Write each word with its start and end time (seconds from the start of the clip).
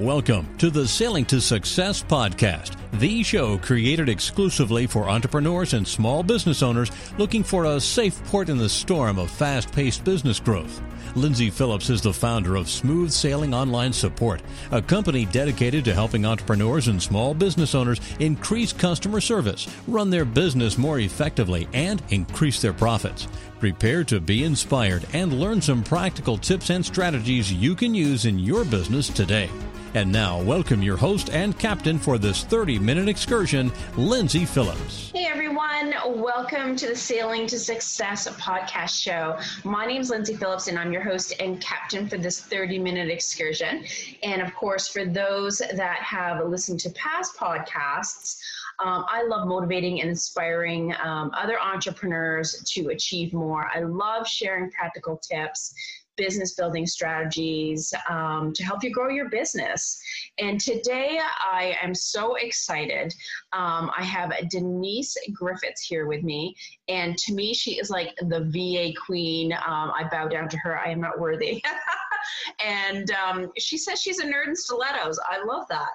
Welcome 0.00 0.58
to 0.58 0.68
the 0.68 0.86
Sailing 0.86 1.24
to 1.24 1.40
Success 1.40 2.02
podcast, 2.02 2.76
the 3.00 3.22
show 3.22 3.56
created 3.56 4.10
exclusively 4.10 4.86
for 4.86 5.08
entrepreneurs 5.08 5.72
and 5.72 5.88
small 5.88 6.22
business 6.22 6.62
owners 6.62 6.90
looking 7.16 7.42
for 7.42 7.64
a 7.64 7.80
safe 7.80 8.22
port 8.24 8.50
in 8.50 8.58
the 8.58 8.68
storm 8.68 9.18
of 9.18 9.30
fast 9.30 9.72
paced 9.72 10.04
business 10.04 10.38
growth. 10.38 10.82
Lyndsay 11.14 11.50
Phillips 11.50 11.88
is 11.88 12.02
the 12.02 12.12
founder 12.12 12.56
of 12.56 12.68
Smooth 12.68 13.10
Sailing 13.10 13.54
Online 13.54 13.90
Support, 13.90 14.42
a 14.70 14.82
company 14.82 15.24
dedicated 15.24 15.82
to 15.86 15.94
helping 15.94 16.26
entrepreneurs 16.26 16.88
and 16.88 17.02
small 17.02 17.32
business 17.32 17.74
owners 17.74 17.98
increase 18.20 18.74
customer 18.74 19.22
service, 19.22 19.66
run 19.88 20.10
their 20.10 20.26
business 20.26 20.76
more 20.76 20.98
effectively, 20.98 21.68
and 21.72 22.02
increase 22.10 22.60
their 22.60 22.74
profits. 22.74 23.28
Prepare 23.60 24.04
to 24.04 24.20
be 24.20 24.44
inspired 24.44 25.06
and 25.14 25.40
learn 25.40 25.62
some 25.62 25.82
practical 25.82 26.36
tips 26.36 26.68
and 26.68 26.84
strategies 26.84 27.50
you 27.50 27.74
can 27.74 27.94
use 27.94 28.26
in 28.26 28.38
your 28.38 28.66
business 28.66 29.08
today. 29.08 29.48
And 29.94 30.12
now, 30.12 30.42
welcome 30.42 30.82
your 30.82 30.96
host 30.96 31.30
and 31.30 31.58
captain 31.58 31.98
for 31.98 32.18
this 32.18 32.44
30 32.44 32.78
minute 32.78 33.08
excursion, 33.08 33.70
Lyndsay 33.94 34.46
Phillips. 34.46 35.10
Hey 35.14 35.26
everyone, 35.26 35.94
welcome 36.06 36.76
to 36.76 36.88
the 36.88 36.96
Sailing 36.96 37.46
to 37.46 37.58
Success 37.58 38.28
podcast 38.28 39.00
show. 39.00 39.38
My 39.64 39.86
name 39.86 40.02
is 40.02 40.10
Lyndsay 40.10 40.38
Phillips, 40.38 40.68
and 40.68 40.78
I'm 40.78 40.92
your 40.92 41.02
host 41.02 41.34
and 41.40 41.60
captain 41.60 42.08
for 42.08 42.18
this 42.18 42.40
30 42.40 42.78
minute 42.78 43.08
excursion. 43.08 43.84
And 44.22 44.42
of 44.42 44.54
course, 44.54 44.88
for 44.88 45.04
those 45.04 45.58
that 45.58 45.98
have 45.98 46.46
listened 46.46 46.80
to 46.80 46.90
past 46.90 47.36
podcasts, 47.36 48.38
um, 48.78 49.06
I 49.08 49.22
love 49.22 49.48
motivating 49.48 50.00
and 50.00 50.10
inspiring 50.10 50.94
um, 51.02 51.30
other 51.34 51.58
entrepreneurs 51.58 52.62
to 52.74 52.88
achieve 52.88 53.32
more. 53.32 53.70
I 53.74 53.80
love 53.80 54.26
sharing 54.28 54.70
practical 54.70 55.16
tips 55.16 55.72
business 56.16 56.54
building 56.54 56.86
strategies 56.86 57.92
um, 58.08 58.52
to 58.52 58.64
help 58.64 58.82
you 58.82 58.90
grow 58.90 59.08
your 59.08 59.28
business. 59.28 60.00
And 60.38 60.60
today 60.60 61.18
I 61.20 61.76
am 61.82 61.94
so 61.94 62.34
excited. 62.36 63.14
Um, 63.52 63.90
I 63.96 64.02
have 64.02 64.32
Denise 64.50 65.16
Griffitts 65.32 65.80
here 65.86 66.06
with 66.06 66.22
me. 66.22 66.54
And 66.88 67.16
to 67.18 67.34
me, 67.34 67.54
she 67.54 67.78
is 67.78 67.90
like 67.90 68.14
the 68.28 68.44
VA 68.44 68.92
queen. 69.06 69.52
Um, 69.52 69.92
I 69.94 70.06
bow 70.10 70.28
down 70.28 70.48
to 70.48 70.58
her. 70.58 70.78
I 70.78 70.90
am 70.90 71.00
not 71.00 71.18
worthy. 71.18 71.62
and 72.64 73.10
um, 73.12 73.52
she 73.58 73.76
says 73.76 74.00
she's 74.00 74.18
a 74.18 74.24
nerd 74.24 74.48
in 74.48 74.56
stilettos. 74.56 75.18
I 75.30 75.44
love 75.44 75.66
that. 75.68 75.92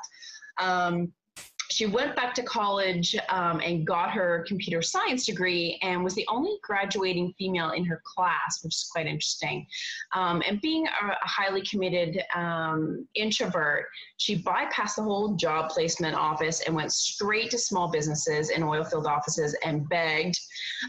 She 1.71 1.85
went 1.85 2.17
back 2.17 2.33
to 2.35 2.43
college 2.43 3.15
um, 3.29 3.61
and 3.61 3.87
got 3.87 4.11
her 4.11 4.43
computer 4.45 4.81
science 4.81 5.25
degree 5.25 5.79
and 5.81 6.03
was 6.03 6.13
the 6.15 6.27
only 6.27 6.57
graduating 6.61 7.33
female 7.37 7.71
in 7.71 7.85
her 7.85 8.01
class, 8.03 8.61
which 8.61 8.75
is 8.75 8.89
quite 8.91 9.07
interesting. 9.07 9.65
Um, 10.13 10.43
and 10.45 10.59
being 10.59 10.85
a, 10.87 11.07
a 11.07 11.27
highly 11.27 11.61
committed 11.61 12.21
um, 12.35 13.07
introvert, 13.15 13.85
she 14.17 14.37
bypassed 14.37 14.97
the 14.97 15.03
whole 15.03 15.35
job 15.35 15.69
placement 15.69 16.15
office 16.15 16.61
and 16.61 16.75
went 16.75 16.91
straight 16.91 17.51
to 17.51 17.57
small 17.57 17.89
businesses 17.89 18.49
and 18.49 18.65
oil 18.65 18.83
field 18.83 19.07
offices 19.07 19.55
and 19.65 19.87
begged 19.87 20.37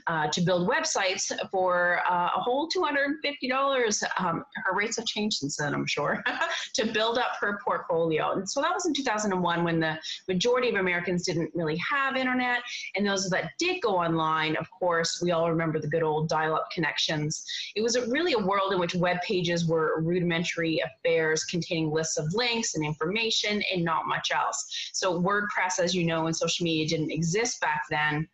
uh, 0.08 0.27
to 0.28 0.41
build 0.41 0.69
websites 0.69 1.30
for 1.50 2.00
uh, 2.11 2.30
a 2.36 2.41
whole 2.41 2.69
$250. 2.69 4.02
Um, 4.19 4.44
her 4.64 4.77
rates 4.77 4.96
have 4.96 5.06
changed 5.06 5.39
since 5.39 5.56
then, 5.56 5.74
I'm 5.74 5.86
sure, 5.86 6.22
to 6.74 6.86
build 6.86 7.19
up 7.19 7.36
her 7.41 7.61
portfolio. 7.64 8.33
And 8.33 8.48
so 8.48 8.61
that 8.61 8.74
was 8.74 8.86
in 8.86 8.94
2001 8.94 9.62
when 9.62 9.78
the 9.78 9.96
majority 10.28 10.71
Americans 10.80 11.24
didn't 11.24 11.50
really 11.54 11.76
have 11.78 12.16
internet. 12.16 12.62
And 12.96 13.06
those 13.06 13.28
that 13.30 13.52
did 13.58 13.80
go 13.82 13.96
online, 13.96 14.56
of 14.56 14.68
course, 14.70 15.20
we 15.22 15.30
all 15.30 15.50
remember 15.50 15.78
the 15.78 15.88
good 15.88 16.02
old 16.02 16.28
dial 16.28 16.54
up 16.54 16.68
connections. 16.72 17.44
It 17.76 17.82
was 17.82 17.96
a, 17.96 18.08
really 18.08 18.32
a 18.32 18.38
world 18.38 18.72
in 18.72 18.78
which 18.78 18.94
web 18.94 19.18
pages 19.26 19.66
were 19.66 20.00
rudimentary 20.00 20.80
affairs 20.80 21.44
containing 21.44 21.90
lists 21.90 22.18
of 22.18 22.32
links 22.34 22.74
and 22.74 22.84
information 22.84 23.62
and 23.72 23.84
not 23.84 24.06
much 24.06 24.30
else. 24.34 24.90
So, 24.92 25.20
WordPress, 25.20 25.78
as 25.78 25.94
you 25.94 26.04
know, 26.04 26.26
and 26.26 26.36
social 26.36 26.64
media 26.64 26.86
didn't 26.86 27.10
exist 27.10 27.60
back 27.60 27.82
then 27.90 28.28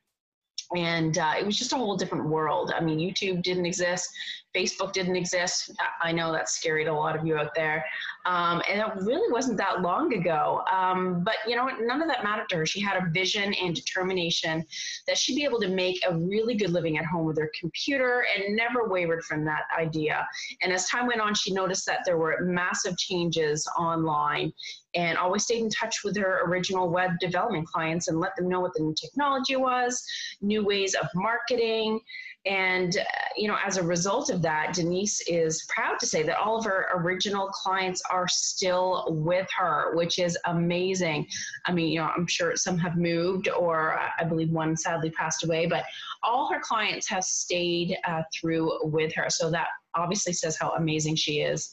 and 0.77 1.16
uh, 1.16 1.33
it 1.39 1.47
was 1.47 1.56
just 1.56 1.72
a 1.72 1.77
whole 1.77 1.97
different 1.97 2.28
world. 2.28 2.72
I 2.77 2.81
mean, 2.81 2.98
YouTube 2.98 3.43
didn't 3.43 3.65
exist, 3.65 4.10
Facebook 4.54 4.93
didn't 4.93 5.16
exist. 5.16 5.71
I 6.03 6.12
know 6.12 6.32
that's 6.32 6.56
scary 6.56 6.84
to 6.84 6.91
a 6.91 6.93
lot 6.93 7.16
of 7.16 7.27
you 7.27 7.37
out 7.37 7.54
there. 7.54 7.84
Um, 8.28 8.61
and 8.71 8.78
it 8.78 9.05
really 9.05 9.33
wasn't 9.33 9.56
that 9.56 9.81
long 9.81 10.12
ago. 10.12 10.62
Um, 10.71 11.22
but 11.25 11.37
you 11.47 11.56
know 11.56 11.65
what? 11.65 11.81
None 11.81 12.03
of 12.03 12.09
that 12.09 12.22
mattered 12.22 12.50
to 12.50 12.56
her. 12.56 12.66
She 12.66 12.78
had 12.78 13.03
a 13.03 13.09
vision 13.11 13.55
and 13.55 13.75
determination 13.75 14.66
that 15.06 15.16
she'd 15.16 15.34
be 15.34 15.44
able 15.44 15.61
to 15.61 15.69
make 15.69 15.99
a 16.06 16.15
really 16.15 16.55
good 16.55 16.71
living 16.71 16.99
at 16.99 17.06
home 17.06 17.25
with 17.25 17.39
her 17.39 17.50
computer 17.59 18.27
and 18.37 18.55
never 18.55 18.87
wavered 18.87 19.25
from 19.25 19.47
that 19.47 19.62
idea. 19.78 20.28
And 20.61 20.75
as 20.75 20.87
time 20.89 21.06
went 21.06 21.22
on, 21.22 21.34
she 21.34 21.55
noticed 21.55 21.87
that 21.87 22.00
there 22.05 22.19
were 22.19 22.37
massive 22.43 22.99
changes 22.99 23.66
online 23.78 24.53
and 24.94 25.19
always 25.19 25.44
stayed 25.44 25.62
in 25.62 25.71
touch 25.71 25.97
with 26.04 26.16
her 26.16 26.43
original 26.47 26.88
web 26.91 27.12
development 27.21 27.66
clients 27.66 28.09
and 28.09 28.21
let 28.21 28.34
them 28.37 28.49
know 28.49 28.60
what 28.60 28.72
the 28.75 28.82
new 28.82 28.94
technology 28.94 29.56
was, 29.56 30.03
new 30.41 30.65
ways 30.65 30.94
of 30.94 31.09
marketing, 31.15 32.00
and, 32.47 32.97
uh, 32.97 33.03
you 33.37 33.48
know, 33.48 33.59
as 33.65 33.77
a 33.77 33.82
result 33.82 34.31
of 34.31 34.41
that, 34.43 34.72
Denise 34.72 35.21
is 35.28 35.66
proud 35.69 35.98
to 35.98 36.06
say 36.06 36.22
that 36.22 36.38
all 36.38 36.56
of 36.56 36.65
her 36.65 36.87
original 36.94 37.48
clients 37.48 38.00
are 38.10 38.27
still 38.28 39.06
with 39.09 39.48
her, 39.56 39.94
which 39.97 40.19
is 40.19 40.38
amazing. 40.47 41.27
I 41.66 41.72
mean, 41.72 41.88
you 41.88 42.00
know, 42.00 42.10
I'm 42.16 42.27
sure 42.27 42.56
some 42.56 42.78
have 42.78 42.97
moved, 42.97 43.48
or 43.48 43.98
uh, 43.98 44.09
I 44.19 44.25
believe 44.25 44.50
one 44.50 44.77
sadly 44.77 45.10
passed 45.10 45.44
away, 45.44 45.66
but 45.66 45.84
all 46.22 46.50
her 46.50 46.60
clients 46.60 47.09
have 47.09 47.25
stayed 47.25 47.97
uh, 48.06 48.22
through 48.32 48.78
with 48.84 49.12
her. 49.15 49.27
So 49.28 49.50
that 49.50 49.69
obviously 49.98 50.32
says 50.32 50.56
how 50.59 50.70
amazing 50.72 51.16
she 51.16 51.41
is. 51.41 51.70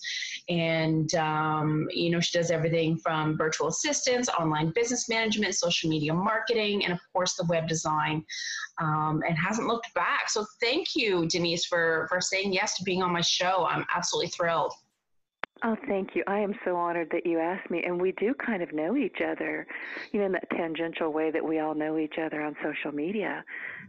And, 0.49 1.13
um, 1.15 1.87
you 1.91 2.09
know, 2.09 2.19
she 2.19 2.37
does 2.37 2.51
everything 2.51 2.97
from 2.97 3.37
virtual 3.37 3.67
assistants, 3.67 4.29
online 4.29 4.71
business 4.75 5.09
management, 5.09 5.55
social 5.55 5.89
media 5.89 6.13
marketing, 6.13 6.83
and 6.83 6.93
of 6.93 6.99
course 7.13 7.35
the 7.35 7.45
web 7.45 7.67
design, 7.67 8.23
um, 8.81 9.21
and 9.27 9.37
hasn't 9.37 9.67
looked 9.67 9.93
back. 9.95 10.29
So 10.29 10.45
thank 10.61 10.95
you, 10.95 11.27
Denise, 11.27 11.65
for, 11.65 12.07
for 12.09 12.21
saying 12.21 12.53
yes 12.53 12.77
to 12.77 12.83
being 12.83 13.01
on 13.01 13.11
my 13.11 13.21
show. 13.21 13.65
I'm 13.69 13.85
absolutely 13.93 14.29
thrilled. 14.29 14.73
Oh, 15.63 15.75
thank 15.87 16.15
you. 16.15 16.23
I 16.27 16.39
am 16.39 16.53
so 16.65 16.75
honored 16.75 17.09
that 17.11 17.25
you 17.25 17.39
asked 17.39 17.71
me. 17.71 17.83
And 17.83 17.99
we 17.99 18.11
do 18.13 18.33
kind 18.33 18.61
of 18.61 18.73
know 18.73 18.97
each 18.97 19.17
other, 19.25 19.65
you 20.11 20.19
know, 20.19 20.25
in 20.25 20.31
that 20.33 20.49
tangential 20.51 21.13
way 21.13 21.31
that 21.31 21.43
we 21.43 21.59
all 21.59 21.73
know 21.73 21.97
each 21.97 22.15
other 22.21 22.41
on 22.41 22.55
social 22.61 22.91
media. 22.91 23.43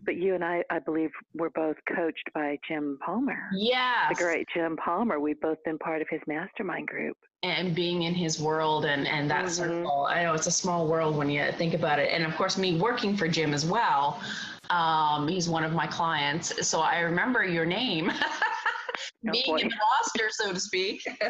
But 0.04 0.16
you 0.16 0.34
and 0.34 0.44
I, 0.44 0.62
I 0.71 0.78
believe, 0.78 1.10
were 1.34 1.50
both 1.50 1.77
coached 1.94 2.31
by 2.34 2.59
Jim 2.69 2.99
Palmer. 3.04 3.49
Yeah. 3.53 4.09
The 4.09 4.15
great 4.15 4.47
Jim 4.54 4.77
Palmer. 4.77 5.19
We've 5.19 5.41
both 5.41 5.62
been 5.65 5.78
part 5.78 6.03
of 6.03 6.09
his 6.09 6.21
mastermind 6.27 6.87
group. 6.87 7.16
And 7.42 7.74
being 7.74 8.02
in 8.02 8.14
his 8.14 8.41
world 8.41 8.86
and, 8.86 9.06
and 9.06 9.30
that 9.30 9.44
mm-hmm. 9.44 9.54
circle. 9.54 10.06
I 10.10 10.22
know 10.22 10.34
it's 10.34 10.47
a 10.47 10.50
small 10.50 10.88
world 10.88 11.16
when 11.16 11.30
you 11.30 11.52
think 11.52 11.74
about 11.74 11.98
it. 11.98 12.10
And 12.12 12.24
of 12.24 12.34
course, 12.34 12.58
me 12.58 12.78
working 12.80 13.16
for 13.16 13.28
Jim 13.28 13.54
as 13.54 13.64
well. 13.64 14.20
Um, 14.70 15.28
he's 15.28 15.48
one 15.48 15.62
of 15.62 15.72
my 15.72 15.86
clients. 15.86 16.66
So 16.66 16.80
I 16.80 17.00
remember 17.00 17.44
your 17.44 17.66
name. 17.66 18.10
being 19.32 19.58
in 19.58 19.69
the 19.69 19.74
roster, 20.00 20.28
so 20.30 20.52
to 20.52 20.60
speak. 20.60 21.06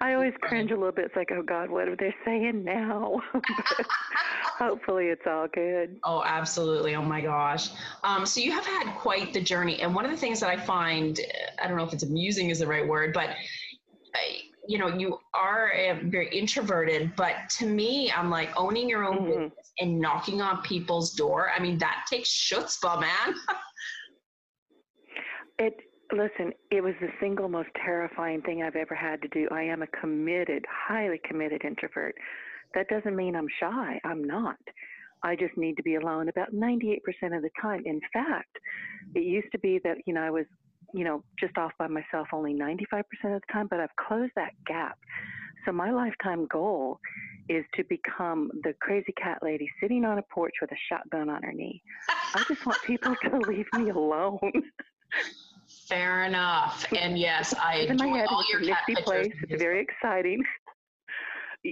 I 0.00 0.14
always 0.14 0.34
cringe 0.40 0.72
a 0.72 0.74
little 0.74 0.92
bit. 0.92 1.06
It's 1.06 1.16
like, 1.16 1.30
oh 1.32 1.42
God, 1.42 1.70
what 1.70 1.86
are 1.86 1.94
they 1.94 2.14
saying 2.24 2.64
now? 2.64 3.20
hopefully, 4.58 5.06
it's 5.06 5.22
all 5.26 5.46
good. 5.46 5.96
Oh, 6.02 6.24
absolutely. 6.26 6.96
Oh 6.96 7.02
my 7.02 7.20
gosh. 7.20 7.70
Um, 8.02 8.26
so 8.26 8.40
you 8.40 8.50
have 8.50 8.66
had 8.66 8.92
quite 8.96 9.32
the 9.32 9.40
journey, 9.40 9.80
and 9.80 9.94
one 9.94 10.04
of 10.04 10.10
the 10.10 10.16
things 10.16 10.40
that 10.40 10.48
I 10.48 10.56
find, 10.56 11.20
I 11.62 11.68
don't 11.68 11.76
know 11.76 11.84
if 11.84 11.92
it's 11.92 12.02
amusing 12.02 12.50
is 12.50 12.58
the 12.58 12.66
right 12.66 12.86
word, 12.86 13.12
but. 13.12 13.30
You 14.68 14.78
know, 14.78 14.88
you 14.96 15.18
are 15.34 15.72
very 16.04 16.28
introverted, 16.28 17.12
but 17.16 17.34
to 17.58 17.66
me, 17.66 18.12
I'm 18.12 18.30
like 18.30 18.50
owning 18.56 18.88
your 18.88 19.04
own 19.04 19.18
mm-hmm. 19.18 19.26
business 19.26 19.72
and 19.80 19.98
knocking 19.98 20.40
on 20.40 20.62
people's 20.62 21.12
door. 21.14 21.50
I 21.56 21.60
mean, 21.60 21.78
that 21.78 22.04
takes 22.08 22.28
chutzpah, 22.30 23.00
man. 23.00 23.34
it 25.58 25.74
Listen, 26.12 26.52
it 26.70 26.82
was 26.82 26.92
the 27.00 27.08
single 27.20 27.48
most 27.48 27.70
terrifying 27.82 28.42
thing 28.42 28.62
I've 28.62 28.76
ever 28.76 28.94
had 28.94 29.22
to 29.22 29.28
do. 29.28 29.48
I 29.50 29.62
am 29.62 29.80
a 29.80 29.86
committed, 29.86 30.62
highly 30.70 31.18
committed 31.26 31.64
introvert. 31.64 32.14
That 32.74 32.88
doesn't 32.88 33.16
mean 33.16 33.34
I'm 33.34 33.48
shy. 33.58 33.98
I'm 34.04 34.22
not. 34.22 34.58
I 35.22 35.36
just 35.36 35.56
need 35.56 35.76
to 35.76 35.82
be 35.82 35.94
alone 35.94 36.28
about 36.28 36.52
98% 36.52 36.98
of 37.34 37.42
the 37.42 37.50
time. 37.60 37.82
In 37.86 38.00
fact, 38.12 38.58
it 39.14 39.22
used 39.22 39.50
to 39.52 39.58
be 39.60 39.80
that, 39.84 39.98
you 40.06 40.12
know, 40.12 40.20
I 40.20 40.30
was, 40.30 40.44
you 40.92 41.04
know, 41.04 41.24
just 41.38 41.56
off 41.58 41.72
by 41.78 41.86
myself 41.86 42.28
only 42.32 42.54
95% 42.54 43.00
of 43.00 43.04
the 43.22 43.40
time, 43.52 43.66
but 43.68 43.80
I've 43.80 43.94
closed 43.96 44.32
that 44.36 44.52
gap. 44.66 44.98
So 45.64 45.72
my 45.72 45.90
lifetime 45.90 46.46
goal 46.50 47.00
is 47.48 47.64
to 47.74 47.84
become 47.84 48.50
the 48.62 48.74
crazy 48.80 49.12
cat 49.12 49.38
lady 49.42 49.68
sitting 49.80 50.04
on 50.04 50.18
a 50.18 50.22
porch 50.22 50.54
with 50.60 50.70
a 50.72 50.76
shotgun 50.88 51.28
on 51.28 51.42
her 51.42 51.52
knee. 51.52 51.82
I 52.08 52.44
just 52.48 52.64
want 52.66 52.82
people 52.82 53.14
to 53.24 53.38
leave 53.48 53.66
me 53.74 53.90
alone. 53.90 54.38
Fair 55.88 56.24
enough. 56.24 56.86
And 56.96 57.18
yes, 57.18 57.54
I 57.54 57.76
in 57.76 57.96
my 57.96 58.06
head, 58.08 58.26
all 58.28 58.44
your 58.50 58.60
cat 58.60 58.82
pictures. 58.86 59.04
Place. 59.04 59.32
It's 59.48 59.62
very 59.62 59.80
exciting. 59.80 60.42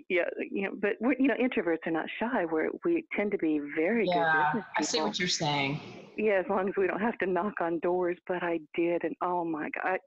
Yeah, 0.08 0.22
you 0.38 0.62
know, 0.62 0.70
but 0.80 0.92
we're, 1.00 1.14
you 1.18 1.26
know, 1.26 1.34
introverts 1.34 1.86
are 1.86 1.90
not 1.90 2.06
shy. 2.18 2.44
We 2.44 2.68
we 2.84 3.04
tend 3.16 3.32
to 3.32 3.38
be 3.38 3.60
very 3.76 4.06
yeah, 4.06 4.50
good 4.52 4.58
business 4.60 4.64
people. 4.64 4.64
I 4.78 4.82
see 4.82 5.00
what 5.00 5.18
you're 5.18 5.28
saying. 5.28 5.80
Yeah, 6.16 6.40
as 6.44 6.46
long 6.48 6.68
as 6.68 6.74
we 6.76 6.86
don't 6.86 7.00
have 7.00 7.18
to 7.18 7.26
knock 7.26 7.54
on 7.60 7.80
doors. 7.80 8.16
But 8.26 8.42
I 8.42 8.60
did, 8.74 9.02
and 9.04 9.14
oh 9.22 9.44
my 9.44 9.68
god, 9.70 9.98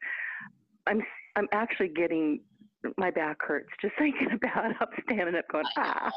I, 0.88 0.90
I'm 0.90 1.02
I'm 1.36 1.48
actually 1.52 1.90
getting 1.90 2.40
my 2.98 3.12
back 3.12 3.38
hurts 3.42 3.70
just 3.82 3.94
thinking 4.00 4.30
about 4.32 4.72
it. 4.72 4.78
I'm 4.80 4.88
standing 5.06 5.36
up 5.36 5.46
going, 5.52 5.66
ah. 5.78 6.12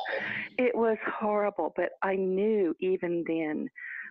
It 0.59 0.75
was 0.75 0.99
horrible, 1.19 1.73
but 1.77 1.91
I 2.03 2.17
knew 2.17 2.75
even 2.81 3.25
then. 3.27 3.69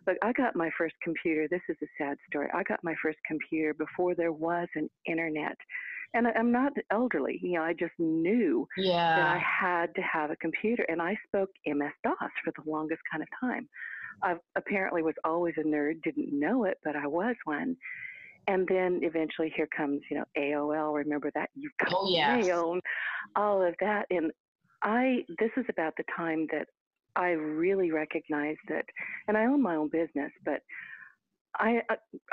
Look, 0.08 0.18
I 0.22 0.34
got 0.34 0.56
my 0.56 0.70
first 0.78 0.94
computer. 1.04 1.48
This 1.50 1.62
is 1.68 1.78
a 1.82 1.88
sad 1.98 2.18
story. 2.30 2.48
I 2.54 2.62
got 2.64 2.80
my 2.84 2.94
first 3.02 3.18
computer 3.26 3.74
before 3.74 4.14
there 4.14 4.32
was 4.32 4.68
an 4.76 4.88
internet. 5.08 5.58
And 6.14 6.28
I'm 6.28 6.52
not 6.52 6.74
elderly, 6.92 7.40
you 7.42 7.54
know, 7.54 7.64
I 7.64 7.74
just 7.74 7.94
knew 8.00 8.68
yeah. 8.78 9.16
that 9.18 9.28
I 9.28 9.38
had 9.40 9.94
to 9.96 10.02
have 10.02 10.32
a 10.32 10.36
computer. 10.38 10.86
And 10.88 11.02
I 11.02 11.18
spoke 11.28 11.50
MS 11.66 11.92
DOS 12.04 12.32
for 12.44 12.54
the 12.56 12.70
longest 12.70 13.02
kind 13.12 13.22
of 13.24 13.30
time. 13.40 13.68
I 14.24 14.36
apparently 14.56 15.04
was 15.04 15.16
always 15.26 15.56
a 15.58 15.64
nerd, 15.64 16.02
didn't 16.04 16.32
know 16.32 16.64
it, 16.64 16.78
but 16.84 16.96
I 16.96 17.08
was 17.08 17.36
one 17.44 17.76
and 18.48 18.68
then 18.68 19.00
eventually 19.02 19.52
here 19.56 19.68
comes 19.76 20.02
you 20.10 20.18
know 20.18 20.26
AOL. 20.38 20.96
Remember 20.96 21.32
that 21.36 21.50
you 21.56 21.70
got 21.84 21.94
oh, 21.96 22.10
yes. 22.10 22.48
and 22.48 22.82
all 23.36 23.62
of 23.62 23.76
that. 23.80 24.06
And 24.10 24.32
I 24.84 25.24
this 25.40 25.52
is 25.58 25.66
about 25.70 25.94
the 25.98 26.04
time 26.16 26.48
that 26.52 26.68
I 27.16 27.30
really 27.30 27.92
recognized 27.92 28.60
that, 28.70 28.86
and 29.28 29.38
I 29.38 29.46
own 29.46 29.62
my 29.62 29.76
own 29.76 29.90
business, 29.90 30.32
but 30.44 30.62
I 31.60 31.82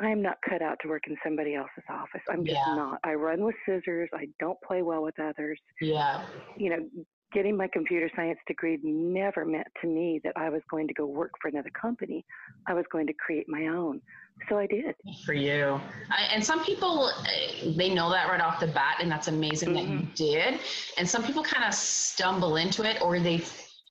I 0.00 0.08
am 0.08 0.22
not 0.22 0.38
cut 0.48 0.62
out 0.62 0.78
to 0.82 0.88
work 0.88 1.02
in 1.06 1.16
somebody 1.24 1.54
else's 1.54 1.84
office. 1.88 2.22
I'm 2.30 2.44
just 2.44 2.56
yeah. 2.56 2.74
not. 2.74 2.98
I 3.04 3.14
run 3.14 3.44
with 3.44 3.54
scissors. 3.66 4.08
I 4.14 4.28
don't 4.40 4.58
play 4.66 4.82
well 4.82 5.02
with 5.02 5.18
others. 5.20 5.58
Yeah. 5.80 6.24
You 6.56 6.70
know, 6.70 6.88
getting 7.32 7.56
my 7.56 7.68
computer 7.68 8.10
science 8.14 8.38
degree 8.46 8.78
never 8.82 9.44
meant 9.44 9.66
to 9.80 9.88
me 9.88 10.20
that 10.24 10.34
I 10.36 10.48
was 10.48 10.60
going 10.70 10.86
to 10.88 10.94
go 10.94 11.06
work 11.06 11.32
for 11.40 11.48
another 11.48 11.70
company. 11.70 12.24
I 12.66 12.74
was 12.74 12.84
going 12.92 13.06
to 13.06 13.12
create 13.14 13.48
my 13.48 13.68
own. 13.68 14.00
So 14.48 14.58
I 14.58 14.66
did. 14.66 14.94
For 15.24 15.34
you. 15.34 15.80
I, 16.10 16.22
and 16.32 16.44
some 16.44 16.64
people, 16.64 17.10
eh, 17.26 17.72
they 17.76 17.94
know 17.94 18.10
that 18.10 18.28
right 18.28 18.40
off 18.40 18.60
the 18.60 18.66
bat, 18.66 18.96
and 19.00 19.10
that's 19.10 19.28
amazing 19.28 19.70
mm-hmm. 19.70 19.76
that 19.76 19.92
you 19.92 19.98
mm-hmm. 20.00 20.14
did. 20.14 20.60
And 20.98 21.08
some 21.08 21.22
people 21.22 21.42
kind 21.42 21.64
of 21.64 21.74
stumble 21.74 22.56
into 22.56 22.82
it, 22.88 23.00
or 23.02 23.18
they, 23.20 23.42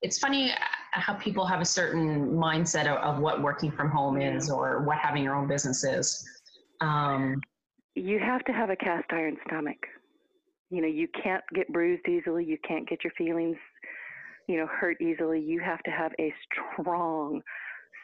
it's 0.02 0.18
funny 0.18 0.52
how 0.92 1.14
people 1.14 1.46
have 1.46 1.62
a 1.62 1.66
certain 1.66 2.32
mindset 2.32 2.88
of, 2.88 2.98
of 2.98 3.22
what 3.22 3.42
working 3.42 3.72
from 3.72 3.90
home 3.90 4.20
is 4.20 4.50
or 4.50 4.82
what 4.84 4.98
having 4.98 5.24
your 5.24 5.36
own 5.36 5.48
business 5.48 5.84
is. 5.84 6.28
Um, 6.82 7.42
you 7.96 8.20
have 8.20 8.44
to 8.46 8.52
have 8.52 8.70
a 8.70 8.76
cast 8.76 9.06
iron 9.12 9.38
stomach. 9.48 9.78
You 10.70 10.82
know, 10.82 10.88
you 10.88 11.08
can't 11.22 11.44
get 11.54 11.72
bruised 11.72 12.08
easily, 12.08 12.46
you 12.46 12.58
can't 12.68 12.88
get 12.90 13.04
your 13.04 13.14
feelings, 13.18 13.58
you 14.48 14.58
know, 14.58 14.68
hurt 14.68 15.00
easily. 15.02 15.40
You 15.40 15.60
have 15.60 15.84
to 15.84 15.92
have 15.92 16.14
a 16.20 16.34
strong, 16.80 17.42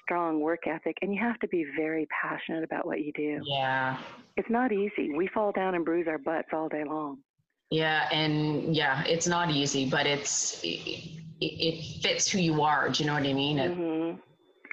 strong 0.03 0.41
work 0.41 0.67
ethic 0.67 0.97
and 1.01 1.13
you 1.13 1.19
have 1.21 1.39
to 1.39 1.47
be 1.47 1.65
very 1.77 2.07
passionate 2.21 2.63
about 2.63 2.85
what 2.85 2.99
you 2.99 3.11
do. 3.13 3.39
Yeah. 3.45 3.97
It's 4.35 4.49
not 4.49 4.71
easy. 4.71 5.11
We 5.15 5.27
fall 5.33 5.51
down 5.51 5.75
and 5.75 5.83
bruise 5.83 6.07
our 6.07 6.17
butts 6.17 6.49
all 6.53 6.69
day 6.69 6.83
long. 6.85 7.19
Yeah, 7.69 8.07
and 8.11 8.75
yeah, 8.75 9.03
it's 9.03 9.27
not 9.27 9.51
easy, 9.51 9.89
but 9.89 10.05
it's 10.05 10.61
it, 10.63 11.19
it 11.41 12.01
fits 12.01 12.29
who 12.29 12.39
you 12.39 12.61
are. 12.61 12.89
Do 12.89 13.03
you 13.03 13.07
know 13.07 13.13
what 13.13 13.23
I 13.23 13.33
mean? 13.33 13.57
Mm-hmm. 13.57 14.19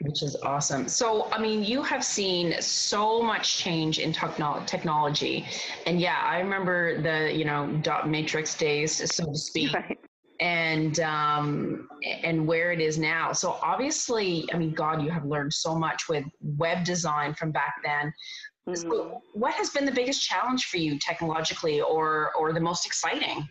Which 0.00 0.22
is 0.22 0.36
awesome. 0.42 0.88
So, 0.88 1.30
I 1.30 1.40
mean, 1.40 1.62
you 1.62 1.82
have 1.82 2.04
seen 2.04 2.60
so 2.60 3.22
much 3.22 3.58
change 3.58 3.98
in 3.98 4.12
technology, 4.12 5.46
and 5.86 6.00
yeah, 6.00 6.20
I 6.22 6.38
remember 6.38 7.00
the 7.00 7.32
you 7.32 7.44
know 7.44 7.68
dot 7.82 8.08
matrix 8.08 8.54
days, 8.54 9.14
so 9.14 9.26
to 9.26 9.36
speak. 9.36 9.74
Right 9.88 9.98
and 10.40 10.98
um, 11.00 11.88
and 12.22 12.46
where 12.46 12.72
it 12.72 12.80
is 12.80 12.98
now. 12.98 13.32
So 13.32 13.58
obviously, 13.62 14.48
I 14.52 14.58
mean, 14.58 14.72
God, 14.74 15.02
you 15.02 15.10
have 15.10 15.24
learned 15.24 15.52
so 15.52 15.76
much 15.78 16.08
with 16.08 16.24
web 16.40 16.84
design 16.84 17.34
from 17.34 17.52
back 17.52 17.74
then. 17.84 18.12
Mm-hmm. 18.68 19.16
What 19.34 19.54
has 19.54 19.70
been 19.70 19.84
the 19.84 19.92
biggest 19.92 20.22
challenge 20.22 20.66
for 20.66 20.78
you 20.78 20.98
technologically, 20.98 21.80
or 21.80 22.32
or 22.34 22.52
the 22.52 22.60
most 22.60 22.86
exciting? 22.86 23.48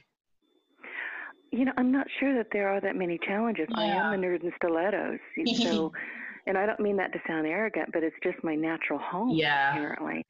You 1.52 1.66
know, 1.66 1.74
I'm 1.78 1.92
not 1.92 2.08
sure 2.20 2.36
that 2.36 2.48
there 2.52 2.70
are 2.70 2.82
that 2.82 2.96
many 2.96 3.20
challenges. 3.26 3.68
Yeah. 3.70 3.78
I 3.78 3.86
am 3.86 4.14
a 4.14 4.18
nerd 4.18 4.44
in 4.44 4.52
stilettos, 4.56 5.20
so. 5.62 5.92
and 6.48 6.58
I 6.58 6.66
don't 6.66 6.80
mean 6.80 6.98
that 6.98 7.14
to 7.14 7.20
sound 7.28 7.46
arrogant, 7.46 7.90
but 7.94 8.02
it's 8.02 8.16
just 8.24 8.44
my 8.44 8.56
natural 8.56 9.00
home. 9.00 9.30
Yeah. 9.30 9.72
Apparently 9.72 10.26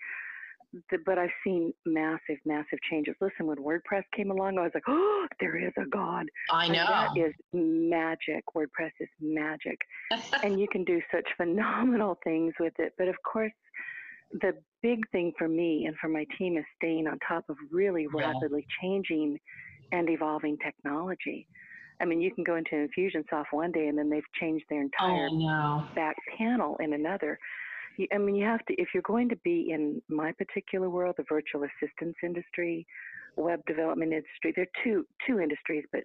the, 0.91 0.97
but 1.05 1.17
I've 1.17 1.29
seen 1.43 1.73
massive, 1.85 2.37
massive 2.45 2.79
changes. 2.89 3.15
Listen, 3.21 3.45
when 3.45 3.57
WordPress 3.57 4.03
came 4.15 4.31
along, 4.31 4.57
I 4.57 4.63
was 4.63 4.71
like, 4.73 4.83
oh, 4.87 5.27
there 5.39 5.57
is 5.57 5.73
a 5.77 5.85
God. 5.85 6.25
I 6.51 6.67
know. 6.67 6.85
And 6.85 6.87
that 6.87 7.17
is 7.17 7.33
magic. 7.53 8.43
WordPress 8.55 8.91
is 8.99 9.09
magic. 9.21 9.77
and 10.43 10.59
you 10.59 10.67
can 10.67 10.83
do 10.83 11.01
such 11.11 11.27
phenomenal 11.37 12.17
things 12.23 12.53
with 12.59 12.73
it. 12.79 12.93
But 12.97 13.07
of 13.07 13.15
course, 13.23 13.51
the 14.41 14.53
big 14.81 14.99
thing 15.11 15.31
for 15.37 15.47
me 15.47 15.85
and 15.85 15.95
for 15.97 16.09
my 16.09 16.25
team 16.37 16.57
is 16.57 16.65
staying 16.77 17.07
on 17.07 17.17
top 17.27 17.45
of 17.49 17.55
really 17.71 18.07
yeah. 18.15 18.27
rapidly 18.27 18.65
changing 18.81 19.39
and 19.91 20.09
evolving 20.09 20.57
technology. 20.57 21.47
I 22.01 22.05
mean, 22.05 22.21
you 22.21 22.33
can 22.33 22.43
go 22.43 22.55
into 22.55 22.71
Infusionsoft 22.71 23.45
one 23.51 23.71
day 23.71 23.87
and 23.87 23.97
then 23.97 24.09
they've 24.09 24.23
changed 24.39 24.65
their 24.69 24.81
entire 24.81 25.29
oh, 25.31 25.37
no. 25.37 25.85
back 25.95 26.15
panel 26.37 26.75
in 26.79 26.93
another. 26.93 27.37
I 28.11 28.17
mean, 28.17 28.35
you 28.35 28.45
have 28.45 28.65
to, 28.65 28.73
if 28.81 28.89
you're 28.93 29.03
going 29.03 29.29
to 29.29 29.35
be 29.37 29.69
in 29.71 30.01
my 30.09 30.31
particular 30.31 30.89
world, 30.89 31.15
the 31.17 31.25
virtual 31.29 31.63
assistance 31.63 32.15
industry, 32.23 32.87
web 33.35 33.61
development 33.67 34.11
industry, 34.11 34.51
there 34.55 34.65
are 34.65 34.83
two, 34.83 35.05
two 35.27 35.39
industries, 35.39 35.85
but 35.91 36.03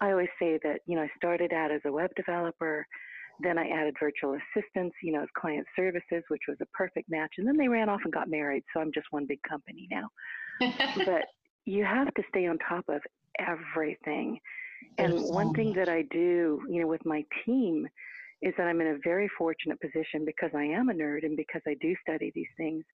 I 0.00 0.10
always 0.10 0.28
say 0.40 0.58
that, 0.62 0.80
you 0.86 0.96
know, 0.96 1.02
I 1.02 1.10
started 1.16 1.52
out 1.52 1.70
as 1.70 1.82
a 1.84 1.92
web 1.92 2.10
developer, 2.16 2.86
then 3.40 3.58
I 3.58 3.68
added 3.68 3.94
virtual 4.00 4.36
assistants, 4.36 4.96
you 5.02 5.12
know, 5.12 5.22
as 5.22 5.28
client 5.36 5.66
services, 5.76 6.24
which 6.28 6.42
was 6.48 6.56
a 6.60 6.66
perfect 6.66 7.08
match. 7.10 7.32
And 7.38 7.46
then 7.46 7.56
they 7.56 7.68
ran 7.68 7.88
off 7.88 8.00
and 8.04 8.12
got 8.12 8.28
married. 8.28 8.64
So 8.74 8.80
I'm 8.80 8.92
just 8.92 9.06
one 9.10 9.26
big 9.26 9.42
company 9.42 9.88
now. 9.90 10.08
but 10.96 11.24
you 11.64 11.84
have 11.84 12.12
to 12.14 12.22
stay 12.30 12.46
on 12.46 12.58
top 12.58 12.84
of 12.88 13.00
everything. 13.38 14.40
And 14.98 15.22
one 15.22 15.52
thing 15.52 15.72
that 15.76 15.88
I 15.88 16.02
do, 16.10 16.60
you 16.68 16.80
know, 16.80 16.88
with 16.88 17.04
my 17.04 17.24
team 17.44 17.86
is 18.42 18.54
that 18.56 18.66
I'm 18.66 18.80
in 18.80 18.88
a 18.88 18.98
very 19.04 19.28
fortunate 19.36 19.80
position 19.80 20.24
because 20.24 20.50
I 20.54 20.64
am 20.64 20.88
a 20.88 20.92
nerd 20.92 21.24
and 21.24 21.36
because 21.36 21.62
I 21.66 21.74
do 21.80 21.94
study 22.02 22.32
these 22.34 22.46
things. 22.56 22.84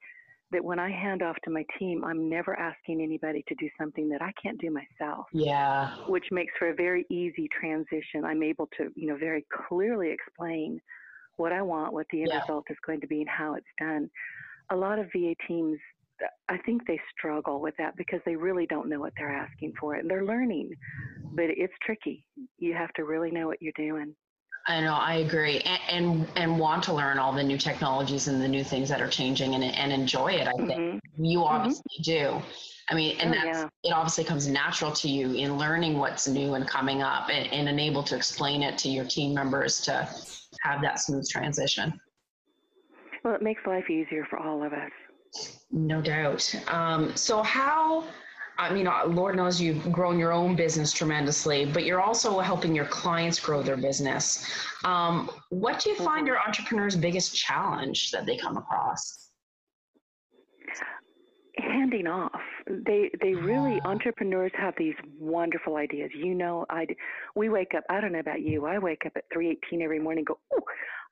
That 0.55 0.65
when 0.65 0.79
I 0.79 0.91
hand 0.91 1.23
off 1.23 1.37
to 1.45 1.51
my 1.51 1.65
team, 1.79 2.05
I'm 2.05 2.31
never 2.31 2.59
asking 2.59 3.03
anybody 3.03 3.45
to 3.49 3.55
do 3.57 3.69
something 3.79 4.09
that 4.09 4.23
I 4.23 4.33
can't 4.41 4.61
do 4.61 4.71
myself. 4.71 5.27
Yeah. 5.33 5.97
Which 6.07 6.25
makes 6.31 6.53
for 6.59 6.71
a 6.71 6.75
very 6.75 7.05
easy 7.11 7.49
transition. 7.61 8.25
I'm 8.25 8.43
able 8.43 8.69
to, 8.79 8.91
you 8.95 9.09
know, 9.09 9.17
very 9.17 9.45
clearly 9.69 10.11
explain 10.11 10.81
what 11.37 11.53
I 11.53 11.61
want, 11.61 11.93
what 11.93 12.07
the 12.13 12.21
end 12.21 12.31
yeah. 12.33 12.41
result 12.41 12.65
is 12.71 12.77
going 12.87 13.01
to 13.01 13.09
be, 13.09 13.21
and 13.21 13.29
how 13.29 13.55
it's 13.55 13.67
done. 13.79 14.09
A 14.71 14.77
lot 14.77 14.99
of 14.99 15.07
VA 15.13 15.35
teams 15.47 15.79
I 16.49 16.59
think 16.59 16.87
they 16.87 17.01
struggle 17.17 17.61
with 17.61 17.75
that 17.79 17.97
because 17.97 18.21
they 18.25 18.37
really 18.37 18.67
don't 18.67 18.89
know 18.89 19.01
what 19.01 19.13
they're 19.17 19.35
asking 19.35 19.73
for 19.81 19.95
and 19.95 20.09
they're 20.09 20.25
learning, 20.25 20.71
but 21.33 21.47
it's 21.49 21.73
tricky. 21.83 22.25
You 22.59 22.75
have 22.75 22.93
to 22.95 23.05
really 23.05 23.31
know 23.31 23.47
what 23.47 23.61
you're 23.61 23.73
doing. 23.77 24.15
I 24.67 24.81
know, 24.81 24.95
I 24.95 25.17
agree, 25.17 25.61
and, 25.61 25.81
and, 25.91 26.29
and 26.37 26.59
want 26.59 26.83
to 26.85 26.95
learn 26.95 27.19
all 27.19 27.33
the 27.33 27.43
new 27.43 27.59
technologies 27.59 28.29
and 28.29 28.41
the 28.41 28.49
new 28.49 28.65
things 28.65 28.89
that 28.89 29.01
are 29.03 29.09
changing, 29.09 29.55
and 29.55 29.63
and 29.63 29.93
enjoy 29.93 30.29
it. 30.29 30.49
I 30.49 30.53
think 30.53 30.71
mm-hmm. 30.71 31.25
you 31.25 31.41
mm-hmm. 31.41 31.55
obviously 31.55 31.83
mm-hmm. 32.01 32.39
do. 32.41 32.43
I 32.89 32.95
mean, 32.95 33.17
and 33.19 33.31
oh, 33.31 33.35
that's 33.35 33.59
yeah. 33.59 33.91
it. 33.91 33.93
Obviously, 33.93 34.25
comes 34.25 34.49
natural 34.49 34.91
to 34.93 35.09
you 35.09 35.33
in 35.33 35.59
learning 35.59 35.99
what's 35.99 36.27
new 36.27 36.55
and 36.55 36.67
coming 36.67 37.03
up, 37.03 37.29
and, 37.31 37.69
and 37.69 37.79
able 37.79 38.03
to 38.05 38.17
explain 38.17 38.63
it 38.63 38.79
to 38.79 38.89
your 38.89 39.05
team 39.05 39.35
members 39.35 39.81
to 39.83 40.09
have 40.63 40.81
that 40.81 40.99
smooth 40.99 41.29
transition. 41.29 42.01
Well, 43.23 43.35
it 43.35 43.43
makes 43.43 43.67
life 43.67 43.91
easier 43.91 44.27
for 44.29 44.39
all 44.39 44.63
of 44.63 44.73
us. 44.73 44.91
No 45.71 46.01
doubt. 46.01 46.55
Um, 46.69 47.15
so, 47.17 47.43
how 47.43 48.05
I 48.57 48.73
mean, 48.73 48.87
uh, 48.87 49.07
Lord 49.07 49.37
knows 49.37 49.61
you've 49.61 49.91
grown 49.91 50.19
your 50.19 50.33
own 50.33 50.55
business 50.55 50.93
tremendously, 50.93 51.65
but 51.65 51.85
you're 51.85 52.01
also 52.01 52.39
helping 52.39 52.75
your 52.75 52.85
clients 52.87 53.41
grow 53.41 53.63
their 53.63 53.77
business. 53.77 54.49
Um, 54.85 55.29
what 55.51 55.81
do 55.81 55.91
you 55.91 55.97
find 55.97 56.29
are 56.29 56.39
entrepreneurs' 56.39 56.95
biggest 56.95 57.35
challenge 57.35 58.11
that 58.13 58.27
they 58.27 58.37
come 58.37 58.57
across? 58.57 59.31
Handing 61.59 62.07
off. 62.07 62.41
They 62.67 63.11
they 63.21 63.35
really 63.35 63.81
entrepreneurs 63.85 64.53
have 64.57 64.75
these 64.77 64.95
wonderful 65.19 65.77
ideas. 65.77 66.11
You 66.15 66.35
know, 66.35 66.65
I 66.71 66.87
we 67.37 67.49
wake 67.49 67.75
up. 67.77 67.85
I 67.89 68.01
don't 68.01 68.13
know 68.13 68.19
about 68.19 68.41
you. 68.41 68.67
I 68.67 68.79
wake 68.79 69.07
up 69.07 69.13
at 69.17 69.25
three 69.33 69.51
eighteen 69.51 69.83
every 69.83 70.01
morning. 70.01 70.25
Go, 70.25 70.39
oh, 70.53 70.63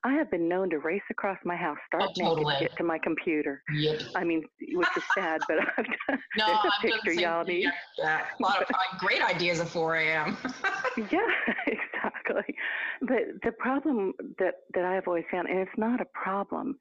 I 0.05 0.15
have 0.15 0.31
been 0.31 0.49
known 0.49 0.69
to 0.71 0.79
race 0.79 1.03
across 1.11 1.39
my 1.45 1.55
house, 1.55 1.79
start 1.87 2.05
oh, 2.05 2.13
totally. 2.21 2.55
naked, 2.55 2.69
get 2.71 2.77
to 2.79 2.85
my 2.85 2.99
computer. 2.99 3.63
Yep. 3.73 4.01
I 4.17 4.25
mean, 4.25 4.43
which 4.73 4.89
is 4.97 5.03
sad, 5.15 5.41
but 5.47 5.59
I've 5.79 5.87
done. 5.87 6.19
No, 6.37 6.47
there's 6.47 6.59
a 6.65 6.89
I'm 6.89 6.93
picture 6.93 7.13
y'all 7.13 7.45
need. 7.45 7.67
A 8.01 8.21
lot 8.41 8.63
of 8.63 8.69
uh, 8.69 8.99
great 8.99 9.23
ideas 9.23 9.61
at 9.61 9.69
4 9.69 9.97
a.m. 9.97 10.37
yeah, 11.11 11.21
exactly. 11.67 12.55
But 13.03 13.43
the 13.45 13.53
problem 13.59 14.15
that 14.39 14.55
that 14.75 14.85
I've 14.85 15.07
always 15.07 15.25
found, 15.31 15.49
and 15.49 15.59
it's 15.59 15.71
not 15.77 16.01
a 16.01 16.07
problem, 16.15 16.77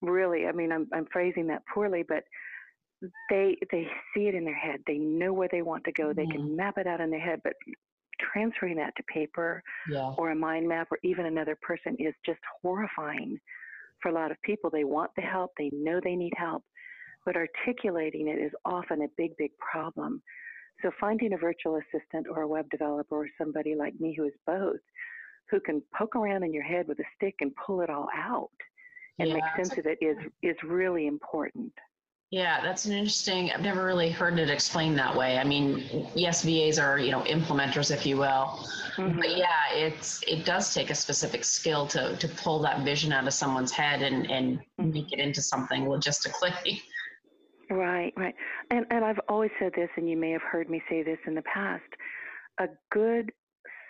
really. 0.00 0.46
I 0.46 0.52
mean, 0.52 0.72
I'm 0.72 0.86
I'm 0.94 1.06
phrasing 1.12 1.46
that 1.48 1.62
poorly, 1.72 2.04
but 2.06 2.22
they 3.30 3.56
they 3.72 3.88
see 4.14 4.28
it 4.28 4.34
in 4.34 4.44
their 4.44 4.54
head. 4.54 4.80
They 4.86 4.98
know 4.98 5.32
where 5.32 5.48
they 5.50 5.62
want 5.62 5.84
to 5.84 5.92
go. 5.92 6.12
They 6.12 6.22
mm-hmm. 6.22 6.32
can 6.32 6.56
map 6.56 6.78
it 6.78 6.86
out 6.86 7.00
in 7.00 7.10
their 7.10 7.20
head, 7.20 7.40
but 7.42 7.54
transferring 8.32 8.76
that 8.76 8.94
to 8.96 9.02
paper 9.04 9.62
yeah. 9.90 10.12
or 10.18 10.30
a 10.30 10.34
mind 10.34 10.68
map 10.68 10.88
or 10.90 10.98
even 11.02 11.26
another 11.26 11.56
person 11.62 11.96
is 11.98 12.14
just 12.24 12.40
horrifying 12.62 13.38
for 14.00 14.10
a 14.10 14.12
lot 14.14 14.30
of 14.30 14.40
people. 14.42 14.70
They 14.70 14.84
want 14.84 15.10
the 15.16 15.22
help, 15.22 15.52
they 15.58 15.70
know 15.72 16.00
they 16.02 16.16
need 16.16 16.32
help, 16.36 16.62
but 17.24 17.36
articulating 17.36 18.28
it 18.28 18.38
is 18.38 18.52
often 18.64 19.02
a 19.02 19.08
big, 19.16 19.36
big 19.36 19.50
problem. 19.58 20.22
So 20.82 20.90
finding 21.00 21.32
a 21.32 21.38
virtual 21.38 21.76
assistant 21.76 22.26
or 22.28 22.42
a 22.42 22.48
web 22.48 22.68
developer 22.70 23.16
or 23.16 23.28
somebody 23.38 23.74
like 23.74 23.98
me 24.00 24.14
who 24.16 24.24
is 24.24 24.34
both, 24.46 24.80
who 25.50 25.60
can 25.60 25.82
poke 25.96 26.16
around 26.16 26.42
in 26.42 26.52
your 26.52 26.64
head 26.64 26.88
with 26.88 26.98
a 26.98 27.04
stick 27.16 27.36
and 27.40 27.52
pull 27.64 27.80
it 27.80 27.90
all 27.90 28.08
out 28.14 28.50
and 29.18 29.28
Yeah, 29.28 29.34
make 29.34 29.44
sense 29.56 29.78
of 29.78 29.86
it 29.86 29.98
is 30.00 30.16
is 30.42 30.56
really 30.64 31.06
important. 31.06 31.72
Yeah, 32.34 32.60
that's 32.60 32.84
an 32.84 32.92
interesting. 32.92 33.52
I've 33.52 33.60
never 33.60 33.84
really 33.84 34.10
heard 34.10 34.40
it 34.40 34.50
explained 34.50 34.98
that 34.98 35.14
way. 35.14 35.38
I 35.38 35.44
mean, 35.44 36.08
yes, 36.16 36.42
VAs 36.42 36.80
are 36.80 36.98
you 36.98 37.12
know 37.12 37.20
implementers, 37.20 37.92
if 37.92 38.04
you 38.04 38.16
will, 38.16 38.58
Mhm. 38.96 39.18
but 39.18 39.36
yeah, 39.36 39.70
it's 39.70 40.20
it 40.26 40.44
does 40.44 40.74
take 40.74 40.90
a 40.90 40.96
specific 40.96 41.44
skill 41.44 41.86
to 41.94 42.16
to 42.16 42.26
pull 42.26 42.58
that 42.62 42.80
vision 42.80 43.12
out 43.12 43.24
of 43.28 43.34
someone's 43.34 43.70
head 43.70 44.02
and 44.02 44.28
and 44.32 44.58
Mhm. 44.80 44.92
make 44.94 45.12
it 45.12 45.20
into 45.20 45.40
something 45.40 45.84
logistically. 45.84 46.82
Right, 47.70 48.12
right. 48.16 48.34
And 48.70 48.84
and 48.90 49.04
I've 49.04 49.20
always 49.28 49.52
said 49.58 49.72
this 49.74 49.88
and 49.96 50.08
you 50.10 50.16
may 50.16 50.32
have 50.32 50.42
heard 50.42 50.68
me 50.68 50.82
say 50.88 51.02
this 51.02 51.18
in 51.26 51.34
the 51.34 51.42
past. 51.42 51.90
A 52.58 52.68
good 52.90 53.32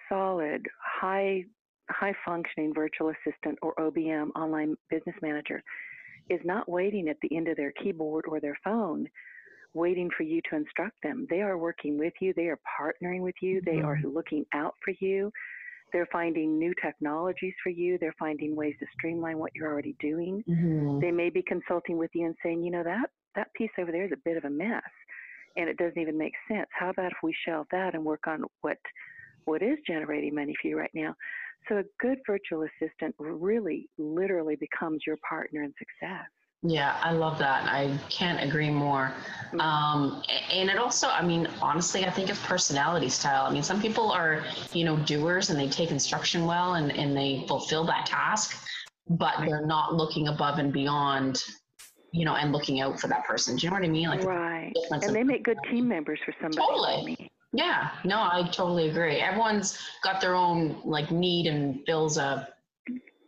solid 0.09 0.69
high 1.01 1.45
high 1.91 2.15
functioning 2.25 2.73
virtual 2.75 3.09
assistant 3.17 3.59
or 3.63 3.75
OBM 3.81 4.31
online 4.37 4.77
business 4.91 5.17
manager 5.23 5.63
is 6.31 6.41
not 6.45 6.69
waiting 6.69 7.09
at 7.09 7.17
the 7.23 7.35
end 7.37 7.49
of 7.49 7.57
their 7.57 7.73
keyboard 7.73 8.25
or 8.29 8.41
their 8.41 8.59
phone 8.65 9.07
waiting 9.75 10.09
for 10.17 10.23
you 10.23 10.41
to 10.49 10.57
instruct 10.57 10.95
them. 11.03 11.27
They 11.29 11.43
are 11.43 11.59
working 11.59 11.99
with 11.99 12.13
you, 12.21 12.33
they 12.35 12.47
are 12.47 12.61
partnering 12.81 13.21
with 13.21 13.35
you, 13.43 13.61
they 13.65 13.81
are 13.81 13.97
mm-hmm. 13.97 14.15
looking 14.15 14.47
out 14.55 14.75
for 14.85 14.95
you. 15.01 15.33
They're 15.93 16.09
finding 16.13 16.59
new 16.59 16.75
technologies 16.83 17.55
for 17.63 17.71
you, 17.71 17.99
they're 17.99 18.15
finding 18.19 18.57
ways 18.57 18.75
to 18.81 18.87
streamline 18.97 19.39
what 19.39 19.53
you're 19.55 19.71
already 19.71 19.97
doing 20.01 20.43
mm-hmm. 20.49 21.01
they 21.01 21.11
may 21.11 21.31
be 21.31 21.43
consulting 21.43 21.99
with 21.99 22.11
you 22.15 22.27
and 22.27 22.35
saying, 22.43 22.63
you 22.63 22.71
know, 22.71 22.85
that 22.85 23.11
that 23.35 23.53
piece 23.55 23.71
over 23.79 23.91
there 23.91 24.05
is 24.05 24.13
a 24.13 24.21
bit 24.25 24.37
of 24.37 24.45
a 24.45 24.51
mess, 24.51 24.83
and 25.57 25.69
it 25.69 25.77
doesn't 25.77 25.99
even 25.99 26.17
make 26.17 26.35
sense. 26.49 26.69
How 26.79 26.91
about 26.91 27.13
if 27.13 27.19
we 27.23 27.35
shelve 27.45 27.67
that 27.73 27.95
and 27.95 28.05
work 28.05 28.27
on 28.27 28.45
what 28.61 28.79
what 29.45 29.63
is 29.63 29.79
generating 29.87 30.35
money 30.35 30.55
for 30.61 30.69
you 30.69 30.79
right 30.79 30.91
now? 30.95 31.15
So 31.69 31.79
a 31.79 31.83
good 32.01 32.19
virtual 32.27 32.63
assistant 32.63 33.15
really, 33.19 33.89
literally 33.99 34.57
becomes 34.57 35.03
your 35.07 35.17
partner 35.29 35.63
in 35.63 35.73
success. 35.79 36.27
Yeah, 36.67 36.99
I 37.03 37.13
love 37.13 37.39
that. 37.39 37.65
I 37.67 37.95
can't 38.09 38.43
agree 38.43 38.71
more. 38.71 39.13
Um, 39.61 40.23
and 40.51 40.71
it 40.71 40.79
also, 40.79 41.09
I 41.09 41.23
mean, 41.23 41.47
honestly, 41.61 42.07
I 42.07 42.11
think 42.11 42.31
it's 42.31 42.41
personality 42.47 43.11
style. 43.11 43.45
I 43.45 43.53
mean, 43.53 43.63
some 43.63 43.83
people 43.83 44.11
are, 44.11 44.43
you 44.73 44.85
know, 44.85 44.97
doers 44.97 45.51
and 45.51 45.61
they 45.61 45.69
take 45.69 45.91
instruction 45.91 46.47
well 46.47 46.75
and, 46.75 46.91
and 46.91 47.15
they 47.15 47.45
fulfill 47.49 47.85
that 47.85 48.07
task, 48.07 48.67
but 49.09 49.35
they're 49.45 49.67
not 49.67 49.95
looking 49.95 50.29
above 50.29 50.59
and 50.59 50.73
beyond, 50.73 51.43
you 52.13 52.25
know, 52.25 52.35
and 52.35 52.51
looking 52.51 52.81
out 52.81 52.99
for 52.99 53.09
that 53.09 53.27
person. 53.27 53.57
Do 53.57 53.67
you 53.67 53.71
know 53.71 53.77
what 53.77 53.85
I 53.85 53.89
mean? 53.89 54.09
Like, 54.09 54.25
right. 54.25 54.73
And 54.91 55.15
they 55.15 55.23
make 55.23 55.45
good 55.45 55.59
team 55.71 55.87
members 55.87 56.19
for 56.25 56.35
somebody 56.41 56.63
like 56.63 56.97
Totally. 56.97 57.17
me. 57.21 57.31
Yeah, 57.55 57.91
no, 58.05 58.19
I 58.19 58.49
totally 58.53 58.89
agree. 58.91 59.21
Everyone's 59.21 59.79
got 60.03 60.21
their 60.21 60.35
own 60.35 60.81
like 60.85 61.11
need 61.11 61.47
and 61.47 61.85
fills 61.87 62.19
a 62.19 62.49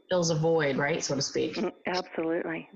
fills 0.08 0.30
a 0.30 0.34
void, 0.34 0.76
right, 0.76 1.02
so 1.02 1.14
to 1.14 1.22
speak. 1.22 1.54
Mm, 1.56 1.72
Absolutely. 1.86 2.68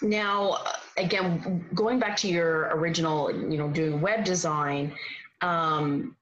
Now, 0.00 0.50
uh, 0.52 0.72
again, 0.96 1.64
going 1.74 1.98
back 1.98 2.16
to 2.18 2.28
your 2.28 2.70
original, 2.76 3.30
you 3.30 3.58
know, 3.58 3.68
doing 3.68 4.00
web 4.00 4.24
design. 4.24 4.92
Um, 5.40 6.16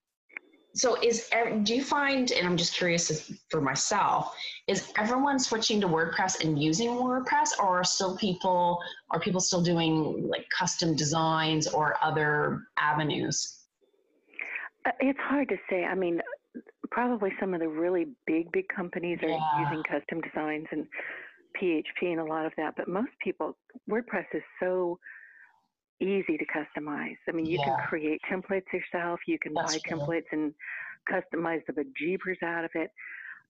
so, 0.74 0.96
is 1.02 1.28
do 1.62 1.74
you 1.74 1.82
find, 1.82 2.30
and 2.30 2.46
I'm 2.46 2.56
just 2.56 2.74
curious 2.74 3.10
as- 3.10 3.40
for 3.50 3.60
myself, 3.60 4.34
is 4.66 4.92
everyone 4.96 5.38
switching 5.38 5.80
to 5.80 5.88
WordPress 5.88 6.44
and 6.44 6.62
using 6.62 6.90
WordPress, 6.90 7.58
or 7.58 7.80
are 7.80 7.84
still 7.84 8.16
people, 8.16 8.80
are 9.10 9.20
people 9.20 9.40
still 9.40 9.62
doing 9.62 10.28
like 10.28 10.46
custom 10.56 10.94
designs 10.94 11.66
or 11.66 11.96
other 12.02 12.62
avenues? 12.78 13.59
Uh, 14.86 14.90
It's 15.00 15.18
hard 15.20 15.48
to 15.48 15.56
say. 15.68 15.84
I 15.84 15.94
mean, 15.94 16.20
probably 16.90 17.32
some 17.38 17.54
of 17.54 17.60
the 17.60 17.68
really 17.68 18.06
big, 18.26 18.50
big 18.52 18.66
companies 18.68 19.18
are 19.22 19.30
Yeah. 19.30 19.58
using 19.58 19.82
custom 19.84 20.20
designs 20.20 20.66
and 20.70 20.86
PHP 21.54 22.12
and 22.12 22.20
a 22.20 22.24
lot 22.24 22.46
of 22.46 22.52
that, 22.56 22.76
but 22.76 22.88
most 22.88 23.10
people, 23.22 23.56
WordPress 23.88 24.26
is 24.34 24.42
so 24.60 24.98
easy 26.00 26.38
to 26.38 26.46
customize. 26.46 27.16
I 27.28 27.32
mean, 27.32 27.46
you 27.46 27.58
Yeah. 27.58 27.64
can 27.64 27.76
create 27.76 28.20
templates 28.22 28.72
yourself, 28.72 29.20
you 29.26 29.38
can 29.38 29.54
That's 29.54 29.66
buy 29.66 29.78
true. 29.80 29.98
templates 29.98 30.32
and 30.32 30.54
customize 31.10 31.64
the 31.66 31.72
bejeebers 31.72 32.42
out 32.42 32.64
of 32.64 32.70
it. 32.74 32.90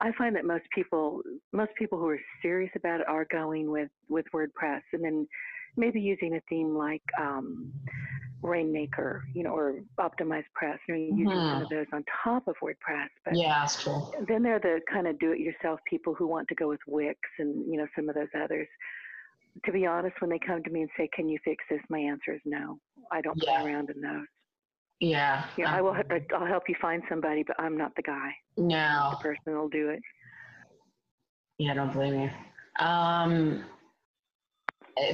I 0.00 0.12
find 0.12 0.34
that 0.34 0.44
most 0.46 0.64
people, 0.74 1.22
most 1.52 1.74
people 1.76 1.98
who 1.98 2.08
are 2.08 2.20
serious 2.40 2.72
about 2.74 3.00
it 3.00 3.08
are 3.08 3.26
going 3.26 3.70
with, 3.70 3.90
with 4.08 4.24
WordPress 4.34 4.82
and 4.92 5.04
then 5.04 5.28
maybe 5.76 6.00
using 6.00 6.34
a 6.36 6.40
theme 6.48 6.74
like 6.74 7.02
um, 7.20 7.72
Rainmaker, 8.42 9.22
you 9.34 9.42
know, 9.42 9.50
or 9.50 9.80
Optimize 9.98 10.44
Press, 10.54 10.78
you 10.88 10.94
know, 10.94 11.00
using 11.00 11.26
some 11.50 11.60
Mhm. 11.60 11.62
of 11.62 11.68
those 11.68 11.86
on 11.92 12.04
top 12.24 12.48
of 12.48 12.56
WordPress. 12.62 13.08
But 13.24 13.36
Yeah, 13.36 13.60
that's 13.60 13.82
true. 13.82 14.10
then 14.28 14.42
there 14.42 14.56
are 14.56 14.60
the 14.60 14.80
kind 14.90 15.06
of 15.06 15.18
do-it-yourself 15.18 15.80
people 15.84 16.14
who 16.14 16.26
want 16.26 16.48
to 16.48 16.54
go 16.54 16.68
with 16.68 16.80
Wix 16.86 17.18
and 17.38 17.70
you 17.70 17.76
know 17.78 17.86
some 17.94 18.08
of 18.08 18.14
those 18.14 18.28
others. 18.34 18.68
To 19.64 19.72
be 19.72 19.84
honest, 19.86 20.20
when 20.20 20.30
they 20.30 20.38
come 20.38 20.62
to 20.62 20.70
me 20.70 20.82
and 20.82 20.90
say, 20.96 21.08
"Can 21.12 21.28
you 21.28 21.38
fix 21.44 21.64
this?" 21.68 21.80
my 21.88 21.98
answer 21.98 22.32
is 22.34 22.40
no. 22.44 22.78
I 23.10 23.20
don't 23.20 23.36
Yeah. 23.42 23.60
play 23.60 23.72
around 23.72 23.90
in 23.90 24.00
those. 24.00 24.26
Yeah. 25.00 25.44
Yeah, 25.56 25.74
I 25.74 25.80
will. 25.80 25.94
I'll 26.34 26.46
help 26.46 26.68
you 26.68 26.76
find 26.80 27.02
somebody, 27.08 27.42
but 27.42 27.58
I'm 27.58 27.76
not 27.76 27.94
the 27.96 28.02
guy. 28.02 28.34
No. 28.56 29.08
The 29.12 29.16
person 29.18 29.58
will 29.58 29.68
do 29.68 29.90
it. 29.90 30.02
Yeah, 31.58 31.74
don't 31.74 31.92
blame 31.92 32.20
you. 32.20 32.30
Um, 32.84 33.64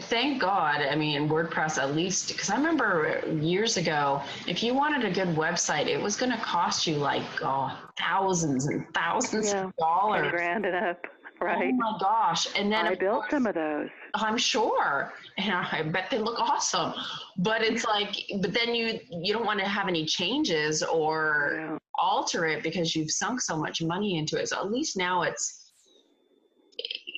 thank 0.02 0.40
God. 0.40 0.80
I 0.82 0.94
mean, 0.96 1.28
WordPress 1.28 1.78
at 1.78 1.94
least, 1.94 2.28
because 2.28 2.50
I 2.50 2.56
remember 2.56 3.22
years 3.40 3.76
ago, 3.76 4.22
if 4.46 4.62
you 4.62 4.74
wanted 4.74 5.04
a 5.04 5.10
good 5.12 5.34
website, 5.36 5.86
it 5.86 6.00
was 6.00 6.16
going 6.16 6.32
to 6.32 6.38
cost 6.38 6.86
you 6.86 6.96
like 6.96 7.22
oh, 7.42 7.76
thousands 7.98 8.66
and 8.66 8.84
thousands 8.94 9.52
Yeah, 9.52 9.64
of 9.66 9.76
dollars. 9.76 10.30
grand 10.32 10.66
and 10.66 10.76
up, 10.76 10.98
oh 11.40 11.44
right? 11.44 11.70
Oh 11.72 11.76
my 11.76 11.98
gosh! 12.00 12.48
And 12.58 12.70
then 12.72 12.86
I 12.86 12.94
built 12.94 13.20
course- 13.22 13.30
some 13.30 13.46
of 13.46 13.54
those. 13.54 13.88
I'm 14.14 14.38
sure, 14.38 15.12
and 15.38 15.52
I 15.52 15.82
bet 15.82 16.10
they 16.10 16.18
look 16.18 16.38
awesome. 16.40 16.92
But 17.38 17.62
it's 17.62 17.84
like, 17.84 18.14
but 18.40 18.52
then 18.52 18.74
you 18.74 18.98
you 19.10 19.32
don't 19.32 19.46
want 19.46 19.60
to 19.60 19.66
have 19.66 19.88
any 19.88 20.04
changes 20.06 20.82
or 20.82 21.52
Yeah. 21.58 21.78
alter 21.98 22.46
it 22.46 22.62
because 22.62 22.94
you've 22.96 23.10
sunk 23.10 23.40
so 23.40 23.56
much 23.56 23.82
money 23.82 24.18
into 24.18 24.38
it. 24.40 24.48
So 24.48 24.56
at 24.58 24.70
least 24.70 24.96
now 24.96 25.22
it's 25.22 25.65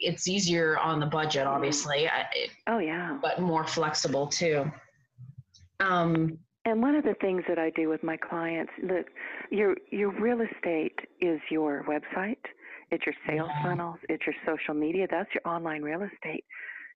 it's 0.01 0.29
easier 0.29 0.79
on 0.79 1.01
the 1.01 1.07
budget, 1.07 1.47
obviously, 1.47 2.09
I- 2.09 2.27
Oh 2.67 2.79
yeah. 2.79 3.19
but 3.21 3.41
more 3.41 3.65
flexible 3.65 4.27
too. 4.27 4.71
Um, 5.81 6.39
And 6.65 6.83
one 6.83 6.95
of 6.95 7.05
the 7.05 7.15
things 7.21 7.45
that 7.49 7.59
I 7.59 7.71
do 7.71 7.89
with 7.89 8.03
my 8.03 8.17
clients, 8.17 8.73
look, 8.83 9.07
your 9.51 9.77
your 9.91 10.11
real 10.11 10.41
estate 10.43 10.99
is 11.21 11.41
your 11.51 11.85
website, 11.85 12.45
it's 12.91 13.05
your 13.07 13.15
sales 13.27 13.51
Yeah. 13.55 13.63
funnels, 13.63 13.99
it's 14.09 14.27
your 14.27 14.35
social 14.45 14.75
media. 14.75 15.07
That's 15.11 15.33
your 15.35 15.47
online 15.47 15.83
real 15.83 16.03
estate. 16.03 16.45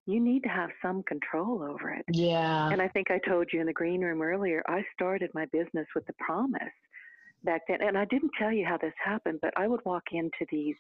You 0.05 0.19
need 0.21 0.43
to 0.43 0.49
have 0.49 0.71
some 0.83 1.05
control 1.05 1.63
over 1.63 1.91
it. 1.91 2.05
yeah, 2.09 2.69
And 2.71 2.83
I 2.83 2.89
think 2.89 3.11
I 3.11 3.19
told 3.21 3.53
you 3.53 3.61
in 3.61 3.67
the 3.67 3.73
green 3.73 4.01
room 4.03 4.21
earlier, 4.21 4.63
I 4.67 4.85
started 4.95 5.31
my 5.33 5.47
business 5.47 5.87
with 5.95 6.05
the 6.07 6.13
promise 6.15 6.75
back 7.45 7.63
then. 7.69 7.81
And 7.83 7.97
I 7.97 8.05
didn't 8.07 8.33
tell 8.37 8.51
you 8.53 8.67
how 8.67 8.79
this 8.79 8.95
happened, 9.03 9.39
but 9.41 9.57
I 9.57 9.69
would 9.69 9.85
walk 9.85 10.03
into 10.13 10.45
these 10.51 10.77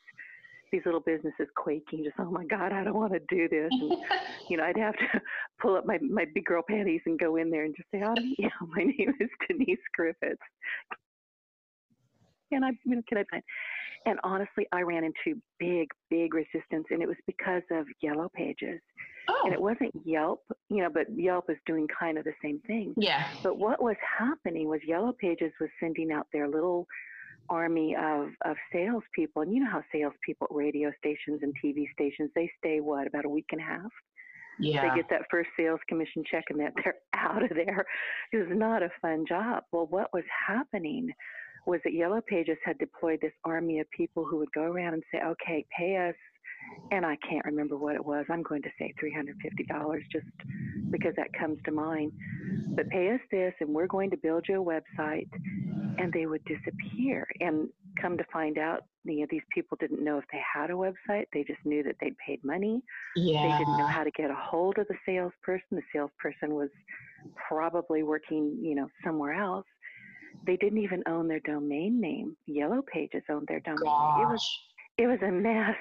these 0.73 0.83
little 0.85 1.00
businesses 1.00 1.47
quaking, 1.55 2.02
just 2.05 2.17
oh 2.19 2.31
my 2.31 2.45
God, 2.47 2.73
I 2.73 2.83
don't 2.83 2.97
want 2.97 3.12
to 3.12 3.21
do 3.29 3.49
this. 3.49 3.71
And 3.71 3.93
you 4.49 4.57
know, 4.57 4.64
I'd 4.64 4.79
have 4.79 4.97
to 4.97 5.21
pull 5.61 5.76
up 5.76 5.87
my, 5.87 5.99
my 5.99 6.25
big 6.35 6.47
girl 6.47 6.62
panties 6.69 7.02
and 7.07 7.19
go 7.19 7.37
in 7.37 7.50
there 7.50 7.64
and 7.64 7.76
just 7.76 7.88
say, 7.93 8.00
"Hi, 8.00 8.14
you 8.38 8.45
know, 8.45 8.67
my 8.69 8.83
name 8.83 9.14
is 9.21 9.29
Denise 9.49 9.79
Griffitts." 9.99 10.37
And 12.50 12.64
I, 12.64 12.71
can 12.85 13.19
I 13.19 13.25
find? 13.31 13.43
And 14.05 14.19
honestly, 14.25 14.67
I 14.73 14.83
ran 14.83 15.05
into 15.05 15.41
big, 15.59 15.88
big 16.11 16.35
resistance, 16.35 16.87
and 16.91 17.02
it 17.02 17.09
was 17.09 17.17
because 17.26 17.62
of 17.71 17.87
Yellow 18.00 18.31
Pages. 18.35 18.81
Oh. 19.29 19.43
And 19.45 19.52
oh, 19.52 19.57
it 19.57 19.61
wasn't 19.61 19.93
Yelp, 20.05 20.43
you 20.69 20.83
know, 20.83 20.91
but 20.93 21.07
Yelp 21.17 21.49
is 21.49 21.57
doing 21.67 21.87
kind 21.99 22.19
of 22.19 22.25
the 22.25 22.33
same 22.43 22.61
thing. 22.67 22.95
yeah, 22.97 23.29
But 23.43 23.57
what 23.59 23.81
was 23.81 23.97
happening 24.19 24.69
was 24.69 24.81
Yellow 24.87 25.12
Pages 25.12 25.52
was 25.61 25.71
sending 25.79 26.11
out 26.11 26.26
their 26.33 26.49
little 26.49 26.87
army 27.49 27.97
of, 27.97 28.29
of 28.45 28.57
salespeople. 28.73 29.43
And 29.43 29.55
you 29.55 29.65
know 29.65 29.71
how 29.71 29.83
salespeople 29.93 30.49
at 30.51 30.55
radio 30.57 30.91
stations 30.99 31.41
and 31.43 31.55
TV 31.65 31.85
stations, 31.93 32.31
they 32.35 32.51
stay 32.59 32.81
what, 32.81 33.07
about 33.07 33.25
a 33.25 33.29
week 33.29 33.47
and 33.53 33.61
a 33.61 33.65
half? 33.65 33.91
yeah, 34.59 34.89
They 34.89 34.97
get 34.97 35.11
that 35.11 35.23
first 35.31 35.51
sales 35.57 35.81
commission 35.89 36.23
check 36.31 36.45
and 36.51 36.61
that 36.61 36.73
they're 36.85 36.97
out 37.15 37.43
of 37.43 37.51
there. 37.51 37.85
It 38.33 38.37
was 38.37 38.49
not 38.51 38.83
a 38.83 38.91
fun 39.01 39.25
job. 39.29 39.65
Well, 39.73 39.87
what 39.87 40.13
was 40.13 40.25
happening 40.47 41.11
was 41.67 41.81
that 41.85 41.93
Yellow 41.93 42.21
Pages 42.27 42.59
had 42.65 42.79
deployed 42.79 43.21
this 43.23 43.33
army 43.45 43.81
of 43.81 43.91
people 43.91 44.25
who 44.25 44.39
would 44.39 44.53
go 44.53 44.63
around 44.63 44.95
and 44.95 45.03
say, 45.13 45.21
okay, 45.25 45.65
pay 45.77 45.97
us. 46.09 46.15
And 46.90 47.07
I 47.07 47.16
can't 47.28 47.45
remember 47.47 47.78
what 47.78 47.95
it 47.95 48.04
was. 48.04 48.26
I'm 48.28 48.42
going 48.42 48.61
to 48.62 48.69
say 48.78 48.92
$350 49.02 50.02
just 50.12 50.26
because 50.90 51.14
that 51.16 51.33
comes 51.38 51.59
to 51.64 51.73
mind. 51.73 52.12
But 52.75 52.88
pay 52.90 53.11
us 53.11 53.21
this, 53.31 53.54
and 53.61 53.71
we're 53.71 53.87
going 53.87 54.11
to 54.11 54.16
build 54.19 54.45
you 54.49 54.61
a 54.61 54.64
website. 54.64 55.28
And 55.99 56.12
they 56.12 56.26
would 56.26 56.45
disappear. 56.45 57.26
And 57.40 57.69
come 58.00 58.19
to 58.19 58.25
find 58.33 58.59
out, 58.59 58.85
you 59.04 59.21
know, 59.21 59.26
these 59.31 59.42
people 59.54 59.76
didn't 59.81 60.04
know 60.04 60.19
if 60.19 60.25
they 60.33 60.40
had 60.54 60.71
a 60.71 60.75
website. 60.75 61.26
They 61.33 61.45
just 61.45 61.64
knew 61.64 61.83
that 61.83 61.97
they'd 62.00 62.16
paid 62.19 62.45
money. 62.45 62.83
yeah. 63.16 63.42
They 63.42 63.59
didn't 63.59 63.78
know 63.78 63.87
how 63.87 64.04
to 64.04 64.11
get 64.11 64.31
a 64.31 64.35
hold 64.35 64.78
of 64.78 64.87
the 64.88 64.97
salesperson. 65.07 65.69
The 65.73 65.83
salesperson 65.95 66.54
was 66.54 66.71
probably 67.49 68.02
working, 68.02 68.59
you 68.61 68.75
know, 68.75 68.88
somewhere 69.04 69.35
else. 69.35 69.66
They 70.47 70.57
didn't 70.57 70.78
even 70.78 71.02
own 71.07 71.28
their 71.28 71.40
domain 71.40 72.00
name. 72.00 72.37
Yellow 72.47 72.83
Pages 72.83 73.23
owned 73.31 73.47
their 73.49 73.61
domain. 73.61 73.85
Gosh. 73.85 74.21
It 74.23 74.26
was 74.26 74.59
it 74.99 75.07
was 75.07 75.19
a 75.23 75.31
mess. 75.31 75.77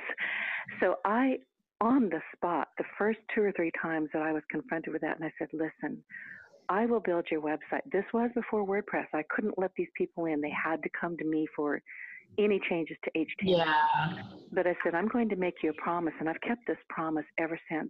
So 0.80 0.96
I 1.06 1.38
on 1.82 2.10
the 2.10 2.22
spot, 2.36 2.70
the 2.78 2.84
first 2.98 3.20
two 3.34 3.42
or 3.42 3.52
three 3.52 3.72
times 3.82 4.08
that 4.14 4.22
I 4.22 4.32
was 4.32 4.44
confronted 4.52 4.94
with 4.94 5.02
that, 5.02 5.18
and 5.18 5.26
I 5.26 5.34
said, 5.40 5.48
listen, 5.52 6.02
I 6.70 6.86
will 6.86 7.00
build 7.00 7.26
your 7.32 7.42
website. 7.42 7.82
This 7.92 8.06
was 8.14 8.30
before 8.36 8.66
WordPress. 8.66 9.08
I 9.14 9.24
couldn't 9.30 9.58
let 9.58 9.72
these 9.76 9.90
people 9.98 10.26
in. 10.26 10.40
They 10.40 10.52
had 10.52 10.82
to 10.84 10.90
come 11.00 11.18
to 11.18 11.26
me 11.26 11.48
for 11.56 11.82
any 12.38 12.62
changes 12.70 12.98
to 13.04 13.12
HTML. 13.12 13.58
Yeah. 13.58 14.24
But 14.54 14.68
I 14.68 14.76
said, 14.84 14.94
I'm 14.94 15.08
going 15.08 15.28
to 15.30 15.36
make 15.36 15.56
you 15.64 15.72
a 15.72 15.82
promise, 15.82 16.14
and 16.20 16.30
I've 16.30 16.40
kept 16.42 16.62
this 16.68 16.78
promise 16.88 17.26
ever 17.40 17.60
since. 17.70 17.90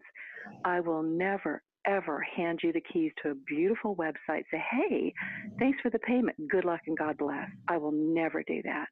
I 0.64 0.80
will 0.80 1.04
never, 1.04 1.62
ever 1.86 2.26
hand 2.36 2.62
you 2.64 2.72
the 2.72 2.82
keys 2.94 3.12
to 3.24 3.32
a 3.32 3.36
beautiful 3.36 3.96
website. 3.96 4.44
Say, 4.52 4.64
hey, 4.72 5.14
thanks 5.60 5.80
for 5.82 5.92
the 5.92 6.00
payment. 6.00 6.36
Good 6.50 6.66
luck 6.66 6.82
and 6.88 6.98
God 6.98 7.18
bless. 7.18 7.50
I 7.68 7.78
will 7.78 7.92
never 7.92 8.42
do 8.48 8.62
that. 8.64 8.88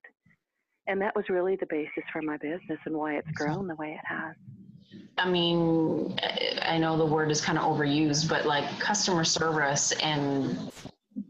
And 0.90 1.00
that 1.02 1.16
was 1.16 1.30
really 1.30 1.56
the 1.56 1.68
basis 1.68 2.04
for 2.12 2.22
my 2.24 2.36
business 2.38 2.80
and 2.86 2.96
why 2.98 3.14
it's 3.16 3.30
grown 3.36 3.68
the 3.68 3.76
way 3.76 3.92
it 3.92 4.06
has. 4.06 4.36
I 5.20 5.30
mean, 5.30 6.18
I 6.64 6.80
know 6.80 6.98
the 6.98 7.06
word 7.06 7.30
is 7.30 7.42
kind 7.42 7.60
of 7.60 7.64
overused, 7.64 8.28
but 8.28 8.46
like 8.48 8.66
customer 8.80 9.24
service 9.24 9.92
and 10.02 10.72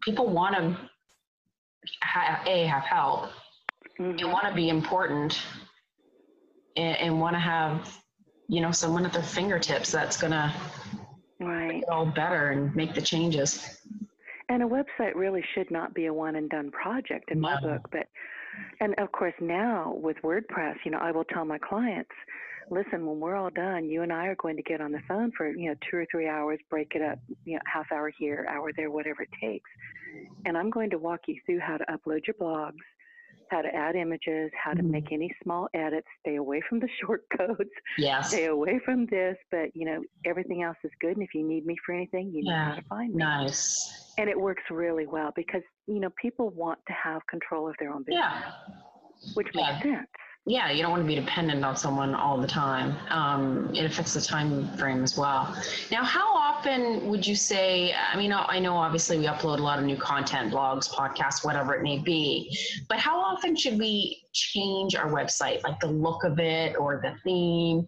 people 0.02 0.28
want 0.28 0.56
to 0.56 0.78
ha- 2.02 2.42
a 2.48 2.66
have 2.68 2.84
help 2.84 3.32
Mhm. 4.00 4.22
and 4.22 4.32
want 4.32 4.48
to 4.48 4.54
be 4.54 4.70
important 4.70 5.46
and, 6.78 6.96
and 6.98 7.20
want 7.20 7.36
to 7.36 7.40
have 7.40 8.02
you 8.48 8.62
know 8.62 8.72
someone 8.72 9.06
at 9.06 9.12
their 9.14 9.22
fingertips 9.22 9.92
that's 9.92 10.20
gonna 10.20 10.54
Right. 11.42 11.68
make 11.68 11.84
it 11.84 11.90
all 11.90 12.06
better 12.06 12.50
and 12.52 12.74
make 12.76 12.94
the 12.94 13.02
changes. 13.02 13.82
And 14.48 14.64
a 14.64 14.66
website 14.66 15.16
really 15.16 15.44
should 15.54 15.70
not 15.70 15.94
be 15.94 16.06
a 16.08 16.14
one 16.14 16.36
and 16.38 16.50
done 16.50 16.72
project 16.72 17.30
in 17.32 17.40
my 17.40 17.60
book. 17.62 17.88
But, 17.92 18.08
and 18.82 18.96
of 18.98 19.12
course, 19.12 19.34
now 19.42 19.94
with 19.96 20.18
WordPress, 20.24 20.76
you 20.86 20.92
know, 20.92 21.00
I 21.00 21.12
will 21.12 21.26
tell 21.26 21.46
my 21.46 21.58
clients, 21.58 22.12
listen, 22.70 23.06
when 23.06 23.20
we're 23.20 23.36
all 23.36 23.50
done, 23.50 23.86
you 23.90 24.04
and 24.04 24.14
I 24.14 24.28
are 24.28 24.36
going 24.36 24.56
to 24.56 24.64
get 24.64 24.82
on 24.82 24.92
the 24.92 25.02
phone 25.08 25.32
for, 25.36 25.50
you 25.50 25.70
know, 25.70 25.76
two 25.90 25.98
or 25.98 26.06
three 26.12 26.28
hours, 26.28 26.60
break 26.70 26.92
it 26.96 27.02
up, 27.02 27.20
you 27.46 27.54
know, 27.56 27.60
half 27.72 27.92
hour 27.92 28.12
here, 28.18 28.46
hour 28.50 28.72
there, 28.76 28.92
whatever 28.92 29.24
it 29.24 29.30
takes. 29.42 29.70
And 30.46 30.58
I'm 30.58 30.70
going 30.70 30.90
to 30.92 30.98
walk 30.98 31.22
you 31.28 31.40
through 31.46 31.60
how 31.60 31.78
to 31.78 31.86
upload 31.86 32.28
your 32.28 32.36
blogs, 32.36 32.78
how 33.50 33.62
to 33.62 33.74
add 33.74 33.96
images, 33.96 34.52
how 34.64 34.74
to 34.74 34.84
make 34.84 35.06
mm-hmm. 35.06 35.16
any 35.16 35.36
small 35.44 35.68
edits, 35.74 36.08
stay 36.22 36.36
away 36.36 36.62
from 36.70 36.80
the 36.80 36.88
short 37.02 37.24
codes, 37.36 37.70
Yes. 37.98 38.30
stay 38.30 38.46
away 38.46 38.80
from 38.86 39.08
this, 39.08 39.36
but, 39.52 39.76
you 39.76 39.86
know, 39.86 40.02
everything 40.26 40.62
else 40.64 40.78
is 40.84 40.92
good. 41.02 41.14
And 41.18 41.24
if 41.24 41.34
you 41.34 41.48
need 41.48 41.66
me 41.66 41.76
for 41.86 41.94
anything, 41.94 42.32
you 42.32 42.44
know 42.44 42.52
Yeah. 42.52 42.70
how 42.70 42.76
to 42.76 42.82
find 42.84 43.14
me 43.16 43.24
Nice. 43.24 44.14
and 44.18 44.30
it 44.30 44.40
works 44.40 44.64
really 44.70 45.08
well 45.08 45.32
because 45.36 45.64
you 45.90 46.00
know 46.00 46.10
people 46.22 46.50
want 46.52 46.80
to 46.88 46.94
have 46.94 47.26
control 47.28 47.68
of 47.68 47.76
their 47.80 47.92
own 47.92 48.04
business, 48.04 48.24
Yeah. 48.24 48.52
which 49.34 49.48
Yeah. 49.54 49.74
makes 49.74 49.84
sense. 49.84 50.08
Yeah, 50.46 50.72
you 50.72 50.82
don't 50.82 50.92
want 50.92 51.04
to 51.04 51.08
be 51.08 51.16
dependent 51.16 51.64
on 51.66 51.76
someone 51.76 52.16
all 52.16 52.40
the 52.40 52.48
time. 52.48 52.96
Um, 53.10 53.70
it 53.76 53.86
affects 53.86 54.14
the 54.14 54.22
time 54.22 54.68
frame 54.78 55.04
as 55.04 55.18
well. 55.18 55.54
Now, 55.92 56.04
how 56.04 56.34
often 56.34 57.08
would 57.10 57.28
you 57.28 57.36
say? 57.36 57.94
I 57.94 58.16
mean, 58.16 58.32
I 58.34 58.58
know 58.58 58.76
obviously 58.76 59.20
we 59.20 59.26
upload 59.26 59.60
a 59.60 59.62
lot 59.62 59.80
of 59.80 59.86
new 59.86 59.98
content, 59.98 60.54
blogs, 60.54 60.90
podcasts, 60.90 61.44
whatever 61.44 61.76
it 61.76 61.84
may 61.84 62.00
be, 62.00 62.58
but 62.88 62.98
how 62.98 63.20
often 63.20 63.56
should 63.56 63.78
we 63.78 64.24
change 64.34 64.96
our 64.96 65.12
website, 65.12 65.62
like 65.64 65.80
the 65.82 65.88
look 65.88 66.24
of 66.24 66.40
it 66.40 66.78
or 66.78 67.00
the 67.04 67.16
theme? 67.24 67.88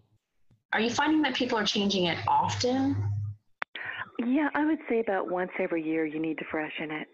Are 0.72 0.80
you 0.80 0.90
finding 0.90 1.22
that 1.22 1.34
people 1.34 1.58
are 1.58 1.66
changing 1.66 2.04
it 2.06 2.18
often? 2.28 2.96
Yeah, 4.24 4.50
I 4.54 4.64
would 4.66 4.78
say 4.88 5.00
about 5.00 5.30
once 5.30 5.50
every 5.58 5.82
year 5.82 6.04
you 6.04 6.20
need 6.20 6.38
to 6.38 6.44
freshen 6.50 6.90
it, 6.90 7.08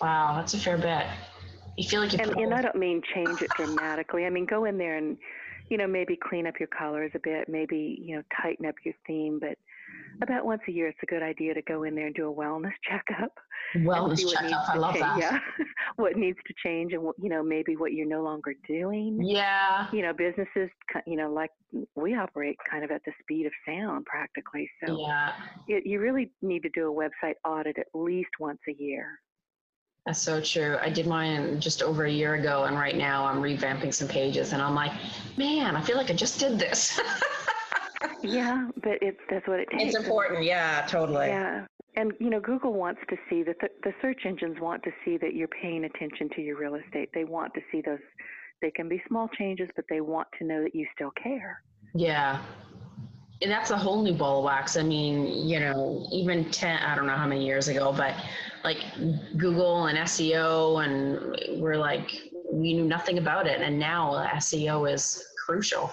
Wow, 0.00 0.34
that's 0.36 0.54
a 0.54 0.58
fair 0.58 0.76
bit. 0.78 1.06
You 1.76 1.88
feel 1.88 2.00
like 2.00 2.12
you 2.12 2.18
and 2.20 2.30
and 2.36 2.54
I 2.54 2.62
don't 2.62 2.76
mean 2.76 3.02
change 3.14 3.40
it 3.42 3.50
dramatically. 3.56 4.26
I 4.26 4.30
mean 4.30 4.46
go 4.46 4.64
in 4.64 4.78
there 4.78 4.96
and 4.96 5.16
you 5.70 5.76
know 5.76 5.86
maybe 5.86 6.16
clean 6.16 6.46
up 6.46 6.54
your 6.60 6.68
colors 6.68 7.10
a 7.14 7.18
bit, 7.18 7.48
maybe 7.48 7.98
you 8.02 8.16
know 8.16 8.22
tighten 8.40 8.66
up 8.66 8.74
your 8.84 8.94
theme, 9.06 9.38
but 9.40 9.56
about 10.22 10.44
once 10.46 10.62
a 10.68 10.72
year 10.72 10.88
it's 10.88 10.98
a 11.02 11.06
good 11.06 11.22
idea 11.22 11.52
to 11.54 11.62
go 11.62 11.82
in 11.82 11.94
there 11.94 12.06
and 12.06 12.14
do 12.14 12.30
a 12.30 12.32
wellness 12.34 12.72
checkup. 12.88 13.32
wellness 13.76 14.24
what 14.24 14.34
checkup. 14.34 14.50
needs 14.50 14.68
I 14.68 14.74
to 14.74 14.80
love 14.80 14.94
cha- 14.94 15.16
that. 15.16 15.18
Yeah, 15.18 15.38
what 15.96 16.16
needs 16.16 16.38
to 16.46 16.54
change, 16.64 16.92
and 16.92 17.02
what, 17.02 17.16
you 17.20 17.28
know 17.28 17.42
maybe 17.42 17.76
what 17.76 17.92
you're 17.92 18.06
no 18.06 18.22
longer 18.22 18.54
doing. 18.68 19.18
Yeah. 19.22 19.88
you 19.92 20.02
know, 20.02 20.12
businesses, 20.12 20.70
you 21.06 21.16
know, 21.16 21.32
like 21.32 21.50
we 21.96 22.14
operate 22.14 22.56
kind 22.70 22.84
of 22.84 22.90
at 22.92 23.02
the 23.04 23.12
speed 23.20 23.46
of 23.46 23.52
sound 23.66 24.04
practically. 24.06 24.70
So 24.84 24.96
Yeah. 25.00 25.32
you, 25.66 25.82
you 25.84 26.00
really 26.00 26.30
need 26.40 26.62
to 26.62 26.68
do 26.70 26.88
a 26.88 26.94
website 26.94 27.34
audit 27.44 27.78
at 27.78 27.86
least 27.94 28.30
once 28.38 28.60
a 28.68 28.72
year. 28.80 29.18
That's 30.06 30.20
so 30.20 30.40
true. 30.40 30.76
I 30.82 30.90
did 30.90 31.06
mine 31.06 31.60
just 31.60 31.82
over 31.82 32.04
a 32.04 32.10
year 32.10 32.34
ago, 32.34 32.64
and 32.64 32.76
right 32.76 32.96
now 32.96 33.24
I'm 33.24 33.38
revamping 33.38 33.92
some 33.92 34.06
pages, 34.06 34.52
and 34.52 34.60
I'm 34.60 34.74
like, 34.74 34.92
man, 35.38 35.76
I 35.76 35.80
feel 35.80 35.96
like 35.96 36.10
I 36.10 36.14
just 36.14 36.38
did 36.38 36.58
this. 36.58 37.00
Yeah, 38.24 38.68
but 38.82 38.98
it's 39.02 39.20
that's 39.30 39.46
what 39.46 39.60
it 39.60 39.68
takes. 39.70 39.94
it's 39.94 39.96
important. 39.96 40.44
Yeah, 40.44 40.86
totally. 40.88 41.26
Yeah. 41.26 41.66
And 41.96 42.12
you 42.18 42.30
know, 42.30 42.40
Google 42.40 42.72
wants 42.72 43.00
to 43.10 43.16
see 43.28 43.42
that 43.44 43.56
the, 43.60 43.68
the 43.82 43.92
search 44.02 44.22
engines 44.24 44.56
want 44.60 44.82
to 44.84 44.90
see 45.04 45.16
that 45.18 45.34
you're 45.34 45.48
paying 45.48 45.84
attention 45.84 46.28
to 46.34 46.40
your 46.42 46.58
real 46.58 46.74
estate. 46.74 47.10
They 47.14 47.24
want 47.24 47.54
to 47.54 47.60
see 47.70 47.82
those. 47.84 47.98
They 48.62 48.70
can 48.70 48.88
be 48.88 49.02
small 49.08 49.28
changes, 49.38 49.68
but 49.76 49.84
they 49.90 50.00
want 50.00 50.28
to 50.38 50.46
know 50.46 50.62
that 50.62 50.74
you 50.74 50.86
still 50.94 51.10
care. 51.22 51.62
Yeah. 51.94 52.42
And 53.42 53.50
that's 53.50 53.70
a 53.70 53.76
whole 53.76 54.02
new 54.02 54.14
ball 54.14 54.38
of 54.38 54.44
wax. 54.44 54.76
I 54.76 54.82
mean, 54.82 55.46
you 55.48 55.60
know, 55.60 56.06
even 56.12 56.50
10, 56.50 56.78
I 56.78 56.94
don't 56.94 57.06
know 57.06 57.16
how 57.16 57.26
many 57.26 57.44
years 57.44 57.68
ago, 57.68 57.92
but 57.92 58.14
like 58.62 58.78
Google 59.36 59.86
and 59.86 59.98
SEO, 59.98 60.84
and 60.84 61.60
we're 61.60 61.76
like, 61.76 62.08
we 62.50 62.72
knew 62.72 62.84
nothing 62.84 63.18
about 63.18 63.46
it. 63.46 63.60
And 63.60 63.78
now 63.78 64.12
SEO 64.36 64.90
is 64.90 65.24
crucial. 65.44 65.90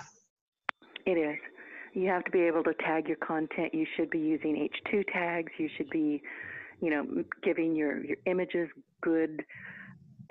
It 1.06 1.18
is. 1.18 1.38
You 1.94 2.08
have 2.08 2.24
to 2.26 2.32
be 2.32 2.42
able 2.42 2.64
to 2.64 2.74
tag 2.76 3.08
your 3.08 3.18
content. 3.18 3.74
You 3.74 3.86
should 3.98 4.10
be 4.10 4.20
using 4.20 4.70
H2 4.88 5.04
tags. 5.12 5.52
You 5.58 5.68
should 5.76 5.90
be, 5.90 6.22
you 6.80 6.90
know, 6.90 7.24
giving 7.44 7.76
your, 7.76 8.04
your 8.06 8.18
images 8.28 8.70
good 9.02 9.44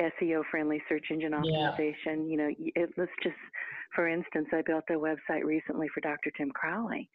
SEO 0.01 0.43
friendly 0.51 0.81
search 0.89 1.07
engine 1.11 1.33
Yeah. 1.33 1.73
optimization. 1.77 2.31
You 2.31 2.37
know, 2.37 2.51
it, 2.59 2.91
let's 2.97 3.13
just, 3.23 3.37
for 3.95 4.09
instance, 4.09 4.49
I 4.53 4.63
built 4.63 4.85
a 4.91 4.95
website 4.95 5.45
recently 5.45 5.89
for 5.93 6.01
Dr. 6.01 6.31
Tim 6.37 6.51
Crowley. 6.51 7.09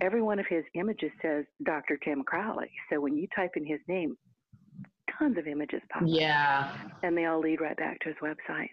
Every 0.00 0.22
one 0.22 0.38
of 0.38 0.46
his 0.48 0.64
images 0.74 1.10
says 1.22 1.44
Dr. 1.64 1.96
Tim 2.04 2.22
Crowley. 2.22 2.70
So 2.90 3.00
when 3.00 3.16
you 3.16 3.26
type 3.34 3.52
in 3.56 3.64
his 3.66 3.80
name, 3.88 4.16
tons 5.18 5.38
of 5.38 5.46
images 5.46 5.80
pop 5.90 6.02
up 6.02 6.08
Yeah. 6.08 6.72
and 7.02 7.16
they 7.16 7.24
all 7.24 7.40
lead 7.40 7.60
right 7.60 7.76
back 7.76 7.98
to 8.00 8.08
his 8.08 8.16
website. 8.22 8.68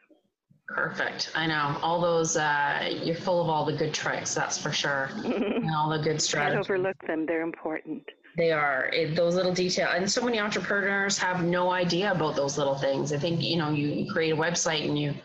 Perfect. 0.67 1.31
I 1.33 1.47
know. 1.47 1.77
All 1.81 2.01
those, 2.01 2.35
uh, 2.35 2.93
you're 3.01 3.15
full 3.15 3.41
of 3.41 3.47
all 3.49 3.63
the 3.63 3.71
good 3.73 3.93
tricks, 3.93 4.35
that's 4.35 4.57
for 4.57 4.71
sure. 4.71 5.09
And 5.23 5.71
all 5.73 5.89
the 5.89 5.97
good 5.99 6.21
strategies. 6.21 6.67
Can't 6.67 6.79
overlook 6.79 7.07
them. 7.07 7.25
They're 7.25 7.41
important. 7.41 8.03
They 8.35 8.51
are 8.51 8.89
it, 8.93 9.15
those 9.15 9.33
little 9.33 9.53
details, 9.53 9.89
and 9.95 10.11
so 10.11 10.23
many 10.23 10.39
entrepreneurs 10.39 11.17
have 11.17 11.43
no 11.43 11.71
idea 11.71 12.11
about 12.11 12.35
those 12.35 12.57
little 12.57 12.75
things. 12.75 13.11
I 13.11 13.17
think 13.17 13.41
you 13.41 13.57
know 13.57 13.71
you, 13.71 14.05
create 14.11 14.29
a 14.31 14.35
website 14.35 14.85
and 14.87 14.99
you 14.99 15.15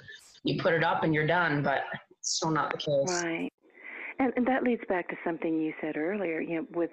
you 0.44 0.58
put 0.62 0.72
it 0.72 0.82
up 0.82 1.02
and 1.02 1.12
you're 1.12 1.26
done, 1.26 1.62
but 1.62 1.82
still 2.22 2.50
not 2.50 2.72
the 2.72 2.78
case. 2.78 3.06
Right. 3.06 3.52
And, 4.18 4.32
and 4.37 4.46
that 4.46 4.62
leads 4.62 4.82
back 4.88 5.08
to 5.08 5.16
something 5.24 5.61
you 5.61 5.72
said 5.80 5.96
earlier, 5.96 6.40
you 6.40 6.56
know, 6.56 6.66
with 6.74 6.90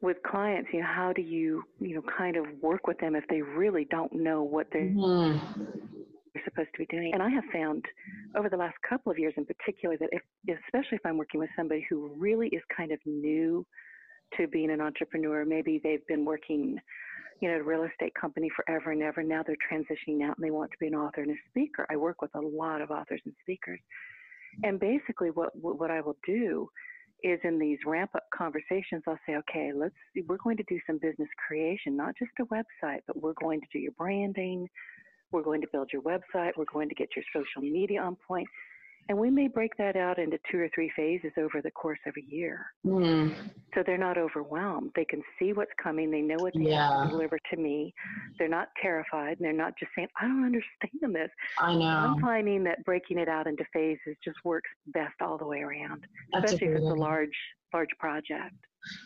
with 0.00 0.16
clients, 0.26 0.68
you 0.72 0.80
know, 0.80 0.86
how 0.86 1.12
do 1.12 1.22
you, 1.22 1.62
you 1.78 1.94
know, 1.94 2.02
kind 2.18 2.36
of 2.36 2.44
work 2.60 2.88
with 2.88 2.98
them 2.98 3.14
if 3.14 3.22
they 3.28 3.40
really 3.40 3.86
don't 3.88 4.12
know 4.12 4.42
what 4.42 4.66
they're 4.72 4.92
Mhm. 4.92 5.86
supposed 6.44 6.70
to 6.74 6.78
be 6.78 6.86
doing? 6.86 7.12
And 7.14 7.22
I 7.22 7.28
have 7.30 7.44
found 7.52 7.84
over 8.34 8.48
the 8.48 8.56
last 8.56 8.76
couple 8.88 9.12
of 9.12 9.18
years 9.18 9.32
in 9.36 9.46
particular 9.46 9.96
that 9.98 10.08
if 10.10 10.22
especially 10.48 10.96
if 10.96 11.06
I'm 11.06 11.18
working 11.18 11.38
with 11.38 11.50
somebody 11.56 11.86
who 11.88 12.08
really 12.16 12.48
is 12.48 12.62
kind 12.76 12.90
of 12.90 12.98
new 13.06 13.64
to 14.36 14.48
being 14.48 14.70
an 14.70 14.80
entrepreneur, 14.80 15.44
maybe 15.44 15.80
they've 15.82 16.06
been 16.08 16.24
working 16.24 16.78
you 17.40 17.48
know, 17.48 17.54
at 17.54 17.60
a 17.60 17.64
real 17.64 17.84
estate 17.84 18.14
company 18.14 18.48
forever 18.54 18.92
and 18.92 19.02
ever. 19.02 19.22
Now 19.22 19.42
they're 19.44 19.56
transitioning 19.70 20.22
out 20.22 20.36
and 20.36 20.44
they 20.44 20.50
want 20.50 20.70
to 20.72 20.76
be 20.78 20.86
an 20.88 20.94
author 20.94 21.22
and 21.22 21.30
a 21.32 21.36
speaker. 21.48 21.86
I 21.90 21.96
work 21.96 22.22
with 22.22 22.34
a 22.34 22.40
lot 22.40 22.80
of 22.80 22.90
authors 22.90 23.20
and 23.24 23.34
speakers. 23.40 23.80
And 24.62 24.78
basically 24.78 25.30
what 25.30 25.50
what 25.54 25.90
I 25.90 26.00
will 26.00 26.16
do 26.26 26.68
is 27.22 27.38
in 27.44 27.58
these 27.58 27.78
ramp 27.86 28.10
up 28.14 28.24
conversations, 28.36 29.02
I'll 29.06 29.18
say, 29.26 29.36
okay, 29.36 29.72
let's 29.74 29.94
we're 30.26 30.38
going 30.38 30.56
to 30.56 30.64
do 30.68 30.78
some 30.86 30.98
business 30.98 31.28
creation, 31.46 31.96
not 31.96 32.14
just 32.18 32.32
a 32.40 32.44
website, 32.46 33.00
but 33.06 33.20
we're 33.20 33.34
going 33.34 33.60
to 33.60 33.66
do 33.72 33.78
your 33.78 33.92
branding, 33.92 34.68
we're 35.30 35.42
going 35.42 35.60
to 35.60 35.68
build 35.72 35.90
your 35.92 36.02
website, 36.02 36.52
we're 36.56 36.64
going 36.72 36.88
to 36.88 36.94
get 36.94 37.08
your 37.16 37.24
social 37.32 37.62
media 37.62 38.02
on 38.02 38.16
point. 38.26 38.48
And 39.08 39.18
we 39.18 39.30
may 39.30 39.48
break 39.48 39.76
that 39.78 39.96
out 39.96 40.18
into 40.18 40.38
two 40.50 40.58
or 40.58 40.68
three 40.74 40.90
phases 40.94 41.32
over 41.36 41.60
the 41.62 41.70
course 41.72 41.98
of 42.06 42.14
a 42.16 42.34
year. 42.34 42.66
Mm. 42.86 43.34
So 43.74 43.82
they're 43.84 43.98
not 43.98 44.16
overwhelmed. 44.16 44.92
They 44.94 45.04
can 45.04 45.22
see 45.38 45.52
what's 45.52 45.72
coming. 45.82 46.10
They 46.10 46.20
know 46.20 46.36
what 46.38 46.54
they 46.54 46.60
have 46.60 46.68
Yeah. 46.70 47.04
to 47.04 47.10
deliver 47.10 47.38
to 47.50 47.56
me. 47.56 47.94
They're 48.38 48.48
not 48.48 48.68
terrified 48.80 49.38
and 49.38 49.44
they're 49.44 49.52
not 49.52 49.76
just 49.78 49.90
saying, 49.94 50.08
I 50.20 50.26
don't 50.28 50.44
understand 50.44 51.14
this. 51.14 51.30
I 51.58 51.74
know. 51.74 51.84
I'm 51.84 52.20
finding 52.20 52.62
that 52.64 52.84
breaking 52.84 53.18
it 53.18 53.28
out 53.28 53.46
into 53.46 53.64
phases 53.72 54.16
just 54.24 54.38
works 54.44 54.70
best 54.86 55.20
all 55.20 55.36
the 55.36 55.46
way 55.46 55.62
around, 55.62 56.06
That's 56.32 56.52
especially 56.52 56.74
if 56.74 56.82
it's 56.82 56.90
a 56.90 56.94
large, 56.94 57.36
large 57.74 57.90
project. 57.98 58.54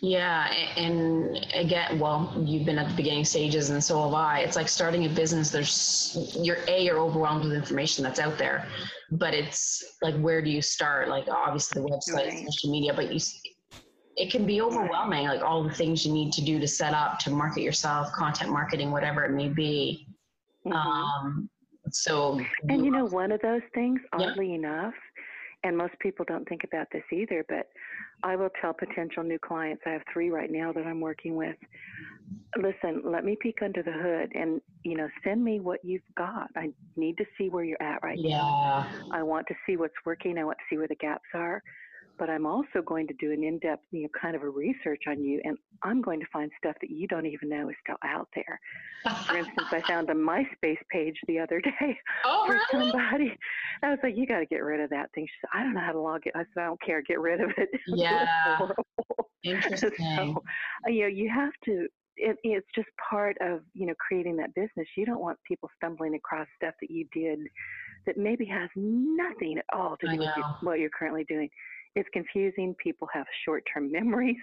Yeah, 0.03 0.47
and 0.77 1.47
again, 1.55 1.99
well, 1.99 2.33
you've 2.39 2.65
been 2.65 2.79
at 2.79 2.89
the 2.89 2.95
beginning 2.95 3.25
stages, 3.25 3.71
and 3.71 3.83
so 3.83 4.03
have 4.05 4.15
I. 4.15 4.41
It's 4.41 4.57
like 4.57 4.69
starting 4.69 5.05
a 5.05 5.09
business. 5.09 5.51
There's 5.51 6.35
you're 6.41 6.59
a 6.69 6.83
you're 6.83 6.99
overwhelmed 6.99 7.45
with 7.45 7.53
information 7.53 8.03
that's 8.03 8.19
out 8.19 8.39
there, 8.39 8.67
but 9.11 9.35
it's 9.35 9.85
like 10.03 10.17
where 10.17 10.41
do 10.41 10.51
you 10.51 10.63
start? 10.63 11.09
Like 11.09 11.29
obviously 11.29 11.83
the 11.83 11.89
website, 11.89 12.29
right. 12.29 12.47
social 12.47 12.71
media, 12.71 12.95
but 12.95 13.13
you 13.13 13.21
it 14.17 14.31
can 14.31 14.47
be 14.47 14.61
overwhelming. 14.61 15.27
Like 15.27 15.43
all 15.43 15.63
the 15.63 15.75
things 15.75 16.07
you 16.07 16.13
need 16.13 16.33
to 16.35 16.43
do 16.43 16.59
to 16.59 16.67
set 16.67 16.95
up 16.95 17.19
to 17.21 17.31
market 17.31 17.63
yourself, 17.63 18.11
content 18.13 18.51
marketing, 18.51 18.91
whatever 18.91 19.25
it 19.25 19.33
may 19.33 19.49
be. 19.49 20.09
Mm-hmm. 20.67 20.73
Um, 20.73 21.51
so, 21.91 22.41
and 22.69 22.85
you 22.85 22.91
know, 22.91 23.05
one 23.05 23.31
of 23.31 23.41
those 23.43 23.63
things, 23.75 24.01
oddly 24.13 24.49
yeah. 24.49 24.55
enough, 24.55 24.95
and 25.67 25.77
most 25.77 25.95
people 25.99 26.25
don't 26.29 26.49
think 26.49 26.63
about 26.65 26.87
this 26.93 27.03
either, 27.13 27.45
but 27.49 27.69
I 28.23 28.37
will 28.37 28.51
tell 28.61 28.73
potential 28.73 29.23
new 29.23 29.39
clients, 29.39 29.83
I 29.85 29.91
have 29.91 30.03
three 30.13 30.31
right 30.31 30.51
now 30.51 30.73
that 30.73 30.87
I'm 30.87 31.01
working 31.01 31.35
with, 31.35 31.57
listen, 32.57 33.03
let 33.05 33.25
me 33.25 33.37
peek 33.41 33.59
under 33.63 33.83
the 33.83 33.93
hood 33.93 34.33
and, 34.35 34.61
you 34.85 34.97
know, 34.97 35.09
send 35.25 35.43
me 35.43 35.59
what 35.61 35.85
you've 35.85 36.03
got. 36.17 36.51
I 36.57 36.71
need 36.97 37.17
to 37.19 37.25
see 37.37 37.49
where 37.49 37.65
you're 37.65 37.83
at 37.83 38.03
right 38.03 38.19
yeah. 38.19 38.39
now. 38.39 38.89
I 39.11 39.23
want 39.23 39.47
to 39.49 39.55
see 39.67 39.77
what's 39.77 39.95
working. 40.05 40.39
I 40.39 40.45
want 40.45 40.59
to 40.59 40.65
see 40.71 40.79
where 40.79 40.89
the 40.89 40.97
gaps 40.97 41.29
are 41.35 41.63
but 42.19 42.31
I'm 42.31 42.47
also 42.47 42.83
going 42.85 43.07
to 43.09 43.15
do 43.15 43.33
an 43.33 43.45
in-depth, 43.45 43.85
you 43.91 44.03
know, 44.03 44.09
kind 44.21 44.35
of 44.37 44.43
a 44.43 44.49
research 44.49 45.03
on 45.09 45.23
you, 45.23 45.41
and 45.45 45.57
I'm 45.83 46.01
going 46.01 46.21
to 46.21 46.27
find 46.33 46.51
stuff 46.59 46.77
that 46.81 46.91
you 46.91 47.07
don't 47.07 47.27
even 47.27 47.49
know 47.49 47.69
is 47.69 47.77
still 47.83 47.97
out 48.05 48.29
there. 48.35 48.61
for 49.27 49.37
instance, 49.37 49.69
I 49.71 49.83
found 49.87 50.11
a 50.11 50.15
MySpace 50.15 50.79
page 50.91 51.17
the 51.27 51.39
other 51.39 51.61
day 51.61 51.99
oh, 52.25 52.45
for 52.47 52.53
really? 52.53 52.91
somebody. 52.91 53.39
I 53.83 53.91
was 53.91 53.99
like, 54.03 54.17
"You 54.17 54.27
got 54.27 54.41
to 54.41 54.47
get 54.47 54.63
rid 54.63 54.81
of 54.81 54.91
that 54.91 55.13
thing." 55.15 55.27
She 55.27 55.33
said, 55.41 55.59
"I 55.59 55.63
don't 55.63 55.75
know 55.75 55.81
how 55.81 55.93
to 55.93 56.01
log 56.01 56.23
it." 56.27 56.33
I 56.35 56.41
said, 56.41 56.63
"I 56.63 56.67
don't 56.67 56.83
care. 56.83 57.03
Get 57.03 57.21
rid 57.21 57.41
of 57.41 57.51
it." 57.57 57.69
Yeah. 57.87 58.59
Interesting. 59.45 59.91
so, 60.17 60.43
uh, 60.87 60.91
you 60.91 61.03
know, 61.03 61.09
you 61.09 61.31
have 61.33 61.53
to. 61.67 61.87
It, 62.19 62.37
it's 62.45 62.67
just 62.75 62.89
part 63.11 63.37
of 63.41 63.61
you 63.75 63.87
know 63.87 63.95
creating 63.99 64.37
that 64.39 64.55
business. 64.55 64.89
You 64.97 65.05
don't 65.07 65.21
want 65.21 65.39
people 65.47 65.69
stumbling 65.77 66.15
across 66.15 66.47
stuff 66.57 66.75
that 66.81 66.91
you 66.91 67.07
did 67.13 67.41
that 68.07 68.17
maybe 68.17 68.45
has 68.47 68.71
nothing 68.75 69.59
at 69.59 69.65
all 69.77 69.97
to 70.01 70.09
do 70.09 70.19
with 70.19 70.29
what 70.63 70.79
you're 70.79 70.91
currently 70.91 71.25
doing 71.25 71.51
it's 71.97 72.09
confusing. 72.13 72.75
People 72.83 73.09
have 73.13 73.27
short 73.45 73.65
term 73.73 73.91
memories. 73.99 74.37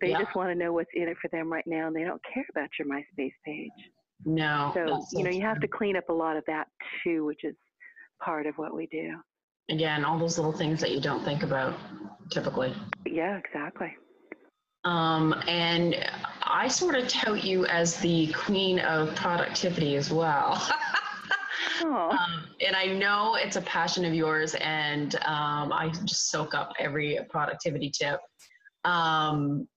They 0.00 0.10
yeah. 0.10 0.22
just 0.22 0.34
want 0.34 0.50
to 0.50 0.54
know 0.54 0.72
what's 0.72 0.90
in 0.94 1.08
it 1.08 1.16
for 1.22 1.28
them 1.28 1.52
right 1.52 1.66
now, 1.66 1.86
and 1.86 1.94
they 1.94 2.04
don't 2.04 2.22
care 2.32 2.46
about 2.50 2.70
your 2.78 2.88
MySpace 2.88 3.32
page. 3.44 3.70
No. 4.24 4.72
So, 4.74 5.04
so 5.08 5.18
you 5.18 5.24
know, 5.24 5.30
you 5.30 5.42
have 5.42 5.60
to 5.60 5.68
clean 5.68 5.96
up 5.96 6.08
a 6.08 6.12
lot 6.12 6.36
of 6.36 6.44
that 6.46 6.66
too, 7.04 7.24
which 7.26 7.44
is 7.44 7.54
part 8.22 8.46
of 8.46 8.56
what 8.56 8.74
we 8.74 8.86
do. 8.86 9.14
Again, 9.68 10.04
all 10.04 10.18
those 10.18 10.38
little 10.38 10.52
things 10.52 10.80
that 10.80 10.92
you 10.92 11.00
don't 11.00 11.24
think 11.24 11.42
about 11.42 11.74
typically. 12.30 12.72
Yeah, 13.04 13.36
exactly. 13.36 13.94
Um, 14.84 15.34
and 15.48 15.96
I 16.44 16.68
sort 16.68 16.94
of 16.94 17.08
tout 17.08 17.42
you 17.42 17.66
as 17.66 17.96
the 17.96 18.32
queen 18.32 18.78
of 18.78 19.14
productivity 19.16 19.96
as 19.96 20.10
well. 20.12 20.64
Um, 22.10 22.44
and 22.64 22.74
I 22.74 22.86
know 22.86 23.36
it's 23.36 23.56
a 23.56 23.62
passion 23.62 24.04
of 24.04 24.14
yours, 24.14 24.54
and 24.56 25.14
um, 25.26 25.72
I 25.72 25.90
just 26.04 26.30
soak 26.30 26.54
up 26.54 26.72
every 26.78 27.18
productivity 27.28 27.90
tip. 27.90 28.20
Um, 28.84 29.68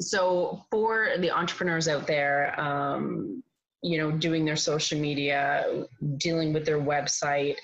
so, 0.00 0.64
for 0.70 1.10
the 1.18 1.30
entrepreneurs 1.30 1.88
out 1.88 2.06
there, 2.06 2.58
um, 2.60 3.42
you 3.82 3.98
know, 3.98 4.10
doing 4.10 4.44
their 4.44 4.56
social 4.56 4.98
media, 4.98 5.86
dealing 6.18 6.52
with 6.52 6.64
their 6.64 6.80
website, 6.80 7.56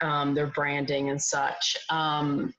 um, 0.00 0.34
their 0.34 0.48
branding, 0.48 1.10
and 1.10 1.20
such, 1.20 1.76
um, 1.90 2.52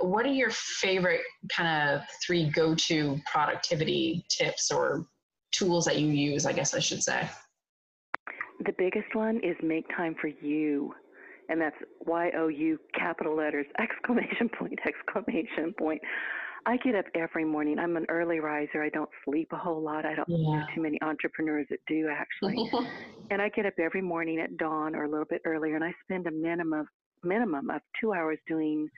what 0.00 0.26
are 0.26 0.32
your 0.32 0.50
favorite 0.50 1.22
kind 1.50 1.88
of 1.88 2.02
three 2.24 2.50
go 2.50 2.74
to 2.74 3.20
productivity 3.30 4.24
tips 4.28 4.70
or 4.70 5.06
tools 5.52 5.84
that 5.86 5.98
you 5.98 6.08
use? 6.08 6.46
I 6.46 6.52
guess 6.52 6.74
I 6.74 6.80
should 6.80 7.02
say. 7.02 7.28
The 8.60 8.72
biggest 8.78 9.14
one 9.14 9.36
is 9.38 9.56
make 9.62 9.86
time 9.96 10.14
for 10.20 10.28
you. 10.28 10.94
And 11.48 11.60
that's 11.60 11.76
Y 12.06 12.30
O 12.36 12.48
U 12.48 12.78
capital 12.98 13.36
letters, 13.36 13.66
exclamation 13.78 14.48
point, 14.48 14.78
exclamation 14.86 15.74
point. 15.78 16.00
I 16.66 16.78
get 16.78 16.94
up 16.94 17.04
every 17.14 17.44
morning. 17.44 17.78
I'm 17.78 17.98
an 17.98 18.06
early 18.08 18.40
riser. 18.40 18.82
I 18.82 18.88
don't 18.88 19.10
sleep 19.24 19.48
a 19.52 19.56
whole 19.56 19.82
lot. 19.82 20.06
I 20.06 20.14
don't 20.14 20.28
yeah. 20.28 20.36
know 20.36 20.62
too 20.74 20.80
many 20.80 20.98
entrepreneurs 21.02 21.66
that 21.68 21.80
do 21.86 22.08
actually. 22.10 22.70
and 23.30 23.42
I 23.42 23.50
get 23.50 23.66
up 23.66 23.74
every 23.78 24.00
morning 24.00 24.40
at 24.40 24.56
dawn 24.56 24.94
or 24.94 25.04
a 25.04 25.10
little 25.10 25.26
bit 25.28 25.42
earlier 25.44 25.74
and 25.74 25.84
I 25.84 25.92
spend 26.04 26.26
a 26.26 26.30
minimum 26.30 26.88
minimum 27.22 27.70
of 27.70 27.80
2 28.00 28.12
hours 28.12 28.38
doing 28.46 28.88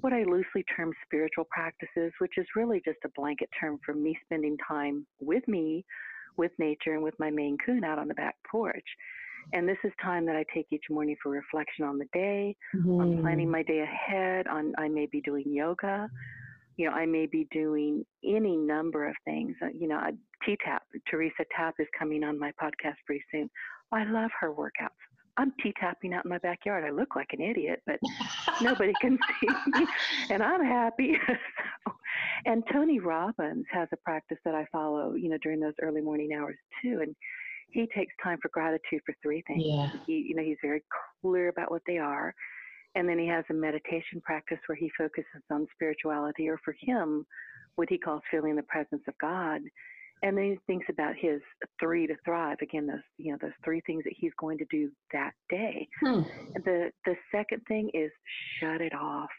what 0.00 0.12
I 0.12 0.22
loosely 0.22 0.64
term 0.76 0.92
spiritual 1.04 1.46
practices, 1.50 2.12
which 2.18 2.38
is 2.38 2.46
really 2.54 2.80
just 2.84 2.98
a 3.04 3.08
blanket 3.16 3.48
term 3.58 3.78
for 3.84 3.94
me 3.94 4.16
spending 4.24 4.56
time 4.66 5.06
with 5.20 5.46
me, 5.48 5.84
with 6.38 6.52
nature 6.58 6.94
and 6.94 7.02
with 7.02 7.14
my 7.18 7.30
Maine 7.30 7.56
Coon 7.64 7.84
out 7.84 7.98
on 7.98 8.08
the 8.08 8.14
back 8.14 8.36
porch. 8.50 8.84
And 9.52 9.68
this 9.68 9.78
is 9.84 9.92
time 10.02 10.26
that 10.26 10.36
I 10.36 10.44
take 10.54 10.66
each 10.70 10.84
morning 10.90 11.16
for 11.22 11.30
reflection 11.30 11.84
on 11.84 11.98
the 11.98 12.06
day, 12.12 12.54
mm-hmm. 12.74 13.00
on 13.00 13.20
planning 13.22 13.50
my 13.50 13.62
day 13.62 13.80
ahead, 13.80 14.46
on 14.46 14.74
I 14.78 14.88
may 14.88 15.06
be 15.06 15.20
doing 15.22 15.44
yoga, 15.46 16.08
you 16.78 16.86
know, 16.88 16.92
I 16.92 17.04
may 17.06 17.26
be 17.26 17.46
doing 17.50 18.04
any 18.24 18.56
number 18.56 19.06
of 19.06 19.14
things. 19.24 19.54
Uh, 19.60 19.66
you 19.76 19.88
know, 19.88 20.00
T-Tapp, 20.46 20.82
Teresa 21.10 21.44
Tapp 21.54 21.74
is 21.78 21.88
coming 21.98 22.22
on 22.22 22.38
my 22.38 22.52
podcast 22.62 22.94
pretty 23.04 23.24
soon. 23.32 23.50
I 23.92 24.04
love 24.04 24.30
her 24.40 24.52
workouts. 24.52 24.88
I'm 25.36 25.52
tea 25.62 25.72
tapping 25.78 26.14
out 26.14 26.24
in 26.24 26.30
my 26.30 26.38
backyard. 26.38 26.84
I 26.84 26.90
look 26.90 27.14
like 27.14 27.28
an 27.32 27.40
idiot, 27.40 27.80
but 27.86 27.98
nobody 28.60 28.92
can 29.00 29.18
see 29.40 29.48
me, 29.66 29.86
and 30.30 30.42
I'm 30.42 30.64
happy. 30.64 31.16
so, 31.28 31.92
and 32.46 32.62
Tony 32.72 33.00
Robbins 33.00 33.64
has 33.70 33.88
a 33.92 33.96
practice 33.98 34.38
that 34.44 34.54
I 34.54 34.66
follow, 34.72 35.14
you 35.14 35.28
know, 35.28 35.38
during 35.42 35.60
those 35.60 35.74
early 35.82 36.00
morning 36.00 36.30
hours 36.38 36.56
too, 36.82 37.00
and 37.02 37.14
he 37.70 37.86
takes 37.94 38.14
time 38.22 38.38
for 38.40 38.48
gratitude 38.48 39.00
for 39.04 39.14
three 39.22 39.42
things. 39.46 39.62
Yeah. 39.64 39.90
He, 40.06 40.26
you 40.28 40.34
know, 40.34 40.42
he's 40.42 40.56
very 40.62 40.82
clear 41.22 41.48
about 41.48 41.70
what 41.70 41.82
they 41.86 41.98
are, 41.98 42.34
and 42.94 43.08
then 43.08 43.18
he 43.18 43.26
has 43.26 43.44
a 43.50 43.54
meditation 43.54 44.20
practice 44.22 44.58
where 44.66 44.76
he 44.76 44.90
focuses 44.96 45.42
on 45.50 45.66
spirituality, 45.74 46.48
or 46.48 46.58
for 46.64 46.74
him, 46.80 47.26
what 47.76 47.88
he 47.88 47.98
calls 47.98 48.22
feeling 48.30 48.56
the 48.56 48.62
presence 48.62 49.02
of 49.06 49.14
God 49.20 49.60
and 50.22 50.36
then 50.36 50.44
he 50.44 50.58
thinks 50.66 50.86
about 50.90 51.14
his 51.16 51.40
three 51.80 52.06
to 52.06 52.14
thrive 52.24 52.56
again 52.62 52.86
those 52.86 52.98
you 53.16 53.32
know 53.32 53.38
those 53.40 53.52
three 53.64 53.80
things 53.86 54.04
that 54.04 54.12
he's 54.16 54.32
going 54.38 54.58
to 54.58 54.64
do 54.70 54.90
that 55.12 55.32
day 55.50 55.88
hmm. 56.00 56.22
the 56.64 56.90
the 57.04 57.14
second 57.32 57.60
thing 57.68 57.90
is 57.94 58.10
shut 58.58 58.80
it 58.80 58.94
off 58.94 59.30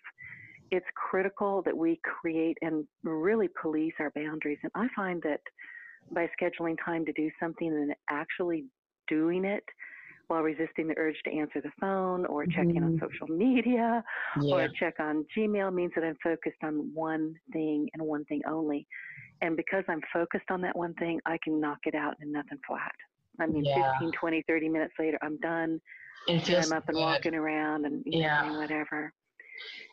it's 0.71 0.85
critical 0.95 1.61
that 1.63 1.75
we 1.75 1.99
create 2.03 2.57
and 2.61 2.85
really 3.03 3.49
police 3.61 3.93
our 3.99 4.11
boundaries 4.15 4.59
and 4.63 4.71
i 4.75 4.87
find 4.95 5.21
that 5.21 5.41
by 6.11 6.27
scheduling 6.39 6.75
time 6.83 7.05
to 7.05 7.13
do 7.13 7.29
something 7.39 7.67
and 7.67 7.93
actually 8.09 8.65
doing 9.07 9.45
it 9.45 9.63
while 10.29 10.41
resisting 10.41 10.87
the 10.87 10.93
urge 10.97 11.15
to 11.25 11.31
answer 11.31 11.59
the 11.59 11.71
phone 11.81 12.23
or 12.27 12.45
check 12.45 12.65
mm-hmm. 12.65 12.77
in 12.77 12.83
on 12.83 12.91
mm-hmm. 12.97 13.05
social 13.05 13.35
media 13.35 14.03
yeah. 14.39 14.53
or 14.53 14.69
check 14.79 14.93
on 14.99 15.25
Gmail 15.35 15.73
means 15.73 15.91
that 15.95 16.03
I'm 16.03 16.17
focused 16.23 16.63
on 16.63 16.91
one 16.93 17.33
thing 17.51 17.89
and 17.93 18.03
one 18.03 18.23
thing 18.25 18.41
only. 18.47 18.87
And 19.41 19.57
because 19.57 19.83
I'm 19.87 20.01
focused 20.13 20.51
on 20.51 20.61
that 20.61 20.75
one 20.75 20.93
thing, 20.95 21.19
I 21.25 21.39
can 21.43 21.59
knock 21.59 21.79
it 21.85 21.95
out 21.95 22.15
in 22.21 22.31
nothing 22.31 22.59
flat. 22.67 22.91
I 23.39 23.47
mean, 23.47 23.65
yeah. 23.65 23.93
15, 23.93 24.11
20, 24.11 24.43
30 24.47 24.69
minutes 24.69 24.93
later, 24.99 25.17
I'm 25.23 25.37
done. 25.37 25.81
And 26.27 26.47
I'm 26.47 26.73
up 26.73 26.87
and 26.89 26.97
walking 26.97 27.33
around 27.33 27.85
and 27.85 28.03
yeah. 28.05 28.47
know, 28.47 28.59
whatever. 28.59 29.11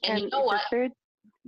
And, 0.03 0.13
and 0.13 0.21
you 0.23 0.29
know 0.31 0.41
what? 0.41 0.63
Third, 0.71 0.93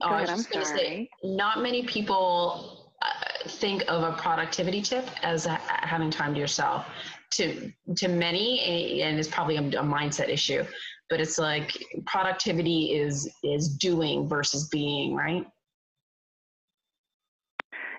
oh, 0.03 0.15
ahead, 0.15 0.31
I'm 0.31 0.39
sorry. 0.39 0.65
Say, 0.65 1.11
not 1.23 1.61
many 1.61 1.83
people 1.85 2.93
uh, 3.03 3.49
think 3.49 3.85
of 3.89 4.03
a 4.03 4.17
productivity 4.17 4.83
tip 4.83 5.09
as 5.23 5.47
a, 5.47 5.55
having 5.55 6.11
time 6.11 6.35
to 6.35 6.41
yourself. 6.41 6.87
To 7.33 7.71
to 7.97 8.09
many, 8.09 9.03
and 9.03 9.19
it's 9.19 9.29
probably 9.29 9.57
a, 9.57 9.61
a 9.61 9.83
mindset 9.83 10.31
issue. 10.31 10.65
But 11.11 11.21
it's 11.21 11.39
like 11.39 11.71
productivity 12.07 12.93
is 12.95 13.31
is 13.45 13.69
doing 13.69 14.27
versus 14.27 14.69
being, 14.69 15.15
right? 15.15 15.47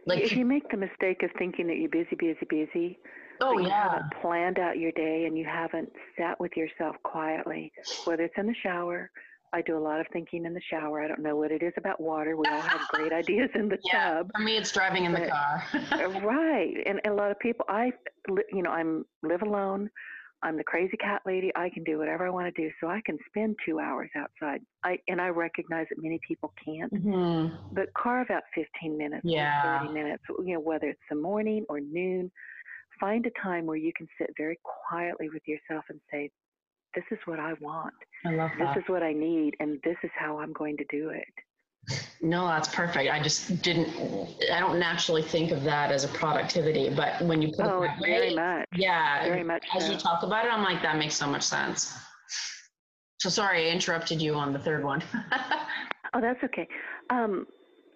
Like 0.06 0.22
if 0.22 0.36
you 0.36 0.46
make 0.46 0.70
the 0.72 0.78
mistake 0.78 1.22
of 1.24 1.30
thinking 1.38 1.68
that 1.68 1.78
you're 1.78 1.90
busy, 1.90 2.16
busy, 2.18 2.46
busy, 2.50 3.00
oh 3.42 3.60
you 3.60 3.68
yeah, 3.68 3.84
haven't 3.84 4.12
planned 4.22 4.58
out 4.58 4.80
your 4.80 4.92
day 4.94 5.26
and 5.26 5.38
you 5.38 5.46
haven't 5.46 5.92
sat 6.18 6.40
with 6.40 6.56
yourself 6.58 6.96
quietly, 7.04 7.72
whether 8.06 8.24
it's 8.24 8.34
in 8.38 8.48
the 8.48 8.56
shower. 8.64 9.12
I 9.54 9.62
do 9.62 9.78
a 9.78 9.80
lot 9.80 10.00
of 10.00 10.06
thinking 10.14 10.46
in 10.46 10.54
the 10.54 10.62
shower. 10.70 11.04
I 11.04 11.08
don't 11.08 11.22
know 11.22 11.36
what 11.36 11.52
it 11.52 11.64
is 11.64 11.74
about 11.78 12.00
water. 12.00 12.38
We 12.38 12.46
all 12.50 12.62
have 12.62 12.82
great 12.90 13.12
ideas 13.24 13.50
in 13.56 13.70
the 13.70 13.78
yeah, 13.84 14.16
tub. 14.16 14.32
For 14.36 14.42
me, 14.42 14.58
it's 14.58 14.72
driving 14.72 15.06
in 15.06 15.12
but, 15.12 15.24
the 15.24 15.30
car. 15.30 15.64
right, 16.24 16.76
and, 16.86 17.02
and 17.04 17.14
a 17.14 17.16
lot 17.16 17.32
of 17.32 17.40
people. 17.40 17.66
I, 17.68 17.92
you 18.52 18.62
know, 18.62 18.72
I'm 18.72 19.06
live 19.24 19.42
alone. 19.42 19.90
I'm 20.42 20.56
the 20.56 20.64
crazy 20.64 20.96
cat 20.96 21.22
lady. 21.26 21.52
I 21.56 21.70
can 21.70 21.84
do 21.84 21.98
whatever 21.98 22.26
I 22.26 22.30
want 22.30 22.54
to 22.54 22.62
do. 22.62 22.72
So 22.80 22.88
I 22.88 23.02
can 23.06 23.18
spend 23.28 23.58
two 23.66 23.80
hours 23.80 24.10
outside. 24.16 24.62
I 24.84 24.98
and 25.08 25.20
I 25.20 25.28
recognize 25.28 25.88
that 25.90 26.02
many 26.02 26.20
people 26.26 26.54
can't. 26.64 26.94
Mm-hmm. 26.94 27.56
But 27.74 27.94
carve 27.94 28.30
out 28.30 28.44
15 28.56 28.98
minutes, 28.98 29.26
yeah. 29.26 29.82
30 29.82 29.94
minutes. 29.94 30.24
You 30.46 30.54
know, 30.54 30.60
whether 30.62 30.88
it's 30.88 31.00
the 31.10 31.18
morning 31.18 31.66
or 31.68 31.82
noon, 31.82 32.32
find 33.00 33.26
a 33.26 33.42
time 33.42 33.66
where 33.66 33.78
you 33.78 33.92
can 33.96 34.08
sit 34.18 34.30
very 34.38 34.60
quietly 34.64 35.30
with 35.30 35.44
yourself 35.46 35.86
and 35.90 36.00
say, 36.12 36.30
"This 36.96 37.06
is 37.12 37.20
what 37.26 37.40
I 37.40 37.54
want. 37.62 37.94
I 38.26 38.32
love 38.32 38.52
that. 38.60 38.76
This 38.76 38.84
is 38.84 38.90
what 38.90 39.04
I 39.04 39.14
need, 39.14 39.56
and 39.60 39.80
this 39.84 39.98
is 40.04 40.12
how 40.18 40.40
I'm 40.40 40.54
going 40.54 40.78
to 40.78 40.86
do 40.90 41.10
it." 41.10 41.34
No, 42.22 42.46
that's 42.48 42.68
perfect. 42.68 43.10
I 43.10 43.22
just 43.22 43.62
didn't, 43.62 43.88
I 44.54 44.60
don't 44.60 44.78
naturally 44.80 45.22
think 45.22 45.52
of 45.52 45.64
that 45.64 45.92
as 45.92 46.04
a 46.04 46.10
productivity, 46.10 46.90
but 46.90 47.22
when 47.22 47.42
you 47.42 47.50
put 47.56 47.66
oh, 47.66 47.84
it 47.84 47.88
that 47.88 48.00
very 48.04 48.30
way, 48.30 48.36
much. 48.36 48.68
yeah, 48.76 49.24
Very 49.24 49.44
much 49.44 49.66
as 49.76 49.86
so. 49.86 49.94
you 49.94 49.98
talk 49.98 50.22
about 50.24 50.46
it, 50.46 50.52
I'm 50.52 50.62
like, 50.62 50.82
that 50.82 50.98
makes 50.98 51.16
so 51.16 51.26
much 51.26 51.44
sense. 51.44 51.98
So 53.20 53.30
sorry, 53.30 53.70
I 53.70 53.72
interrupted 53.72 54.22
you 54.22 54.36
on 54.36 54.54
the 54.54 54.60
third 54.60 54.84
one. 54.84 55.02
Oh, 56.14 56.22
that's 56.22 56.44
okay. 56.44 56.68
Um, 57.12 57.46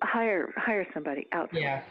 hire 0.03 0.53
hire 0.55 0.85
somebody 0.93 1.27
out. 1.31 1.49
yeah. 1.51 1.81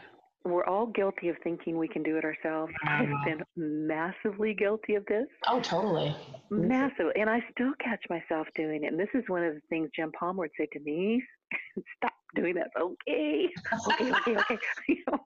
We're 0.45 0.65
all 0.65 0.87
guilty 0.87 1.29
of 1.29 1.37
thinking 1.43 1.77
we 1.77 1.87
can 1.87 2.03
do 2.03 2.17
it 2.17 2.25
ourselves. 2.25 2.73
I've 2.85 3.09
Uh-huh. 3.09 3.23
been 3.25 3.87
massively 3.87 4.53
guilty 4.53 4.95
of 4.95 5.05
this. 5.05 5.27
Oh, 5.47 5.61
totally. 5.61 6.13
Massive, 6.51 7.11
and 7.15 7.29
I 7.29 7.43
still 7.51 7.73
catch 7.79 8.03
myself 8.09 8.47
doing 8.55 8.83
it. 8.83 8.87
And 8.87 8.99
this 8.99 9.09
is 9.13 9.23
one 9.27 9.43
of 9.43 9.55
the 9.55 9.61
things 9.69 9.89
Jim 9.95 10.11
Palmer 10.11 10.41
would 10.41 10.51
say 10.57 10.67
to 10.73 10.79
Denise: 10.79 11.23
"Stop 11.97 12.13
doing 12.35 12.53
that." 12.55 12.67
Okay, 12.79 13.47
okay, 13.87 14.11
okay, 14.11 14.35
okay. 14.37 14.59
You 14.87 14.97
know, 15.07 15.19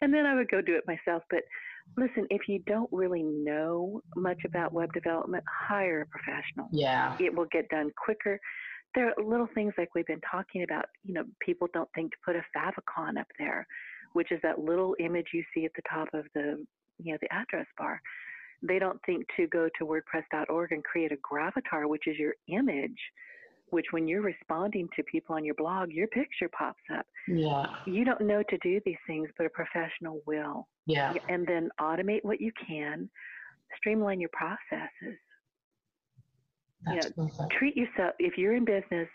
and 0.00 0.12
then 0.12 0.26
I 0.26 0.34
would 0.34 0.50
go 0.50 0.60
do 0.60 0.74
it 0.74 0.84
myself. 0.86 1.22
But 1.30 1.42
listen, 1.96 2.26
if 2.30 2.48
you 2.48 2.60
don't 2.66 2.88
really 2.90 3.22
know 3.22 4.00
much 4.16 4.38
about 4.46 4.72
web 4.72 4.92
development, 4.94 5.44
hire 5.68 6.00
a 6.02 6.06
professional. 6.06 6.68
Yeah. 6.72 7.16
It 7.20 7.34
will 7.34 7.46
get 7.52 7.68
done 7.68 7.90
quicker. 8.02 8.40
There 8.94 9.08
are 9.08 9.24
little 9.24 9.48
things 9.54 9.74
like 9.78 9.94
we've 9.94 10.06
been 10.06 10.20
talking 10.28 10.64
about. 10.64 10.86
You 11.04 11.14
know, 11.14 11.24
people 11.40 11.68
don't 11.72 11.88
think 11.94 12.10
to 12.12 12.18
put 12.24 12.36
a 12.36 12.44
favicon 12.56 13.18
up 13.20 13.28
there, 13.38 13.66
which 14.12 14.32
is 14.32 14.40
that 14.42 14.58
little 14.58 14.94
image 15.00 15.26
you 15.32 15.42
see 15.54 15.64
at 15.64 15.72
the 15.76 15.82
top 15.90 16.08
of 16.14 16.24
the 16.34 16.64
you 16.98 17.12
know 17.12 17.18
the 17.20 17.32
address 17.32 17.66
bar 17.78 18.00
they 18.62 18.78
don't 18.78 19.00
think 19.04 19.26
to 19.36 19.46
go 19.48 19.68
to 19.78 19.84
wordpress.org 19.84 20.72
and 20.72 20.84
create 20.84 21.12
a 21.12 21.16
gravatar, 21.16 21.88
which 21.88 22.06
is 22.06 22.16
your 22.16 22.34
image, 22.48 22.98
which 23.70 23.86
when 23.90 24.06
you're 24.06 24.22
responding 24.22 24.88
to 24.94 25.02
people 25.04 25.34
on 25.34 25.44
your 25.44 25.56
blog, 25.56 25.90
your 25.90 26.06
picture 26.08 26.48
pops 26.56 26.82
up. 26.96 27.04
Yeah. 27.26 27.66
You 27.86 28.04
don't 28.04 28.20
know 28.20 28.42
to 28.48 28.58
do 28.62 28.80
these 28.84 28.96
things, 29.06 29.28
but 29.36 29.46
a 29.46 29.50
professional 29.50 30.20
will. 30.26 30.68
Yeah. 30.86 31.14
And 31.28 31.46
then 31.46 31.70
automate 31.80 32.20
what 32.22 32.40
you 32.40 32.52
can, 32.66 33.10
streamline 33.76 34.20
your 34.20 34.30
processes. 34.32 35.18
That's 36.84 37.10
perfect. 37.12 37.52
Treat 37.58 37.76
yourself, 37.76 38.14
if 38.18 38.38
you're 38.38 38.54
in 38.54 38.64
business, 38.64 39.08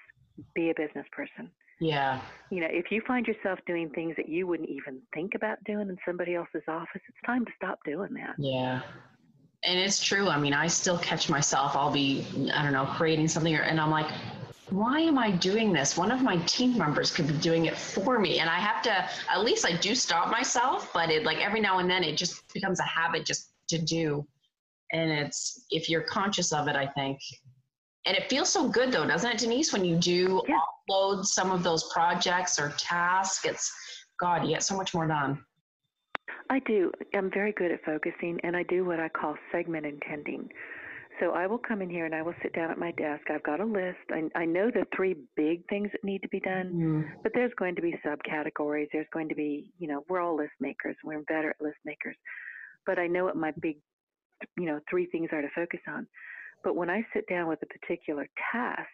be 0.56 0.72
a 0.72 0.74
business 0.76 1.06
person. 1.12 1.50
Yeah. 1.80 2.22
You 2.50 2.62
know, 2.62 2.68
if 2.70 2.92
you 2.92 3.02
find 3.06 3.28
yourself 3.28 3.60
doing 3.68 3.90
things 3.90 4.16
that 4.18 4.30
you 4.30 4.48
wouldn't 4.48 4.70
even 4.70 5.00
think 5.14 5.36
about 5.36 5.64
doing 5.66 5.90
in 5.90 5.98
somebody 6.06 6.36
else's 6.36 6.64
office, 6.68 7.02
it's 7.08 7.18
time 7.26 7.46
to 7.46 7.52
stop 7.56 7.80
doing 7.86 8.14
that. 8.14 8.36
Yeah. 8.38 8.82
And 9.64 9.80
it's 9.80 10.04
true. 10.04 10.30
I 10.30 10.40
mean, 10.40 10.54
I 10.54 10.68
still 10.68 10.98
catch 10.98 11.30
myself. 11.30 11.76
I'll 11.76 11.92
be, 11.92 12.26
I 12.54 12.64
don't 12.64 12.74
know, 12.74 12.86
creating 12.86 13.28
something, 13.28 13.56
or, 13.56 13.62
and 13.62 13.82
I'm 13.82 13.92
like, 13.92 14.08
why 14.70 15.00
am 15.00 15.18
I 15.18 15.32
doing 15.32 15.72
this? 15.72 15.98
One 15.98 16.12
of 16.12 16.22
my 16.22 16.38
team 16.40 16.78
members 16.78 17.12
could 17.12 17.28
be 17.28 17.34
doing 17.36 17.66
it 17.66 17.78
for 17.78 18.20
me. 18.20 18.40
And 18.40 18.50
I 18.50 18.60
have 18.60 18.82
to, 18.84 19.10
at 19.32 19.44
least 19.44 19.66
I 19.66 19.76
do 19.78 19.96
stop 19.96 20.30
myself, 20.30 20.92
but 20.94 21.10
it 21.10 21.24
like 21.24 21.40
every 21.40 21.62
now 21.62 21.80
and 21.80 21.90
then 21.90 22.04
it 22.04 22.18
just 22.18 22.52
becomes 22.54 22.80
a 22.80 22.84
habit 22.84 23.26
just 23.26 23.52
to 23.70 23.78
do. 23.78 24.26
And 24.92 25.12
it's, 25.12 25.66
if 25.70 25.90
you're 25.90 26.02
conscious 26.02 26.54
of 26.54 26.68
it, 26.68 26.76
I 26.76 26.88
think. 26.88 27.20
And 28.08 28.16
it 28.16 28.30
feels 28.30 28.48
so 28.50 28.70
good 28.70 28.92
though, 28.92 29.06
doesn't 29.06 29.30
it, 29.30 29.38
Denise, 29.38 29.74
when 29.74 29.84
you 29.84 29.98
do 29.98 30.42
Yeah. 30.48 30.62
upload 30.90 31.26
some 31.26 31.52
of 31.52 31.62
those 31.62 31.92
projects 31.92 32.58
or 32.58 32.70
tasks? 32.78 33.44
It's, 33.46 33.70
God, 34.18 34.44
you 34.46 34.54
get 34.54 34.64
so 34.64 34.78
much 34.78 34.94
more 34.94 35.06
done. 35.06 35.44
I 36.50 36.60
do. 36.60 36.94
I'm 37.14 37.30
very 37.30 37.52
good 37.52 37.72
at 37.72 37.84
focusing, 37.84 38.40
and 38.44 38.56
I 38.56 38.64
do 38.64 38.86
what 38.86 39.02
I 39.02 39.10
call 39.10 39.36
segment 39.52 39.86
intending. 39.86 40.50
So 41.20 41.32
I 41.32 41.48
will 41.48 41.58
come 41.58 41.82
in 41.82 41.90
here 41.90 42.06
and 42.06 42.16
I 42.16 42.22
will 42.22 42.36
sit 42.42 42.54
down 42.54 42.72
at 42.72 42.78
my 42.78 42.92
desk. 42.92 43.30
I've 43.30 43.44
got 43.44 43.60
a 43.60 43.66
list. 43.66 43.98
I, 44.12 44.30
I 44.36 44.46
know 44.46 44.72
the 44.72 44.86
three 44.96 45.16
big 45.36 45.68
things 45.68 45.92
that 45.92 46.04
need 46.04 46.22
to 46.22 46.30
be 46.30 46.40
done, 46.40 46.72
Mm, 46.72 47.24
but 47.24 47.34
there's 47.34 47.52
going 47.56 47.76
to 47.76 47.82
be 47.82 48.00
subcategories. 48.06 48.88
There's 48.94 49.08
going 49.12 49.28
to 49.28 49.36
be, 49.36 49.74
you 49.80 49.88
know, 49.88 50.06
we're 50.08 50.22
all 50.22 50.38
list 50.38 50.54
makers. 50.62 50.96
We're 51.04 51.22
better 51.24 51.50
at 51.50 51.62
list 51.62 51.80
makers. 51.84 52.16
But 52.86 53.00
I 53.00 53.08
know 53.08 53.26
what 53.26 53.36
my 53.36 53.52
big, 53.60 53.78
you 54.58 54.68
know, 54.68 54.80
three 54.90 55.08
things 55.08 55.30
are 55.34 55.42
to 55.42 55.50
focus 55.56 55.82
on. 55.88 56.08
But 56.68 56.76
when 56.76 56.90
I 56.90 57.02
sit 57.14 57.26
down 57.30 57.48
with 57.48 57.60
a 57.64 57.66
particular 57.66 58.28
task, 58.52 58.90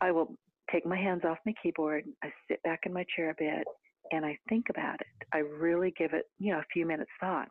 I 0.00 0.10
will 0.10 0.34
take 0.72 0.86
my 0.86 0.96
hands 0.96 1.24
off 1.26 1.36
my 1.44 1.52
keyboard. 1.62 2.04
I 2.24 2.32
sit 2.48 2.62
back 2.62 2.84
in 2.86 2.92
my 2.94 3.04
chair 3.14 3.28
a 3.28 3.34
bit 3.38 3.66
and 4.12 4.24
I 4.24 4.38
think 4.48 4.70
about 4.70 5.02
it. 5.02 5.26
I 5.34 5.40
really 5.40 5.92
give 5.98 6.14
it, 6.14 6.24
you 6.38 6.54
know, 6.54 6.60
a 6.60 6.64
few 6.72 6.86
minutes 6.86 7.10
thought. 7.20 7.50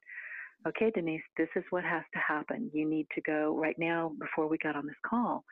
Okay, 0.68 0.90
Denise, 0.96 1.22
this 1.38 1.48
is 1.56 1.64
what 1.70 1.84
has 1.84 2.02
to 2.16 2.20
happen. 2.28 2.72
You 2.74 2.90
need 2.90 3.06
to 3.14 3.22
go 3.22 3.56
right 3.56 3.78
now 3.78 4.14
before 4.20 4.48
we 4.48 4.58
got 4.58 4.76
on 4.76 4.88
this 4.88 4.96
call. 5.08 5.44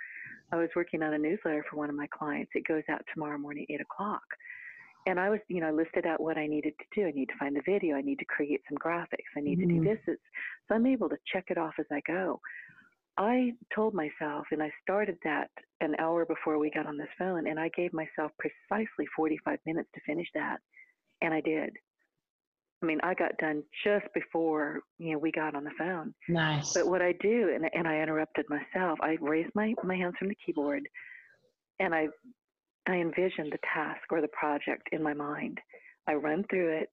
I 0.51 0.55
was 0.55 0.69
working 0.75 1.03
on 1.03 1.13
a 1.13 1.17
newsletter 1.19 1.63
for 1.69 1.75
one 1.75 1.91
of 1.91 1.95
my 1.95 2.07
clients. 2.07 2.49
It 2.55 2.65
goes 2.67 2.81
out 2.89 3.01
tomorrow 3.13 3.37
morning, 3.37 3.67
eight 3.69 3.81
o'clock. 3.81 4.23
And 5.05 5.19
I 5.19 5.29
was, 5.29 5.39
you 5.49 5.61
know, 5.61 5.71
listed 5.71 6.07
out 6.07 6.19
what 6.19 6.39
I 6.39 6.47
needed 6.47 6.73
to 6.79 6.99
do. 6.99 7.07
I 7.07 7.11
need 7.11 7.27
to 7.29 7.37
find 7.37 7.55
the 7.55 7.61
video. 7.63 7.95
I 7.95 8.01
need 8.01 8.17
to 8.17 8.25
create 8.25 8.61
some 8.67 8.77
graphics. 8.79 9.29
I 9.37 9.41
need 9.41 9.59
to 9.59 9.67
do 9.67 9.81
Mhm. 9.81 9.83
this. 9.83 9.99
It's, 10.07 10.21
so 10.67 10.73
I'm 10.73 10.87
able 10.87 11.09
to 11.09 11.17
check 11.31 11.51
it 11.51 11.59
off 11.59 11.75
as 11.77 11.85
I 11.91 12.01
go. 12.07 12.41
I 13.17 13.51
told 13.75 13.93
myself, 13.93 14.45
and 14.51 14.61
I 14.61 14.71
started 14.81 15.17
that 15.23 15.49
an 15.81 15.95
hour 15.99 16.25
before 16.25 16.57
we 16.57 16.71
got 16.71 16.87
on 16.87 16.97
this 16.97 17.07
phone, 17.17 17.47
and 17.47 17.59
I 17.59 17.69
gave 17.75 17.93
myself 17.93 18.31
precisely 18.39 19.05
45 19.15 19.59
minutes 19.65 19.89
to 19.93 20.01
finish 20.05 20.27
that, 20.33 20.57
and 21.21 21.33
I 21.33 21.41
did. 21.41 21.71
I 22.81 22.85
mean, 22.85 22.99
I 23.03 23.13
got 23.13 23.37
done 23.37 23.63
just 23.85 24.05
before 24.13 24.81
you 24.97 25.13
know 25.13 25.17
we 25.19 25.31
got 25.31 25.55
on 25.55 25.63
the 25.63 25.71
phone. 25.77 26.13
nice. 26.27 26.73
But 26.73 26.87
what 26.87 27.01
I 27.01 27.13
do, 27.21 27.51
and, 27.55 27.69
and 27.73 27.87
I 27.87 28.01
interrupted 28.01 28.45
myself, 28.49 28.99
I 29.01 29.17
raised 29.21 29.51
my, 29.55 29.73
my 29.83 29.95
hands 29.95 30.15
from 30.19 30.27
the 30.27 30.37
keyboard 30.45 30.83
and 31.79 31.93
I, 31.93 32.07
I 32.87 32.95
envision 32.95 33.49
the 33.49 33.59
task 33.73 34.01
or 34.11 34.21
the 34.21 34.27
project 34.29 34.89
in 34.91 35.01
my 35.01 35.13
mind. 35.13 35.59
I 36.07 36.13
run 36.13 36.43
through 36.49 36.77
it 36.77 36.89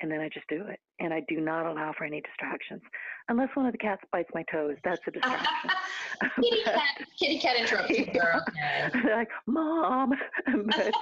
and 0.00 0.10
then 0.10 0.20
I 0.20 0.28
just 0.28 0.46
do 0.48 0.64
it. 0.66 0.78
And 1.00 1.12
I 1.12 1.22
do 1.28 1.40
not 1.40 1.66
allow 1.66 1.92
for 1.96 2.04
any 2.04 2.20
distractions. 2.20 2.82
Unless 3.28 3.48
one 3.54 3.66
of 3.66 3.72
the 3.72 3.78
cats 3.78 4.02
bites 4.12 4.28
my 4.34 4.44
toes, 4.50 4.76
that's 4.84 5.00
a 5.06 5.10
distraction. 5.10 5.70
kitty 6.40 6.62
cat, 6.64 7.06
kitty 7.18 7.38
cat 7.38 7.72
okay. 7.72 8.10
They're 9.02 9.16
like, 9.16 9.28
Mom. 9.46 10.12
but, 10.66 10.92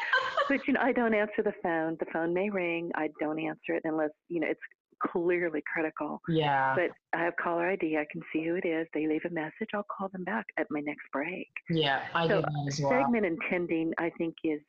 but, 0.49 0.61
you 0.67 0.75
know, 0.75 0.81
I 0.81 0.93
don't 0.93 1.15
answer 1.15 1.43
the 1.45 1.55
phone. 1.63 1.97
The 2.01 2.07
phone 2.13 2.33
may 2.33 2.51
ring. 2.51 2.91
I 2.95 3.09
don't 3.21 3.39
answer 3.39 3.75
it 3.75 3.83
unless, 3.85 4.11
you 4.29 4.41
know, 4.41 4.49
it's 4.49 4.61
clearly 5.03 5.63
critical. 5.73 6.21
Yeah. 6.29 6.75
But 6.75 6.91
I 7.19 7.25
have 7.25 7.35
caller 7.43 7.69
ID. 7.71 7.97
I 7.97 8.07
can 8.11 8.23
see 8.33 8.45
who 8.47 8.55
it 8.57 8.67
is. 8.67 8.87
They 8.95 9.07
leave 9.07 9.23
a 9.27 9.31
message. 9.31 9.71
I'll 9.75 9.87
call 9.97 10.09
them 10.09 10.25
back 10.25 10.47
at 10.59 10.67
my 10.71 10.81
next 10.81 11.05
break. 11.13 11.49
Yeah, 11.69 12.03
I 12.15 12.29
So, 12.29 12.37
do 12.37 12.43
that 12.43 12.65
as 12.69 12.81
well. 12.81 12.91
Segment 12.91 13.27
intending, 13.27 13.93
I 13.99 14.11
think, 14.17 14.35
is 14.45 14.61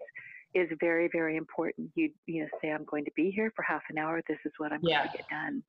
is 0.54 0.70
very 0.80 1.10
very 1.12 1.38
important. 1.38 1.89
You 1.96 2.12
you 2.26 2.42
know 2.44 2.48
say 2.62 2.72
I'm 2.72 2.86
going 2.86 3.06
to 3.06 3.12
be 3.16 3.32
here 3.32 3.52
for 3.56 3.63
half 3.63 3.82
an 3.89 3.98
hour. 3.98 4.22
This 4.28 4.38
is 4.46 4.52
what 4.58 4.72
I'm 4.72 4.80
Yeah. 4.84 5.00
going 5.00 5.12
to 5.12 5.18
get 5.18 5.28
done, 5.30 5.63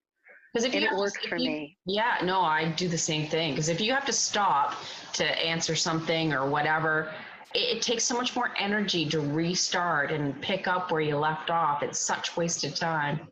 Because 0.52 0.64
if 0.66 0.72
and 0.74 0.82
you 0.82 0.88
it 0.88 0.90
to- 0.92 0.96
works 0.98 1.26
for 1.26 1.36
you- 1.36 1.50
me. 1.50 1.78
Yeah, 1.86 2.18
no, 2.22 2.40
I 2.40 2.70
do 2.72 2.88
the 2.88 2.98
same 2.98 3.26
thing. 3.28 3.52
Because 3.52 3.68
if 3.68 3.80
you 3.80 3.92
have 3.92 4.04
to 4.06 4.12
stop 4.12 4.74
to 5.14 5.24
answer 5.44 5.74
something 5.74 6.32
or 6.32 6.48
whatever, 6.48 7.12
it, 7.54 7.76
it 7.78 7.82
takes 7.82 8.04
so 8.04 8.16
much 8.16 8.34
more 8.36 8.50
energy 8.58 9.08
to 9.10 9.20
restart 9.20 10.10
and 10.10 10.40
pick 10.42 10.66
up 10.68 10.90
where 10.90 11.00
you 11.00 11.16
left 11.16 11.50
off. 11.50 11.82
It's 11.82 11.98
such 11.98 12.36
wasted 12.36 12.76
time. 12.76 13.28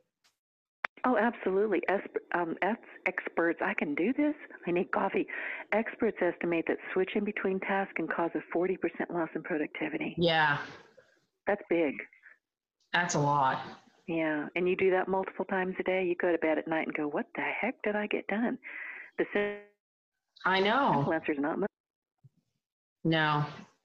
Oh, 1.05 1.17
absolutely. 1.17 1.83
Es- 1.89 2.01
um, 2.33 2.55
ex- 2.63 2.79
experts, 3.07 3.59
I 3.61 3.75
can 3.75 3.93
do 3.97 4.13
this. 4.13 4.35
I 4.69 4.71
need 4.71 4.93
coffee. 4.93 5.27
Experts 5.73 6.17
estimate 6.21 6.65
that 6.69 6.77
switching 6.93 7.25
between 7.25 7.59
tasks 7.59 7.93
can 7.97 8.07
cause 8.07 8.31
a 8.37 8.57
40% 8.57 8.79
loss 9.11 9.29
in 9.35 9.43
productivity. 9.43 10.15
Yeah, 10.17 10.59
That's 11.47 11.63
big. 11.69 11.95
that's 12.93 13.15
a 13.15 13.19
lot. 13.19 13.61
Yeah, 14.07 14.49
and 14.57 14.69
you 14.69 14.77
do 14.77 14.91
that 14.91 15.09
multiple 15.09 15.45
times 15.45 15.75
a 15.79 15.83
day. 15.85 16.05
You 16.05 16.17
go 16.21 16.33
to 16.33 16.39
bed 16.39 16.59
at 16.59 16.67
night 16.69 16.87
and 16.87 16.95
go, 16.95 17.07
"What 17.09 17.27
the 17.35 17.43
heck 17.43 17.81
did 17.83 17.97
I 17.97 18.07
get 18.07 18.27
done?" 18.27 18.59
The 19.19 19.25
I 20.45 20.61
know. 20.61 20.95
simple 20.97 21.13
answer 21.13 21.35
not 21.35 21.59
much. 21.59 21.69
No, 23.05 23.45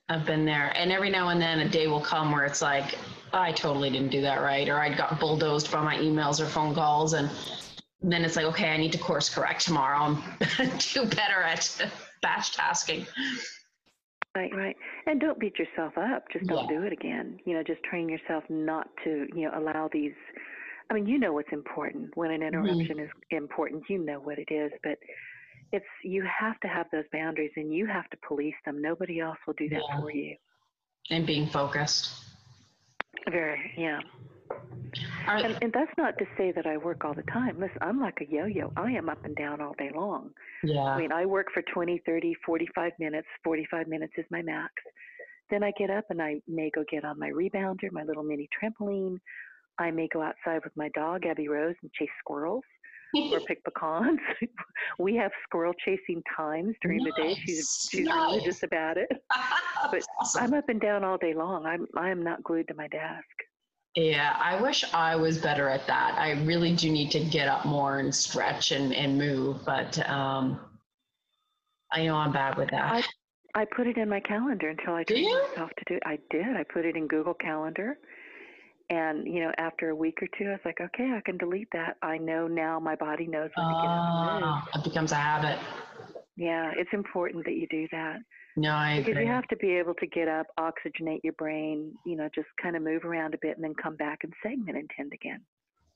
I've 0.10 0.26
been 0.26 0.46
there. 0.46 0.72
And 0.76 0.92
every 0.92 1.10
now 1.10 1.30
and 1.30 1.42
then 1.42 1.60
a 1.60 1.70
day 1.70 1.88
will 1.88 2.02
come 2.02 2.32
where 2.32 2.46
it's 2.46 2.62
like, 2.62 2.98
I 3.34 3.52
totally 3.52 3.90
didn't 3.90 4.10
do 4.12 4.22
that 4.22 4.42
right. 4.42 4.68
Or 4.70 4.80
I 4.80 4.94
got 4.94 5.20
bulldozed 5.20 5.72
by 5.72 5.82
my 5.82 5.98
emails 5.98 6.40
or 6.40 6.46
phone 6.46 6.74
calls. 6.74 7.14
And 7.14 7.30
then 8.02 8.24
it's 8.24 8.36
like, 8.36 8.46
okay, 8.46 8.70
I 8.70 8.78
need 8.78 8.92
to 8.94 8.98
course 8.98 9.30
correct 9.30 9.62
tomorrow 9.66 10.18
and 10.60 10.80
do 10.94 11.06
better 11.06 11.42
at 11.42 11.92
batch 12.22 12.54
tasking. 12.54 13.06
Right, 14.38 14.54
right. 14.56 14.76
And 15.08 15.20
don't 15.20 15.40
beat 15.40 15.58
yourself 15.58 15.98
up. 15.98 16.26
Just 16.32 16.46
don't 16.46 16.70
Yeah. 16.70 16.80
do 16.80 16.86
it 16.86 16.94
again. 16.94 17.40
You 17.46 17.56
know, 17.56 17.64
just 17.64 17.82
train 17.84 18.08
yourself 18.08 18.44
not 18.50 18.88
to, 19.04 19.28
you 19.34 19.50
know, 19.50 19.58
allow 19.58 19.88
these. 19.88 20.16
I 20.90 20.94
mean, 20.94 21.08
you 21.08 21.18
know 21.18 21.34
what's 21.34 21.52
important. 21.52 22.16
When 22.16 22.32
an 22.32 22.42
mm-hmm. 22.42 22.66
interruption 22.66 23.00
is 23.00 23.10
important, 23.32 23.90
you 23.90 23.98
know 23.98 24.20
what 24.20 24.38
it 24.38 24.52
is. 24.52 24.72
But 24.84 25.00
it's 25.72 25.86
you 26.04 26.24
have 26.24 26.60
to 26.60 26.68
have 26.68 26.90
those 26.92 27.06
boundaries, 27.12 27.52
and 27.56 27.74
you 27.74 27.88
have 27.88 28.10
to 28.12 28.18
police 28.28 28.56
them. 28.66 28.82
Nobody 28.82 29.20
else 29.20 29.38
will 29.46 29.56
do 29.56 29.68
that 29.70 29.82
Yeah. 29.90 30.00
for 30.00 30.12
you. 30.12 30.38
And 31.10 31.26
being 31.26 31.48
focused. 31.48 32.12
Very, 33.30 33.74
yeah. 33.76 34.02
Are, 35.28 35.38
And, 35.38 35.58
and 35.62 35.74
that's 35.74 35.92
not 35.98 36.18
to 36.20 36.26
say 36.38 36.52
that 36.54 36.66
I 36.66 36.78
work 36.78 37.04
all 37.04 37.14
the 37.14 37.24
time. 37.24 37.60
Listen, 37.60 37.78
I'm 37.82 38.00
like 38.00 38.20
a 38.22 38.32
yo-yo. 38.32 38.72
I 38.78 38.92
am 38.92 39.10
up 39.10 39.24
and 39.26 39.36
down 39.36 39.62
all 39.62 39.76
day 39.78 39.92
long. 39.94 40.32
Yeah. 40.64 40.82
I 40.82 40.98
mean, 40.98 41.12
I 41.12 41.26
work 41.26 41.48
for 41.54 41.62
20, 41.74 42.02
30, 42.06 42.34
45 42.46 42.92
minutes. 43.00 43.28
45 43.44 43.88
minutes 43.88 44.14
is 44.18 44.26
my 44.32 44.42
max. 44.42 44.74
Then 45.50 45.64
I 45.64 45.72
get 45.78 45.90
up 45.90 46.06
and 46.10 46.22
I 46.22 46.42
may 46.48 46.70
go 46.74 46.84
get 46.90 47.06
on 47.06 47.20
my 47.20 47.30
rebounder, 47.30 47.92
my 47.92 48.04
little 48.04 48.24
mini 48.24 48.50
trampoline. 48.62 49.18
I 49.80 49.92
may 49.92 50.08
go 50.08 50.22
outside 50.22 50.64
with 50.64 50.76
my 50.76 50.90
dog, 50.96 51.26
Abby 51.26 51.48
Rose, 51.48 51.76
and 51.82 51.92
chase 51.94 52.10
squirrels 52.20 52.64
or 53.16 53.40
pick 53.48 53.64
pecans. 53.64 54.20
we 55.00 55.16
have 55.16 55.32
squirrel 55.44 55.74
chasing 55.86 56.22
times 56.36 56.76
during 56.82 57.04
nice. 57.04 57.14
the 57.16 57.22
day. 57.22 57.36
She's 57.46 57.88
she's 57.90 58.06
nice. 58.06 58.32
religious 58.32 58.64
about 58.64 58.98
it. 58.98 59.10
but 59.92 60.04
awesome. 60.20 60.44
I'm 60.44 60.54
up 60.54 60.70
and 60.70 60.82
down 60.82 61.04
all 61.04 61.18
day 61.18 61.34
long. 61.34 61.66
I'm 61.66 61.88
I 61.96 62.10
am 62.10 62.24
not 62.24 62.44
glued 62.44 62.68
to 62.70 62.74
my 62.74 62.88
desk. 62.88 63.26
Yeah, 63.98 64.38
I 64.40 64.62
wish 64.62 64.84
I 64.94 65.16
was 65.16 65.40
better 65.40 65.70
at 65.70 65.88
that. 65.88 66.16
I 66.20 66.34
really 66.44 66.76
do 66.76 66.92
need 66.92 67.10
to 67.12 67.20
get 67.20 67.48
up 67.48 67.66
more 67.66 67.98
and 67.98 68.14
stretch 68.14 68.72
and, 68.72 68.94
and 68.94 69.18
move, 69.18 69.66
but 69.66 69.98
um, 70.08 70.60
I 71.92 72.06
know 72.06 72.16
I'm 72.16 72.32
bad 72.32 72.60
with 72.60 72.70
that. 72.70 73.04
I, 73.56 73.62
I 73.62 73.66
put 73.66 73.88
it 73.88 73.98
in 73.98 74.08
my 74.08 74.20
calendar 74.20 74.70
until 74.70 74.94
I 74.94 75.04
trained 75.04 75.26
myself 75.50 75.72
to 75.80 75.84
do 75.88 75.96
it. 75.96 76.04
I 76.06 76.20
did. 76.30 76.46
I 76.46 76.64
put 76.72 76.86
it 76.86 76.96
in 76.96 77.08
Google 77.08 77.34
Calendar. 77.34 77.98
And, 78.92 79.26
you 79.26 79.40
know, 79.40 79.52
after 79.58 79.90
a 79.90 79.96
week 79.96 80.20
or 80.22 80.28
two, 80.38 80.46
I 80.46 80.52
was 80.52 80.60
like, 80.64 80.80
okay, 80.80 81.12
I 81.18 81.22
can 81.22 81.40
delete 81.40 81.70
that. 81.74 81.98
I 82.04 82.20
know 82.20 82.48
now 82.48 82.80
my 82.80 82.96
body 82.96 83.26
knows 83.26 83.50
when 83.56 83.66
to 83.68 83.74
get 83.74 83.90
up. 83.90 84.04
Ah, 84.06 84.70
it 84.76 84.84
becomes 84.84 85.12
a 85.12 85.16
habit. 85.16 85.58
Yeah, 86.38 86.72
it's 86.78 86.90
important 86.94 87.44
that 87.46 87.56
you 87.56 87.68
do 87.70 87.88
that. 87.92 88.20
No, 88.56 88.72
I 88.72 89.04
because 89.04 89.20
you 89.20 89.28
have 89.28 89.48
to 89.48 89.56
be 89.58 89.72
able 89.72 89.96
to 89.96 90.08
get 90.08 90.28
up, 90.28 90.46
oxygenate 90.60 91.20
your 91.24 91.34
brain, 91.34 91.94
you 92.06 92.16
know, 92.16 92.30
just 92.34 92.48
kind 92.62 92.76
of 92.76 92.84
move 92.84 93.06
around 93.06 93.34
a 93.34 93.38
bit, 93.42 93.56
and 93.56 93.64
then 93.64 93.74
come 93.82 93.96
back 93.96 94.20
and 94.24 94.34
segment 94.42 94.78
and 94.78 94.90
tend 94.96 95.14
again. 95.14 95.42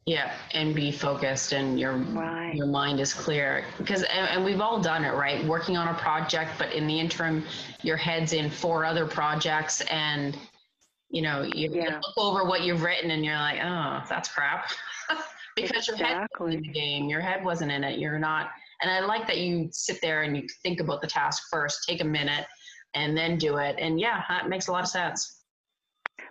Yeah, 0.07 0.31
and 0.55 0.73
be 0.73 0.91
focused, 0.91 1.53
and 1.53 1.79
your 1.79 1.97
right. 1.97 2.55
your 2.55 2.65
mind 2.65 2.99
is 2.99 3.13
clear. 3.13 3.65
Because 3.77 4.01
and, 4.03 4.29
and, 4.29 4.43
we've 4.43 4.61
all 4.61 4.79
done 4.81 5.05
it, 5.05 5.11
right? 5.11 5.45
Working 5.45 5.77
on 5.77 5.87
a 5.87 5.93
project, 5.93 6.51
but 6.57 6.73
in 6.73 6.87
the 6.87 6.99
interim, 6.99 7.45
your 7.83 7.97
head's 7.97 8.33
in 8.33 8.49
four 8.49 8.83
other 8.83 9.05
projects, 9.05 9.81
and 9.81 10.35
you 11.11 11.21
know 11.21 11.43
you 11.43 11.71
yeah. 11.71 11.95
look 11.97 12.17
over 12.17 12.45
what 12.45 12.61
you've 12.61 12.81
written, 12.81 13.11
and 13.11 13.23
you're 13.23 13.35
like, 13.35 13.59
oh, 13.63 14.03
that's 14.09 14.27
crap. 14.27 14.71
because 15.55 15.87
exactly. 15.87 15.99
your 15.99 16.07
head 16.07 16.27
was 16.39 16.55
in 16.55 16.61
the 16.61 16.69
game, 16.69 17.09
your 17.09 17.21
head 17.21 17.45
wasn't 17.45 17.71
in 17.71 17.83
it. 17.83 17.99
You're 17.99 18.19
not 18.19 18.49
and 18.81 18.91
I 18.91 18.99
like 19.01 19.27
that 19.27 19.37
you 19.37 19.69
sit 19.71 19.99
there 20.01 20.23
and 20.23 20.35
you 20.35 20.47
think 20.63 20.79
about 20.79 21.01
the 21.01 21.07
task 21.07 21.43
first, 21.51 21.85
take 21.87 22.01
a 22.01 22.05
minute, 22.05 22.45
and 22.93 23.15
then 23.15 23.37
do 23.37 23.57
it. 23.57 23.75
And 23.79 23.99
yeah, 23.99 24.23
that 24.29 24.49
makes 24.49 24.67
a 24.67 24.71
lot 24.71 24.83
of 24.83 24.89
sense. 24.89 25.43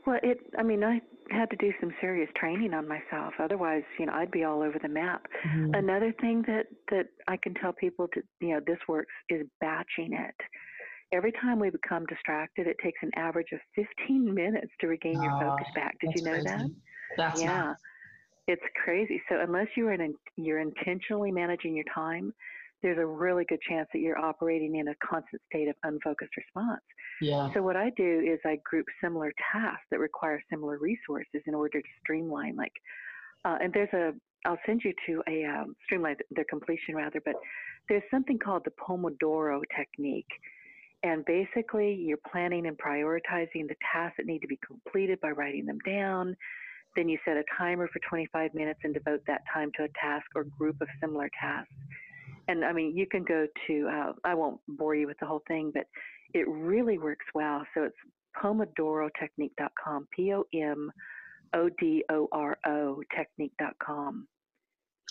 Well, 0.06 0.18
it. 0.22 0.38
I 0.58 0.62
mean, 0.62 0.82
I 0.82 1.00
had 1.30 1.50
to 1.50 1.56
do 1.56 1.72
some 1.80 1.92
serious 2.00 2.30
training 2.36 2.74
on 2.74 2.88
myself. 2.88 3.34
Otherwise, 3.38 3.82
you 3.98 4.06
know, 4.06 4.12
I'd 4.12 4.30
be 4.30 4.44
all 4.44 4.62
over 4.62 4.78
the 4.80 4.88
map. 4.88 5.26
Mm-hmm. 5.46 5.74
Another 5.74 6.12
thing 6.20 6.42
that 6.46 6.66
that 6.90 7.06
I 7.28 7.36
can 7.36 7.54
tell 7.54 7.72
people 7.72 8.08
to, 8.14 8.22
you 8.40 8.54
know, 8.54 8.60
this 8.66 8.78
works 8.88 9.12
is 9.28 9.46
batching 9.60 10.12
it. 10.12 10.34
Every 11.12 11.32
time 11.32 11.58
we 11.58 11.70
become 11.70 12.06
distracted, 12.06 12.66
it 12.66 12.76
takes 12.82 12.98
an 13.02 13.10
average 13.16 13.48
of 13.52 13.58
15 13.74 14.32
minutes 14.32 14.72
to 14.80 14.86
regain 14.86 15.16
oh, 15.18 15.22
your 15.22 15.40
focus 15.40 15.66
back. 15.74 15.96
Did 16.00 16.12
you 16.14 16.22
know 16.22 16.32
crazy. 16.32 16.46
that? 16.46 16.70
That's 17.16 17.42
yeah. 17.42 17.62
Nice. 17.64 17.76
It's 18.50 18.62
crazy. 18.84 19.22
So 19.28 19.40
unless 19.40 19.68
you're 19.76 19.92
in, 19.92 20.14
you're 20.36 20.58
intentionally 20.58 21.30
managing 21.30 21.76
your 21.76 21.84
time, 21.94 22.32
there's 22.82 22.98
a 22.98 23.06
really 23.06 23.44
good 23.48 23.60
chance 23.68 23.88
that 23.92 24.00
you're 24.00 24.18
operating 24.18 24.76
in 24.76 24.88
a 24.88 24.94
constant 25.06 25.40
state 25.48 25.68
of 25.68 25.76
unfocused 25.84 26.36
response. 26.36 26.80
Yeah. 27.20 27.52
So 27.54 27.62
what 27.62 27.76
I 27.76 27.90
do 27.96 28.20
is 28.26 28.40
I 28.44 28.58
group 28.68 28.86
similar 29.02 29.32
tasks 29.52 29.84
that 29.92 30.00
require 30.00 30.42
similar 30.50 30.78
resources 30.78 31.42
in 31.46 31.54
order 31.54 31.80
to 31.80 31.88
streamline. 32.02 32.56
Like, 32.56 32.72
uh, 33.44 33.58
and 33.62 33.72
there's 33.72 33.92
a 33.92 34.12
I'll 34.46 34.58
send 34.66 34.80
you 34.84 34.94
to 35.06 35.22
a 35.28 35.44
um, 35.44 35.76
streamline 35.84 36.16
their 36.30 36.46
completion 36.48 36.96
rather, 36.96 37.20
but 37.24 37.34
there's 37.88 38.02
something 38.10 38.38
called 38.38 38.62
the 38.64 38.72
Pomodoro 38.72 39.60
technique. 39.76 40.30
And 41.02 41.24
basically, 41.24 41.94
you're 41.94 42.18
planning 42.30 42.66
and 42.66 42.76
prioritizing 42.76 43.68
the 43.68 43.76
tasks 43.92 44.16
that 44.16 44.26
need 44.26 44.40
to 44.40 44.48
be 44.48 44.58
completed 44.66 45.20
by 45.20 45.30
writing 45.30 45.66
them 45.66 45.78
down. 45.86 46.36
Then 46.96 47.08
you 47.08 47.18
set 47.24 47.36
a 47.36 47.44
timer 47.56 47.88
for 47.88 48.00
25 48.08 48.54
minutes 48.54 48.80
and 48.84 48.92
devote 48.92 49.22
that 49.26 49.42
time 49.52 49.70
to 49.76 49.84
a 49.84 49.88
task 50.00 50.26
or 50.34 50.44
group 50.44 50.80
of 50.80 50.88
similar 51.00 51.30
tasks. 51.40 51.72
And 52.48 52.64
I 52.64 52.72
mean, 52.72 52.96
you 52.96 53.06
can 53.06 53.24
go 53.24 53.46
to, 53.66 53.88
uh, 53.88 54.12
I 54.24 54.34
won't 54.34 54.60
bore 54.66 54.94
you 54.94 55.06
with 55.06 55.18
the 55.20 55.26
whole 55.26 55.42
thing, 55.46 55.70
but 55.72 55.84
it 56.34 56.48
really 56.48 56.98
works 56.98 57.26
well. 57.34 57.64
So 57.74 57.84
it's 57.84 57.96
pomodorotechnique.com, 58.42 60.08
P 60.14 60.34
O 60.34 60.44
M 60.54 60.90
O 61.54 61.68
D 61.78 62.04
O 62.10 62.28
R 62.32 62.58
O 62.66 63.02
technique.com. 63.16 64.26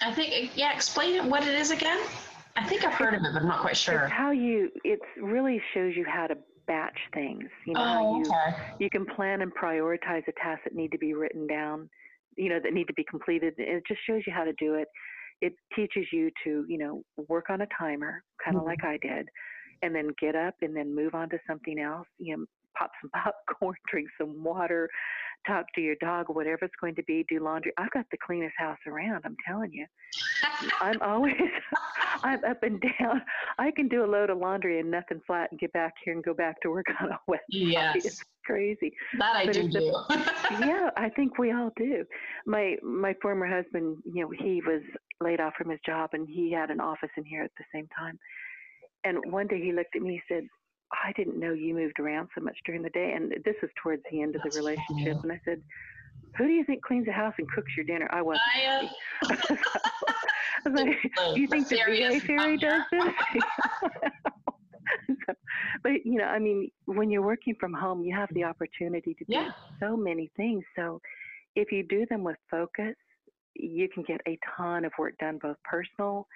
I 0.02 0.14
think, 0.14 0.52
yeah, 0.56 0.74
explain 0.74 1.30
what 1.30 1.44
it 1.44 1.56
is 1.56 1.72
again. 1.72 2.00
I 2.56 2.66
think 2.66 2.84
I've 2.84 2.94
heard 2.94 3.14
of 3.14 3.22
it, 3.22 3.30
but 3.34 3.42
I'm 3.42 3.48
not 3.48 3.62
quite 3.62 3.78
sure. 3.78 4.04
It's 4.04 4.12
how 4.12 4.32
you, 4.32 4.70
it 4.84 5.00
really 5.22 5.62
shows 5.74 5.96
you 5.96 6.06
how 6.06 6.28
to 6.28 6.38
batch 6.70 6.98
things. 7.14 7.50
You 7.66 7.74
know, 7.74 7.82
oh, 7.82 8.18
you, 8.18 8.22
okay. 8.22 8.56
you 8.80 8.90
can 8.90 9.06
plan 9.06 9.42
and 9.42 9.52
prioritize 9.54 10.26
the 10.26 10.34
tasks 10.42 10.62
that 10.66 10.76
need 10.76 10.92
to 10.92 10.98
be 10.98 11.14
written 11.14 11.48
down, 11.48 11.90
you 12.38 12.48
know, 12.48 12.60
that 12.64 12.74
need 12.74 12.88
to 12.88 12.94
be 12.94 13.04
completed. 13.10 13.56
It 13.58 13.84
just 13.88 14.00
shows 14.08 14.22
you 14.26 14.32
how 14.32 14.46
to 14.46 14.54
do 14.60 14.76
it. 14.76 14.88
It 15.42 15.54
teaches 15.76 16.06
you 16.14 16.30
to, 16.44 16.66
you 16.70 16.78
know, 16.78 17.02
work 17.28 17.50
on 17.50 17.62
a 17.62 17.68
timer, 17.78 18.24
kind 18.44 18.56
of 18.56 18.62
mm-hmm. 18.62 18.70
like 18.70 18.84
I 18.84 18.98
did, 19.02 19.28
and 19.82 19.94
then 19.96 20.10
get 20.22 20.36
up 20.36 20.54
and 20.62 20.76
then 20.76 20.96
move 20.96 21.16
on 21.16 21.30
to 21.32 21.40
something 21.48 21.80
else. 21.80 22.08
You 22.20 22.38
know, 22.38 22.46
pop 22.80 22.92
some 23.02 23.12
popcorn, 23.24 23.76
drink 23.92 24.08
some 24.18 24.44
water, 24.44 24.90
talk 25.48 25.66
to 25.76 25.82
your 25.82 25.96
dog, 26.02 26.26
whatever 26.30 26.66
it's 26.66 26.76
going 26.80 26.96
to 26.96 27.04
be, 27.04 27.26
do 27.30 27.40
laundry. 27.40 27.72
I've 27.78 27.92
got 27.92 28.06
the 28.12 28.18
cleanest 28.26 28.56
house 28.58 28.78
around, 28.88 29.24
I'm 29.26 29.36
telling 29.48 29.72
you. 29.72 29.86
I'm 30.82 31.02
always, 31.02 31.36
I'm 32.24 32.44
up 32.44 32.64
and 32.64 32.82
down. 33.00 33.22
I 33.58 33.72
can 33.72 33.88
do 33.88 34.04
a 34.04 34.08
load 34.08 34.30
of 34.30 34.38
laundry 34.38 34.80
and 34.80 34.92
nothing 34.92 35.22
flat 35.26 35.50
and 35.52 35.60
get 35.60 35.72
back 35.74 35.94
here 36.04 36.14
and 36.14 36.24
go 36.24 36.34
back 36.34 36.62
to 36.62 36.70
work 36.70 36.86
on 37.02 37.12
a 37.12 37.20
wet 37.28 37.42
yes. 37.50 38.06
It's 38.06 38.24
crazy. 38.46 38.94
That 39.18 39.36
I 39.36 39.46
but 39.46 39.54
do 39.54 39.70
do. 39.70 39.94
yeah, 40.60 40.90
I 40.98 41.10
think 41.16 41.38
we 41.38 41.52
all 41.52 41.72
do. 41.78 42.04
My 42.46 42.76
my 42.84 43.16
former 43.22 43.48
husband, 43.48 43.98
you 44.06 44.24
know, 44.24 44.32
he 44.38 44.62
was 44.66 44.82
laid 45.22 45.40
off 45.40 45.54
from 45.58 45.70
his 45.70 45.80
job 45.86 46.12
and 46.14 46.28
he 46.28 46.52
had 46.52 46.72
an 46.72 46.80
office 46.80 47.10
in 47.18 47.26
here 47.26 47.44
at 47.44 47.52
the 47.58 47.66
same 47.74 47.88
time. 47.98 48.18
And 49.04 49.18
one 49.32 49.48
day 49.48 49.62
he 49.62 49.72
looked 49.72 49.96
at 49.96 50.02
me, 50.02 50.22
he 50.28 50.34
said, 50.34 50.44
I 50.92 51.12
didn't 51.14 51.40
know 51.40 51.54
you 51.54 51.74
moved 51.74 52.00
around 52.00 52.30
so 52.36 52.44
much 52.44 52.58
during 52.66 52.82
the 52.82 52.90
day. 52.90 53.14
And 53.16 53.32
this 53.46 53.56
was 53.62 53.72
towards 53.82 54.02
the 54.12 54.22
end 54.22 54.36
of 54.36 54.42
the 54.42 54.58
relationship. 54.58 55.18
And 55.24 55.32
I 55.32 55.40
said, 55.46 55.62
Who 56.38 56.46
do 56.46 56.52
you 56.52 56.64
think 56.64 56.84
cleans 56.84 57.06
the 57.06 57.12
house 57.12 57.34
and 57.38 57.48
cooks 57.52 57.72
your 57.76 57.86
dinner? 57.86 58.08
I 58.12 58.22
wasn't. 58.22 58.42
I, 58.56 58.66
uh, 58.66 58.88
I 60.66 60.70
was 60.70 60.82
like, 60.82 61.36
Do 61.36 61.42
you 61.42 61.48
think 61.48 61.68
the 61.68 61.78
VA 61.78 62.20
fairy 62.26 62.58
does 62.58 62.82
this? 62.92 63.14
so, 65.26 65.34
but 65.84 66.06
you 66.06 66.18
know, 66.18 66.26
I 66.26 66.40
mean, 66.40 66.72
when 66.86 67.10
you're 67.10 67.22
working 67.22 67.56
from 67.60 67.74
home, 67.74 68.04
you 68.04 68.16
have 68.16 68.30
the 68.34 68.44
opportunity 68.44 69.14
to 69.14 69.26
do 69.26 69.34
yeah. 69.34 69.52
so 69.80 69.96
many 69.96 70.32
things. 70.36 70.64
So 70.76 71.00
if 71.56 71.72
you 71.72 71.84
do 71.84 72.06
them 72.10 72.24
with 72.24 72.38
focus, 72.50 72.96
you 73.56 73.90
can 73.90 74.04
get 74.04 74.22
a 74.28 74.38
ton 74.58 74.86
of 74.86 74.92
work 74.98 75.18
done, 75.20 75.40
both 75.42 75.58
personal 75.64 76.28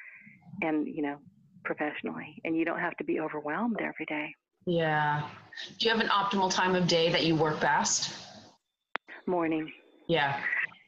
and 0.62 0.88
you 0.88 1.02
know 1.02 1.18
professionally, 1.64 2.40
and 2.44 2.58
you 2.58 2.66
don't 2.66 2.80
have 2.80 2.96
to 2.98 3.04
be 3.04 3.20
overwhelmed 3.20 3.80
every 3.82 4.06
day. 4.06 4.34
Yeah. 4.66 5.24
Do 5.80 5.86
you 5.86 5.92
have 5.92 6.02
an 6.02 6.08
optimal 6.08 6.54
time 6.54 6.76
of 6.76 6.88
day 6.88 7.12
that 7.12 7.26
you 7.26 7.36
work 7.36 7.60
best? 7.60 8.14
Morning. 9.28 9.72
Yeah. 10.08 10.40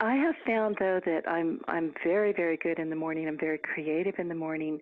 I 0.01 0.15
have 0.15 0.35
found 0.45 0.75
though 0.79 0.99
that 1.05 1.27
I'm 1.27 1.61
I'm 1.67 1.93
very 2.03 2.33
very 2.33 2.57
good 2.57 2.79
in 2.79 2.89
the 2.89 2.95
morning. 2.95 3.27
I'm 3.27 3.39
very 3.39 3.59
creative 3.59 4.15
in 4.17 4.27
the 4.27 4.35
morning. 4.35 4.79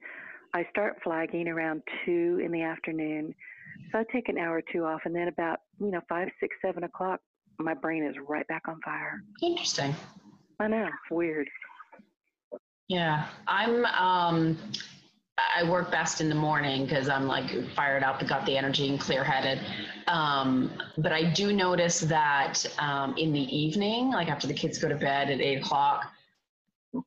I 0.53 0.65
start 0.71 0.97
flagging 1.03 1.47
around 1.47 1.81
two 2.05 2.41
in 2.43 2.51
the 2.51 2.61
afternoon, 2.61 3.33
so 3.91 3.99
I 3.99 4.03
take 4.11 4.29
an 4.29 4.37
hour 4.37 4.57
or 4.57 4.63
two 4.71 4.85
off, 4.85 5.01
and 5.05 5.15
then 5.15 5.27
about 5.27 5.59
you 5.79 5.91
know 5.91 6.01
five, 6.09 6.29
six, 6.39 6.55
seven 6.63 6.83
o'clock, 6.83 7.19
my 7.59 7.73
brain 7.73 8.03
is 8.03 8.15
right 8.27 8.47
back 8.47 8.63
on 8.67 8.79
fire. 8.81 9.21
Interesting. 9.41 9.95
I 10.59 10.67
know, 10.67 10.89
weird. 11.11 11.47
Yeah, 12.87 13.27
I'm. 13.47 13.85
Um, 13.85 14.57
I 15.37 15.67
work 15.67 15.89
best 15.89 16.21
in 16.21 16.29
the 16.29 16.35
morning 16.35 16.85
because 16.85 17.09
I'm 17.09 17.25
like 17.27 17.49
fired 17.75 18.03
up, 18.03 18.19
and 18.19 18.29
got 18.29 18.45
the 18.45 18.55
energy 18.55 18.87
and 18.89 18.99
clear 18.99 19.23
headed. 19.23 19.59
Um, 20.07 20.71
but 20.97 21.11
I 21.11 21.23
do 21.23 21.51
notice 21.51 22.01
that 22.01 22.65
um, 22.77 23.17
in 23.17 23.33
the 23.33 23.55
evening, 23.55 24.11
like 24.11 24.29
after 24.29 24.45
the 24.45 24.53
kids 24.53 24.77
go 24.77 24.89
to 24.89 24.95
bed 24.95 25.31
at 25.31 25.41
eight 25.41 25.59
o'clock, 25.59 26.05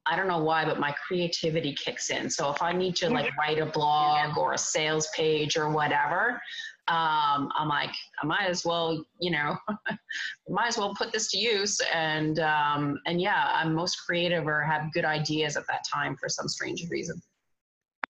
I 0.07 0.17
don't 0.17 0.27
know 0.27 0.43
why, 0.43 0.65
but 0.65 0.81
my 0.81 0.93
creativity 1.07 1.73
kicks 1.73 2.11
in. 2.11 2.29
So 2.29 2.51
if 2.51 2.61
I 2.63 2.73
need 2.73 2.97
to 2.97 3.11
like 3.11 3.37
write 3.39 3.59
a 3.59 3.67
blog 3.67 4.37
or 4.37 4.55
a 4.55 4.59
sales 4.59 5.09
page 5.15 5.57
or 5.57 5.71
whatever, 5.71 6.41
um, 6.89 7.53
I'm 7.57 7.69
like, 7.69 7.95
I 8.21 8.27
might 8.27 8.47
as 8.49 8.65
well, 8.65 9.05
you 9.21 9.31
know, 9.31 9.57
might 10.49 10.69
as 10.69 10.79
well 10.79 10.95
put 10.97 11.13
this 11.13 11.31
to 11.31 11.39
use. 11.39 11.81
And 11.95 12.41
um, 12.41 12.99
and 13.07 13.21
yeah, 13.21 13.53
I'm 13.55 13.73
most 13.73 14.05
creative 14.05 14.49
or 14.49 14.63
have 14.63 14.93
good 14.93 15.05
ideas 15.05 15.57
at 15.57 15.67
that 15.69 15.85
time 15.93 16.17
for 16.17 16.29
some 16.29 16.49
strange 16.49 16.85
reason. 16.91 17.23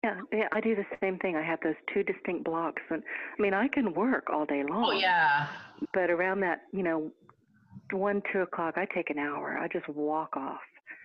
Yeah, 0.03 0.19
yeah, 0.33 0.47
I 0.51 0.59
do 0.59 0.75
the 0.75 0.85
same 1.01 1.17
thing. 1.19 1.35
I 1.35 1.41
have 1.41 1.59
those 1.63 1.75
two 1.93 2.03
distinct 2.03 2.43
blocks, 2.43 2.81
and 2.89 3.01
I 3.37 3.41
mean, 3.41 3.53
I 3.53 3.67
can 3.69 3.93
work 3.93 4.27
all 4.31 4.45
day 4.45 4.63
oh, 4.69 4.73
long. 4.73 4.85
Oh 4.85 4.91
yeah. 4.91 5.47
But 5.93 6.09
around 6.09 6.41
that, 6.41 6.61
you 6.73 6.83
know, 6.83 7.11
one 7.91 8.21
two 8.31 8.41
o'clock, 8.41 8.75
I 8.77 8.85
take 8.93 9.09
an 9.09 9.17
hour. 9.17 9.57
I 9.57 9.67
just 9.67 9.87
walk 9.87 10.35
off. 10.35 10.59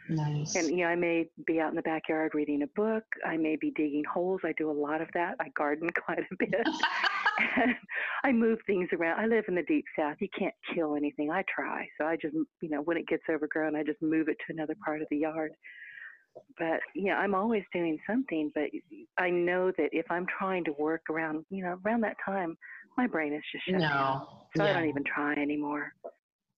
Nice. 0.09 0.57
And 0.57 0.70
you 0.70 0.78
know, 0.78 0.86
I 0.86 0.96
may 0.96 1.28
be 1.46 1.61
out 1.61 1.70
in 1.70 1.76
the 1.76 1.82
backyard 1.82 2.32
reading 2.34 2.62
a 2.62 2.66
book. 2.68 3.05
I 3.26 3.36
may 3.36 3.57
be 3.57 3.70
digging 3.76 4.05
holes. 4.05 4.40
I 4.44 4.53
do 4.57 4.70
a 4.70 4.72
lot 4.72 5.01
of 5.01 5.09
that. 5.14 5.36
I 5.40 5.49
garden 5.51 5.90
quite 6.05 6.18
a 6.18 6.36
bit. 6.38 6.66
and 7.57 7.74
I 8.24 8.32
move 8.32 8.59
things 8.66 8.88
around. 8.92 9.20
I 9.20 9.26
live 9.26 9.44
in 9.49 9.55
the 9.55 9.62
deep 9.62 9.84
south. 9.96 10.16
You 10.20 10.28
can't 10.36 10.55
kill 10.74 10.96
anything. 10.96 11.30
I 11.30 11.44
try. 11.55 11.86
So 11.99 12.07
I 12.07 12.16
just, 12.16 12.34
you 12.61 12.70
know, 12.70 12.80
when 12.82 12.96
it 12.96 13.07
gets 13.07 13.22
overgrown, 13.30 13.76
I 13.76 13.82
just 13.82 14.01
move 14.03 14.28
it 14.28 14.36
to 14.46 14.53
another 14.53 14.74
part 14.84 15.03
of 15.03 15.09
the 15.11 15.18
yard. 15.18 15.53
But 16.59 16.80
yeah, 16.95 17.16
I'm 17.16 17.34
always 17.34 17.62
doing 17.72 17.99
something. 18.07 18.53
But 18.55 18.70
I 19.18 19.30
know 19.30 19.72
that 19.76 19.91
if 19.93 20.07
I'm 20.11 20.26
trying 20.39 20.64
to 20.64 20.72
work 20.78 21.03
around, 21.11 21.45
you 21.51 21.62
know, 21.62 21.78
around 21.84 22.03
that 22.03 22.16
time, 22.24 22.57
my 22.97 23.07
brain 23.07 23.32
is 23.32 23.43
just 23.53 23.64
shut 23.66 23.80
no. 23.80 23.89
down. 23.89 24.26
So 24.57 24.64
yeah. 24.64 24.70
I 24.70 24.72
don't 24.74 24.89
even 24.89 25.05
try 25.05 25.34
anymore. 25.34 25.93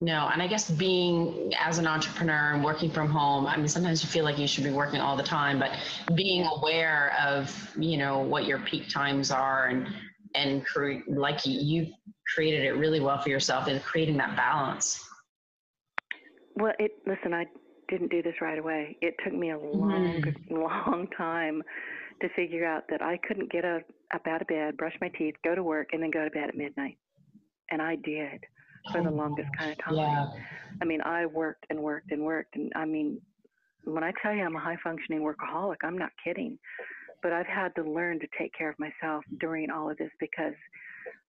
No, 0.02 0.30
and 0.32 0.40
I 0.40 0.46
guess 0.46 0.70
being 0.70 1.52
as 1.60 1.76
an 1.76 1.86
entrepreneur 1.86 2.54
and 2.54 2.64
working 2.64 2.90
from 2.90 3.10
home, 3.10 3.46
I 3.46 3.58
mean, 3.58 3.68
sometimes 3.68 4.02
you 4.02 4.08
feel 4.08 4.24
like 4.24 4.38
you 4.38 4.46
should 4.46 4.64
be 4.64 4.70
working 4.70 4.98
all 4.98 5.14
the 5.14 5.22
time, 5.22 5.58
but 5.58 5.72
being 6.14 6.46
aware 6.46 7.14
of, 7.20 7.76
you 7.78 7.98
know, 7.98 8.20
what 8.20 8.46
your 8.46 8.60
peak 8.60 8.88
times 8.88 9.30
are 9.30 9.66
and, 9.66 9.86
and 10.34 10.64
cre- 10.64 11.00
like 11.06 11.40
you 11.44 11.92
created 12.34 12.64
it 12.64 12.72
really 12.78 13.00
well 13.00 13.20
for 13.20 13.28
yourself 13.28 13.68
in 13.68 13.78
creating 13.80 14.16
that 14.16 14.34
balance. 14.36 15.06
Well, 16.56 16.72
it, 16.78 16.92
listen, 17.06 17.34
I 17.34 17.44
didn't 17.90 18.10
do 18.10 18.22
this 18.22 18.34
right 18.40 18.58
away. 18.58 18.96
It 19.02 19.14
took 19.24 19.34
me 19.34 19.50
a 19.50 19.58
long, 19.58 20.22
mm-hmm. 20.22 20.54
long 20.62 21.08
time 21.16 21.62
to 22.20 22.28
figure 22.36 22.64
out 22.64 22.84
that 22.90 23.02
I 23.02 23.18
couldn't 23.26 23.50
get 23.50 23.64
up, 23.64 23.82
up 24.14 24.26
out 24.26 24.42
of 24.42 24.48
bed, 24.48 24.76
brush 24.76 24.94
my 25.00 25.08
teeth, 25.08 25.34
go 25.44 25.54
to 25.54 25.62
work, 25.62 25.88
and 25.92 26.02
then 26.02 26.10
go 26.10 26.24
to 26.24 26.30
bed 26.30 26.48
at 26.48 26.56
midnight. 26.56 26.96
And 27.70 27.80
I 27.82 27.96
did 27.96 28.44
for 28.92 29.02
the 29.02 29.10
longest 29.10 29.48
kind 29.58 29.72
of 29.72 29.78
time. 29.84 29.96
Yeah. 29.96 30.26
I 30.80 30.84
mean, 30.84 31.00
I 31.02 31.26
worked 31.26 31.66
and 31.70 31.80
worked 31.80 32.12
and 32.12 32.22
worked. 32.22 32.56
And 32.56 32.72
I 32.74 32.84
mean, 32.84 33.20
when 33.84 34.04
I 34.04 34.12
tell 34.22 34.34
you 34.34 34.42
I'm 34.42 34.56
a 34.56 34.60
high 34.60 34.78
functioning 34.82 35.20
workaholic, 35.20 35.76
I'm 35.82 35.98
not 35.98 36.10
kidding. 36.24 36.58
But 37.22 37.32
I've 37.32 37.46
had 37.46 37.74
to 37.76 37.82
learn 37.82 38.18
to 38.20 38.26
take 38.38 38.52
care 38.54 38.70
of 38.70 38.76
myself 38.78 39.24
during 39.40 39.70
all 39.70 39.90
of 39.90 39.98
this 39.98 40.10
because, 40.18 40.54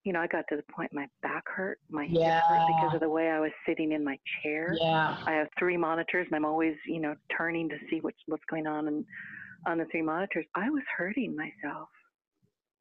you 0.04 0.14
know, 0.14 0.20
I 0.20 0.28
got 0.28 0.46
to 0.50 0.56
the 0.56 0.64
point 0.74 0.92
my 0.94 1.08
back 1.22 1.44
hurt, 1.48 1.80
my 1.90 2.08
yeah. 2.10 2.36
hip 2.36 2.44
hurt 2.50 2.68
because 2.68 2.94
of 2.96 3.00
the 3.02 3.10
way 3.10 3.30
I 3.30 3.40
was 3.40 3.52
sitting 3.68 3.92
in 3.92 4.04
my 4.04 4.18
chair. 4.42 4.76
Yeah. 4.80 5.18
I 5.26 5.34
have 5.34 5.48
three 5.60 5.78
monitors 5.78 6.28
and 6.28 6.36
I'm 6.36 6.46
always, 6.46 6.76
you 6.88 7.00
know, 7.00 7.16
turning 7.36 7.70
to 7.70 7.76
see 7.90 8.00
what's 8.02 8.18
what's 8.26 8.44
going 8.50 8.68
on 8.68 8.88
and 8.88 9.06
on 9.68 9.78
the 9.78 9.86
three 9.86 10.02
monitors. 10.02 10.46
I 10.56 10.70
was 10.70 10.84
hurting 10.98 11.36
myself. 11.36 11.90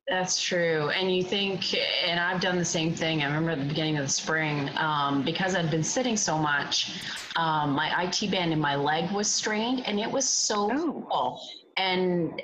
That's 0.09 0.43
true. 0.43 0.91
And 0.91 1.15
you 1.15 1.23
think, 1.23 1.75
and 2.05 2.19
I've 2.19 2.41
done 2.41 2.59
the 2.59 2.65
same 2.65 2.93
thing. 2.93 3.23
I 3.23 3.27
remember 3.27 3.53
at 3.53 3.59
the 3.59 3.65
beginning 3.65 3.97
of 3.97 4.05
the 4.05 4.11
spring, 4.11 4.69
um, 4.77 5.23
because 5.23 5.55
I'd 5.55 5.71
been 5.71 5.85
sitting 5.85 6.17
so 6.17 6.37
much, 6.37 7.01
um, 7.37 7.71
my 7.71 8.05
IT 8.05 8.29
band 8.31 8.53
in 8.53 8.59
my 8.59 8.75
leg 8.75 9.13
was 9.13 9.31
strained 9.31 9.87
and 9.87 10.01
it 10.01 10.11
was 10.11 10.29
so 10.29 10.71
oh. 10.73 11.07
cool. 11.09 11.41
And, 11.77 12.43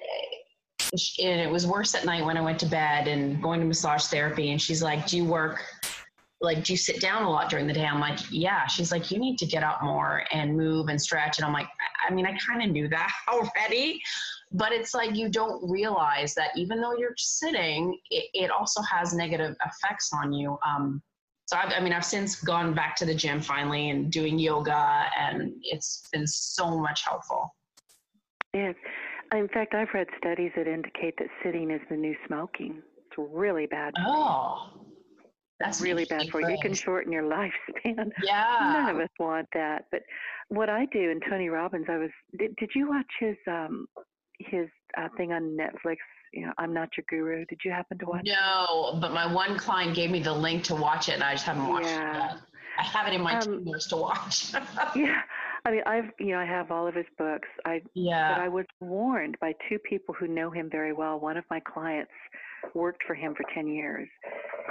and 0.93 1.41
it 1.41 1.51
was 1.51 1.66
worse 1.66 1.95
at 1.95 2.05
night 2.05 2.24
when 2.24 2.37
I 2.37 2.41
went 2.41 2.59
to 2.61 2.66
bed 2.66 3.09
and 3.09 3.43
going 3.43 3.61
to 3.61 3.66
massage 3.66 4.05
therapy. 4.05 4.51
And 4.51 4.61
she's 4.61 4.82
like, 4.82 5.07
Do 5.07 5.16
you 5.16 5.24
work? 5.24 5.64
Like, 6.41 6.64
do 6.64 6.72
you 6.72 6.76
sit 6.76 7.01
down 7.01 7.22
a 7.22 7.30
lot 7.30 7.49
during 7.49 7.66
the 7.66 7.72
day? 7.72 7.87
I'm 7.87 7.99
like, 7.99 8.18
yeah. 8.30 8.66
She's 8.66 8.93
like, 8.93 9.11
you 9.11 9.18
need 9.18 9.39
to 9.39 9.47
get 9.47 9.62
out 9.62 9.82
more 9.82 10.24
and 10.32 10.55
move 10.55 10.89
and 10.89 11.01
stretch. 11.01 11.39
And 11.39 11.47
I'm 11.47 11.53
like, 11.53 11.66
I 12.07 12.12
mean, 12.12 12.26
I 12.26 12.37
kind 12.47 12.62
of 12.62 12.70
knew 12.70 12.89
that 12.89 13.11
already, 13.28 14.03
but 14.53 14.70
it's 14.70 14.93
like 14.93 15.16
you 15.16 15.30
don't 15.30 15.68
realize 15.68 16.34
that 16.34 16.51
even 16.55 16.82
though 16.82 16.95
you're 16.95 17.14
sitting, 17.16 17.99
it, 18.11 18.26
it 18.34 18.51
also 18.51 18.82
has 18.82 19.14
negative 19.14 19.57
effects 19.64 20.11
on 20.12 20.30
you. 20.30 20.59
Um, 20.66 21.03
so 21.47 21.57
I've, 21.57 21.72
I 21.72 21.80
mean, 21.80 21.93
I've 21.93 22.05
since 22.05 22.43
gone 22.43 22.74
back 22.74 22.97
to 22.97 23.07
the 23.07 23.14
gym 23.14 23.41
finally 23.41 23.91
and 23.91 24.11
doing 24.11 24.39
yoga, 24.39 25.07
and 25.18 25.53
it's 25.62 26.09
been 26.12 26.26
so 26.26 26.78
much 26.78 27.05
helpful. 27.05 27.55
Yes. 28.53 28.74
In 29.33 29.49
fact, 29.49 29.74
I've 29.74 29.89
read 29.93 30.07
studies 30.18 30.53
that 30.57 30.66
indicate 30.66 31.14
that 31.18 31.29
sitting 31.43 31.70
is 31.70 31.81
the 31.91 31.97
new 31.97 32.14
smoking. 32.27 32.83
It's 32.97 33.16
really 33.18 33.66
bad. 33.66 33.95
Oh, 33.99 34.70
that's 35.59 35.81
really 35.81 36.05
bad 36.05 36.29
for 36.29 36.41
you. 36.41 36.51
You 36.51 36.59
can 36.61 36.74
shorten 36.74 37.12
your 37.12 37.22
lifespan. 37.85 38.11
Yeah. 38.22 38.85
None 38.87 38.97
of 38.97 39.01
us 39.01 39.09
want 39.18 39.49
that. 39.55 39.87
But 39.91 40.03
what 40.49 40.68
I 40.68 40.87
do, 40.87 41.11
and 41.11 41.22
Tony 41.29 41.49
Robbins, 41.49 41.87
I 41.89 41.97
was. 41.97 42.11
Did, 42.39 42.55
did 42.57 42.70
you 42.74 42.89
watch 42.89 43.11
his 43.20 43.37
um 43.49 43.87
his 44.39 44.68
uh, 44.97 45.09
thing 45.16 45.33
on 45.33 45.57
Netflix. 45.57 45.97
You 46.33 46.47
know, 46.47 46.53
I'm 46.59 46.74
not 46.74 46.91
your 46.97 47.05
guru. 47.09 47.45
Did 47.47 47.61
you 47.64 47.70
happen 47.70 47.99
to 47.99 48.07
watch? 48.07 48.24
No, 48.24 48.99
but 49.01 49.12
my 49.12 49.33
one 49.33 49.59
client 49.59 49.95
gave 49.95 50.11
me 50.11 50.20
the 50.20 50.33
link 50.33 50.64
to 50.64 50.74
watch 50.74 51.09
it, 51.09 51.12
and 51.12 51.22
I 51.22 51.33
just 51.33 51.47
haven't 51.47 51.68
watched 51.68 51.87
yeah. 51.87 52.11
it 52.11 52.33
yet. 52.35 52.41
I 52.79 52.83
have 52.83 53.09
it 53.09 53.14
in 53.14 53.22
my 53.22 53.39
um, 53.39 53.64
list 53.64 53.91
to 53.91 53.97
watch. 53.97 54.53
yeah, 54.97 55.22
I 55.67 55.71
mean, 55.73 55.83
I've 55.85 56.11
you 56.21 56.29
know 56.29 56.39
I 56.39 56.45
have 56.45 56.71
all 56.71 56.87
of 56.87 56.95
his 56.95 57.07
books. 57.19 57.49
I 57.64 57.83
yeah. 57.95 58.35
But 58.35 58.41
I 58.41 58.49
was 58.49 58.67
warned 58.81 59.37
by 59.41 59.53
two 59.69 59.79
people 59.81 60.14
who 60.14 60.29
know 60.29 60.51
him 60.51 60.71
very 60.71 60.93
well. 60.93 61.19
One 61.19 61.37
of 61.37 61.45
my 61.51 61.61
clients 61.61 62.12
worked 62.75 63.03
for 63.05 63.14
him 63.14 63.35
for 63.35 63.45
ten 63.53 63.67
years, 63.67 64.09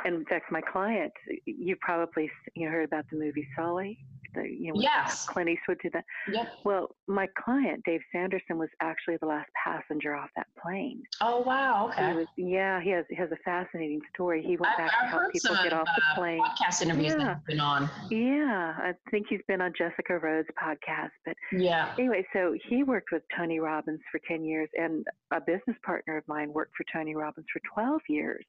and 0.06 0.16
in 0.16 0.26
fact, 0.26 0.52
my 0.52 0.62
client, 0.62 1.12
you 1.46 1.76
probably 1.82 2.32
you 2.56 2.66
know, 2.66 2.72
heard 2.72 2.86
about 2.86 3.06
the 3.12 3.18
movie 3.18 3.46
Sully 3.58 4.00
the 4.36 4.48
you 4.48 4.74
know 4.74 4.80
yes. 4.80 5.26
Clint 5.26 5.50
Eastwood 5.50 5.80
did 5.82 5.94
that. 5.94 6.04
Yep. 6.32 6.48
Well, 6.64 6.96
my 7.08 7.28
client 7.44 7.84
Dave 7.86 8.02
Sanderson 8.12 8.58
was 8.58 8.70
actually 8.82 9.18
the 9.22 9.26
last 9.28 9.50
passenger 9.64 10.16
off 10.16 10.30
that 10.36 10.48
plane. 10.62 11.02
Oh 11.22 11.40
wow, 11.40 11.90
okay. 11.90 12.12
He 12.12 12.18
was, 12.18 12.28
yeah, 12.38 12.82
he 12.82 12.90
has 12.92 13.06
he 13.10 13.16
has 13.16 13.32
a 13.32 13.38
fascinating 13.44 14.02
story. 14.14 14.44
He 14.44 14.58
went 14.58 14.74
I, 14.78 14.84
back 14.84 14.92
I 15.00 15.06
to 15.06 15.10
help 15.10 15.34
people 15.34 15.56
get 15.64 15.74
off 15.74 15.88
uh, 15.88 15.96
the 15.96 16.20
plane. 16.20 16.42
Podcast 16.42 16.82
interviews 16.82 17.16
yeah. 17.18 17.26
that 17.26 17.46
been 17.46 17.60
on. 17.60 17.90
Yeah, 18.10 18.76
I 18.78 18.94
think 19.12 19.28
he's 19.30 19.42
been 19.48 19.62
on 19.62 19.74
Jessica 19.78 20.20
Rhodes' 20.20 20.48
podcast. 20.62 21.12
But 21.26 21.36
yeah. 21.52 21.94
Anyway, 21.98 22.26
so 22.34 22.56
he 22.70 22.84
worked 22.84 23.10
with 23.12 23.24
Tony 23.38 23.60
Robbins 23.60 24.02
for 24.12 24.20
ten 24.28 24.44
years, 24.44 24.70
and 24.76 25.06
a 25.34 25.40
business 25.40 25.78
partner 25.86 26.18
of 26.18 26.28
mine 26.28 26.52
worked 26.54 26.74
for 26.76 26.86
Tony 26.94 27.16
Robbins 27.16 27.48
for 27.52 27.62
twelve 27.74 28.02
years 28.10 28.46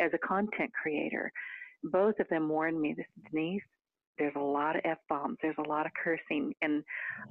as 0.00 0.10
a 0.14 0.18
content 0.18 0.70
creator. 0.80 1.30
Both 1.84 2.18
of 2.18 2.28
them 2.30 2.48
warned 2.48 2.80
me, 2.80 2.94
this 2.96 3.04
is 3.16 3.24
Denise, 3.30 3.62
there's 4.18 4.34
a 4.36 4.40
lot 4.40 4.76
of 4.76 4.82
f 4.84 4.98
bombs 5.08 5.36
there's 5.42 5.56
a 5.58 5.68
lot 5.68 5.86
of 5.86 5.92
cursing 6.02 6.54
and 6.62 6.82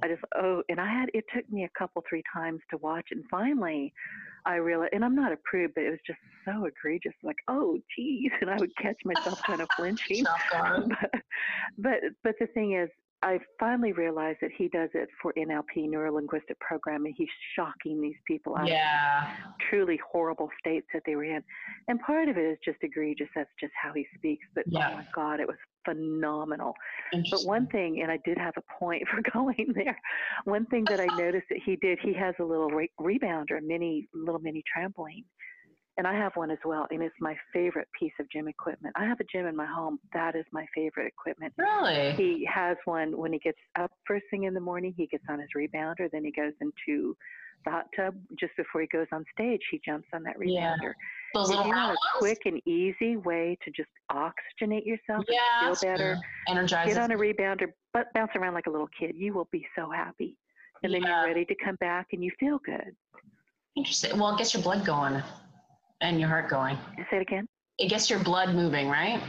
i 0.02 0.08
just 0.08 0.22
oh 0.36 0.62
and 0.68 0.80
i 0.80 0.90
had 0.90 1.08
it 1.14 1.24
took 1.34 1.48
me 1.50 1.64
a 1.64 1.78
couple 1.78 2.02
three 2.08 2.22
times 2.32 2.60
to 2.70 2.76
watch 2.78 3.06
and 3.10 3.24
finally 3.30 3.92
i 4.46 4.54
realized 4.56 4.92
and 4.92 5.04
i'm 5.04 5.14
not 5.14 5.32
a 5.32 5.38
prude 5.44 5.70
but 5.74 5.84
it 5.84 5.90
was 5.90 6.00
just 6.06 6.18
so 6.44 6.66
egregious 6.66 7.14
like 7.22 7.36
oh 7.48 7.78
geez 7.96 8.30
and 8.40 8.50
i 8.50 8.56
would 8.56 8.74
catch 8.76 8.96
myself 9.04 9.40
kind 9.46 9.60
of 9.60 9.68
flinching 9.76 10.24
but, 10.52 11.10
but 11.78 12.00
but 12.22 12.34
the 12.40 12.46
thing 12.48 12.74
is 12.74 12.88
I 13.24 13.38
finally 13.58 13.92
realized 13.92 14.38
that 14.42 14.50
he 14.54 14.68
does 14.68 14.90
it 14.92 15.08
for 15.22 15.32
NLP, 15.32 15.88
neuro 15.88 16.12
linguistic 16.12 16.60
programming. 16.60 17.14
He's 17.16 17.26
shocking 17.56 18.02
these 18.02 18.18
people 18.26 18.54
out 18.54 18.68
yeah. 18.68 19.30
of 19.46 19.52
truly 19.70 19.98
horrible 20.12 20.50
states 20.60 20.86
that 20.92 21.04
they 21.06 21.16
were 21.16 21.24
in. 21.24 21.42
And 21.88 21.98
part 22.00 22.28
of 22.28 22.36
it 22.36 22.42
is 22.42 22.58
just 22.62 22.76
egregious. 22.82 23.28
That's 23.34 23.48
just 23.58 23.72
how 23.82 23.94
he 23.94 24.06
speaks. 24.14 24.46
But 24.54 24.64
yeah. 24.66 24.90
oh 24.92 24.96
my 24.96 25.06
God, 25.14 25.40
it 25.40 25.46
was 25.46 25.56
phenomenal. 25.84 26.74
But 27.30 27.44
one 27.44 27.66
thing, 27.68 28.00
and 28.02 28.10
I 28.10 28.18
did 28.24 28.38
have 28.38 28.54
a 28.56 28.78
point 28.78 29.02
for 29.10 29.22
going 29.32 29.72
there. 29.74 29.98
One 30.44 30.66
thing 30.66 30.84
that 30.88 31.00
I 31.00 31.06
noticed 31.18 31.46
that 31.50 31.60
he 31.64 31.76
did, 31.76 31.98
he 32.02 32.12
has 32.14 32.34
a 32.40 32.44
little 32.44 32.68
re- 32.68 32.90
rebounder, 33.00 33.58
a 33.58 33.62
mini, 33.62 34.08
little 34.14 34.40
mini 34.40 34.62
trampoline 34.76 35.24
and 35.96 36.06
I 36.06 36.14
have 36.14 36.32
one 36.34 36.50
as 36.50 36.58
well, 36.64 36.86
and 36.90 37.02
it's 37.02 37.14
my 37.20 37.36
favorite 37.52 37.86
piece 37.98 38.12
of 38.18 38.28
gym 38.30 38.48
equipment. 38.48 38.94
I 38.98 39.04
have 39.04 39.20
a 39.20 39.24
gym 39.24 39.46
in 39.46 39.54
my 39.54 39.66
home. 39.66 40.00
That 40.12 40.34
is 40.34 40.44
my 40.52 40.66
favorite 40.74 41.06
equipment. 41.06 41.52
Really? 41.56 42.12
He 42.16 42.48
has 42.52 42.76
one 42.84 43.16
when 43.16 43.32
he 43.32 43.38
gets 43.38 43.58
up 43.78 43.92
first 44.06 44.24
thing 44.30 44.44
in 44.44 44.54
the 44.54 44.60
morning. 44.60 44.92
He 44.96 45.06
gets 45.06 45.24
on 45.28 45.38
his 45.38 45.48
rebounder, 45.56 46.10
then 46.10 46.24
he 46.24 46.32
goes 46.32 46.52
into 46.60 47.16
the 47.64 47.70
hot 47.70 47.86
tub 47.96 48.16
just 48.38 48.56
before 48.56 48.80
he 48.80 48.88
goes 48.88 49.06
on 49.12 49.24
stage. 49.32 49.60
He 49.70 49.80
jumps 49.84 50.08
on 50.12 50.24
that 50.24 50.36
rebounder. 50.36 50.48
Yeah. 50.82 50.92
Those 51.34 51.50
if 51.50 51.56
little 51.56 51.66
you 51.66 51.76
want 51.76 51.92
a 51.92 52.18
quick 52.18 52.42
and 52.44 52.62
easy 52.66 53.16
way 53.16 53.58
to 53.64 53.70
just 53.70 53.90
oxygenate 54.10 54.86
yourself 54.86 55.24
yeah, 55.28 55.66
and 55.68 55.76
feel 55.76 55.90
better, 55.90 56.18
energize. 56.48 56.88
Get 56.88 56.98
on 56.98 57.10
a 57.10 57.16
rebounder, 57.16 57.72
but 57.92 58.12
bounce 58.14 58.30
around 58.36 58.54
like 58.54 58.66
a 58.66 58.70
little 58.70 58.88
kid. 58.98 59.16
You 59.16 59.34
will 59.34 59.48
be 59.50 59.66
so 59.76 59.90
happy, 59.90 60.36
and 60.82 60.92
yeah. 60.92 61.00
then 61.00 61.08
you're 61.08 61.24
ready 61.24 61.44
to 61.44 61.54
come 61.62 61.76
back 61.76 62.08
and 62.12 62.22
you 62.22 62.30
feel 62.38 62.60
good. 62.64 62.94
Interesting. 63.76 64.18
Well, 64.18 64.34
it 64.34 64.38
gets 64.38 64.54
your 64.54 64.62
blood 64.62 64.86
going 64.86 65.20
and 66.00 66.20
your 66.20 66.28
heart 66.28 66.48
going. 66.48 66.78
Say 67.10 67.16
it 67.16 67.22
again. 67.22 67.48
It 67.78 67.88
gets 67.88 68.08
your 68.08 68.22
blood 68.22 68.54
moving, 68.54 68.88
right? 68.88 69.20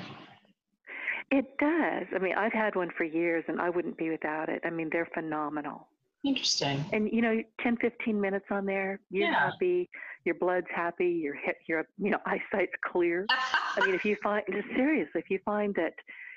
It 1.32 1.46
does. 1.58 2.06
I 2.16 2.20
mean, 2.20 2.36
I've 2.36 2.54
had 2.54 2.76
one 2.76 2.92
for 2.96 3.04
years 3.04 3.44
and 3.48 3.60
I 3.60 3.70
wouldn't 3.70 3.98
be 3.98 4.12
without 4.12 4.50
it. 4.50 4.62
I 4.64 4.70
mean, 4.70 4.90
they're 4.92 5.10
phenomenal. 5.14 5.88
Interesting. 6.26 6.84
And 6.92 7.10
you 7.12 7.22
know, 7.22 7.42
10, 7.62 7.78
15 7.78 8.20
minutes 8.20 8.46
on 8.50 8.66
there, 8.66 9.00
you're 9.12 9.30
yeah. 9.30 9.52
happy, 9.52 9.90
your 10.24 10.36
blood's 10.36 10.68
happy, 10.74 11.08
your 11.08 11.36
hip, 11.36 11.58
your 11.68 11.86
you 11.98 12.10
know, 12.10 12.18
eyesight's 12.26 12.74
clear. 12.92 13.26
I 13.30 13.86
mean, 13.86 13.94
if 13.94 14.04
you 14.04 14.18
find 14.24 14.44
just 14.52 14.68
seriously, 14.76 15.22
if 15.22 15.30
you 15.30 15.40
find 15.46 15.74
that 15.76 15.94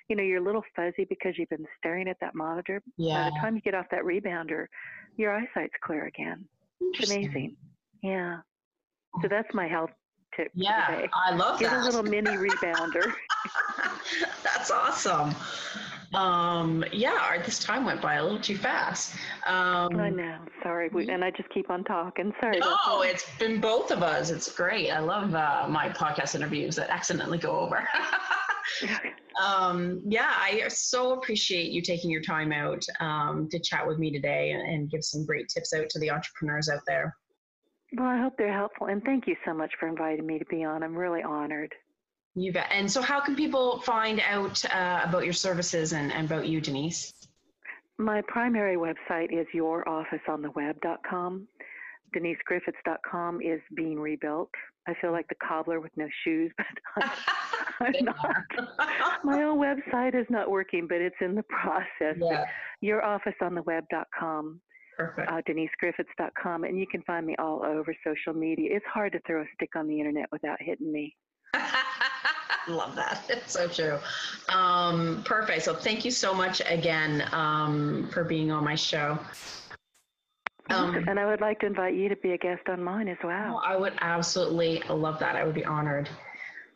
you 0.08 0.16
know 0.16 0.22
you're 0.22 0.42
a 0.42 0.44
little 0.44 0.64
fuzzy 0.76 1.06
because 1.08 1.38
you've 1.38 1.48
been 1.48 1.66
staring 1.78 2.08
at 2.08 2.16
that 2.20 2.34
monitor, 2.34 2.82
yeah. 2.96 3.24
by 3.24 3.30
the 3.30 3.40
time 3.40 3.54
you 3.56 3.62
get 3.62 3.74
off 3.74 3.86
that 3.90 4.02
rebounder, 4.02 4.66
your 5.16 5.34
eyesight's 5.34 5.74
clear 5.82 6.06
again. 6.06 6.44
It's 6.80 7.10
amazing. 7.10 7.56
Yeah. 8.02 8.38
So 9.20 9.22
oh. 9.24 9.28
that's 9.28 9.52
my 9.54 9.66
health 9.66 9.90
tip. 10.36 10.50
Yeah, 10.54 10.86
today. 10.86 11.08
I 11.14 11.34
love 11.34 11.58
that. 11.60 11.70
Get 11.70 11.72
a 11.72 11.84
little 11.84 12.02
mini 12.02 12.30
rebounder. 12.36 13.12
That's 14.42 14.70
awesome. 14.70 15.34
Um, 16.14 16.84
yeah, 16.92 17.40
this 17.44 17.58
time 17.58 17.84
went 17.84 18.00
by 18.00 18.14
a 18.14 18.22
little 18.22 18.40
too 18.40 18.56
fast. 18.56 19.14
Um, 19.46 20.00
I 20.00 20.08
know. 20.08 20.38
Sorry, 20.62 20.88
we, 20.88 21.08
and 21.08 21.22
I 21.22 21.30
just 21.30 21.50
keep 21.50 21.68
on 21.70 21.84
talking. 21.84 22.32
Sorry. 22.40 22.58
No, 22.58 23.02
it's 23.02 23.26
been 23.38 23.60
both 23.60 23.90
of 23.90 24.02
us. 24.02 24.30
It's 24.30 24.50
great. 24.50 24.90
I 24.90 25.00
love 25.00 25.34
uh, 25.34 25.66
my 25.68 25.90
podcast 25.90 26.34
interviews 26.34 26.76
that 26.76 26.88
accidentally 26.88 27.38
go 27.38 27.58
over. 27.58 27.86
um, 29.44 30.00
yeah, 30.06 30.32
I 30.34 30.66
so 30.68 31.12
appreciate 31.12 31.70
you 31.72 31.82
taking 31.82 32.10
your 32.10 32.22
time 32.22 32.52
out 32.52 32.84
um, 33.00 33.48
to 33.50 33.58
chat 33.58 33.86
with 33.86 33.98
me 33.98 34.10
today 34.10 34.52
and, 34.52 34.62
and 34.62 34.90
give 34.90 35.04
some 35.04 35.26
great 35.26 35.48
tips 35.48 35.74
out 35.74 35.90
to 35.90 35.98
the 35.98 36.10
entrepreneurs 36.10 36.70
out 36.70 36.80
there. 36.86 37.14
Well, 37.96 38.06
I 38.06 38.20
hope 38.20 38.34
they're 38.36 38.52
helpful, 38.52 38.88
and 38.88 39.02
thank 39.02 39.26
you 39.26 39.36
so 39.46 39.54
much 39.54 39.72
for 39.80 39.88
inviting 39.88 40.26
me 40.26 40.38
to 40.38 40.44
be 40.46 40.62
on. 40.64 40.82
I'm 40.82 40.96
really 40.96 41.22
honored. 41.22 41.74
You 42.34 42.52
bet. 42.52 42.68
And 42.70 42.90
so, 42.90 43.02
how 43.02 43.20
can 43.20 43.34
people 43.34 43.80
find 43.80 44.20
out 44.20 44.64
uh, 44.66 45.02
about 45.04 45.24
your 45.24 45.32
services 45.32 45.92
and, 45.92 46.12
and, 46.12 46.26
about 46.26 46.46
you, 46.46 46.60
Denise? 46.60 47.12
My 47.98 48.22
primary 48.28 48.76
website 48.76 49.32
is 49.32 49.46
yourofficeontheweb.com. 49.54 51.48
DeniseGriffitts.com 52.16 53.40
is 53.42 53.60
being 53.74 53.98
rebuilt. 53.98 54.50
I 54.86 54.94
feel 55.00 55.12
like 55.12 55.28
the 55.28 55.34
cobbler 55.46 55.80
with 55.80 55.92
no 55.96 56.06
shoes, 56.24 56.50
but 56.56 56.66
I'm, 56.96 57.10
I'm 57.80 58.04
not. 58.04 59.24
My 59.24 59.42
own 59.42 59.58
website 59.58 60.18
is 60.18 60.26
not 60.30 60.50
working, 60.50 60.86
but 60.88 61.00
it's 61.00 61.16
in 61.20 61.34
the 61.34 61.44
process. 61.44 62.16
Yeah. 62.16 62.44
Yourofficeontheweb.com. 62.82 64.60
Perfect. 64.96 65.30
Uh, 65.30 65.42
DeniseGriffitts.com, 65.48 66.64
and 66.64 66.78
you 66.78 66.86
can 66.86 67.02
find 67.02 67.24
me 67.24 67.36
all 67.38 67.64
over 67.64 67.94
social 68.04 68.32
media. 68.32 68.70
It's 68.74 68.86
hard 68.92 69.12
to 69.12 69.20
throw 69.26 69.42
a 69.42 69.44
stick 69.54 69.76
on 69.76 69.86
the 69.86 69.98
internet 69.98 70.26
without 70.32 70.58
hitting 70.60 70.90
me. 70.90 71.14
Love 72.68 72.94
that. 72.96 73.22
It's 73.28 73.52
so 73.52 73.68
true. 73.68 73.98
Um, 74.54 75.22
perfect. 75.24 75.62
So 75.62 75.74
thank 75.74 76.04
you 76.04 76.10
so 76.10 76.34
much 76.34 76.60
again 76.68 77.24
um, 77.32 78.08
for 78.12 78.24
being 78.24 78.50
on 78.50 78.64
my 78.64 78.74
show. 78.74 79.18
Um, 80.70 81.08
and 81.08 81.18
I 81.18 81.24
would 81.24 81.40
like 81.40 81.60
to 81.60 81.66
invite 81.66 81.94
you 81.94 82.08
to 82.10 82.16
be 82.16 82.32
a 82.32 82.38
guest 82.38 82.68
on 82.68 82.82
mine 82.82 83.08
as 83.08 83.16
well. 83.24 83.62
I 83.64 83.76
would 83.76 83.94
absolutely 84.00 84.82
love 84.90 85.18
that. 85.20 85.34
I 85.34 85.44
would 85.44 85.54
be 85.54 85.64
honored. 85.64 86.10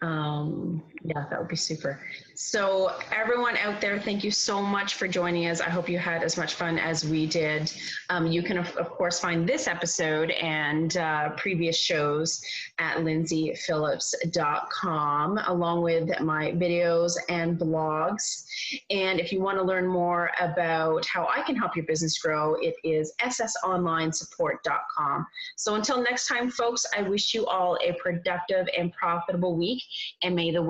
Um, 0.01 0.83
yeah, 1.05 1.25
that 1.31 1.39
would 1.39 1.49
be 1.49 1.57
super. 1.57 2.01
So, 2.35 2.93
everyone 3.13 3.57
out 3.57 3.81
there, 3.81 3.99
thank 4.01 4.23
you 4.23 4.31
so 4.31 4.63
much 4.63 4.95
for 4.95 5.09
joining 5.09 5.49
us. 5.49 5.61
I 5.61 5.69
hope 5.69 5.89
you 5.89 5.99
had 5.99 6.23
as 6.23 6.37
much 6.37 6.55
fun 6.55 6.79
as 6.79 7.05
we 7.05 7.27
did. 7.27 7.73
Um, 8.09 8.29
you 8.29 8.41
can, 8.43 8.59
of, 8.59 8.77
of, 8.77 8.91
course, 8.91 9.19
find 9.19 9.49
this 9.49 9.67
episode 9.67 10.31
and 10.31 10.97
uh, 10.97 11.31
previous 11.31 11.77
shows 11.77 12.41
at 12.79 12.99
lyndsayphillips.com, 12.99 15.39
along 15.47 15.83
with 15.83 16.21
my 16.21 16.53
videos 16.53 17.17
and 17.29 17.59
blogs. 17.59 18.45
And 18.91 19.19
if 19.19 19.33
you 19.33 19.41
want 19.41 19.59
to 19.59 19.65
learn 19.65 19.89
more 19.89 20.31
about 20.41 21.05
how 21.07 21.27
I 21.29 21.43
can 21.43 21.57
help 21.57 21.75
your 21.75 21.87
business 21.87 22.17
grow, 22.19 22.55
it 22.55 22.77
is 22.85 23.13
ssonlinesupport.com. 23.21 25.27
So, 25.57 25.75
until 25.75 26.01
next 26.01 26.29
time, 26.29 26.49
folks, 26.49 26.87
I 26.97 27.03
wish 27.03 27.35
you 27.35 27.45
all 27.47 27.77
a 27.83 27.93
productive 28.01 28.69
and 28.77 28.93
profitable 28.93 29.57
week, 29.57 29.83
and 30.23 30.37
may 30.37 30.53
the 30.53 30.63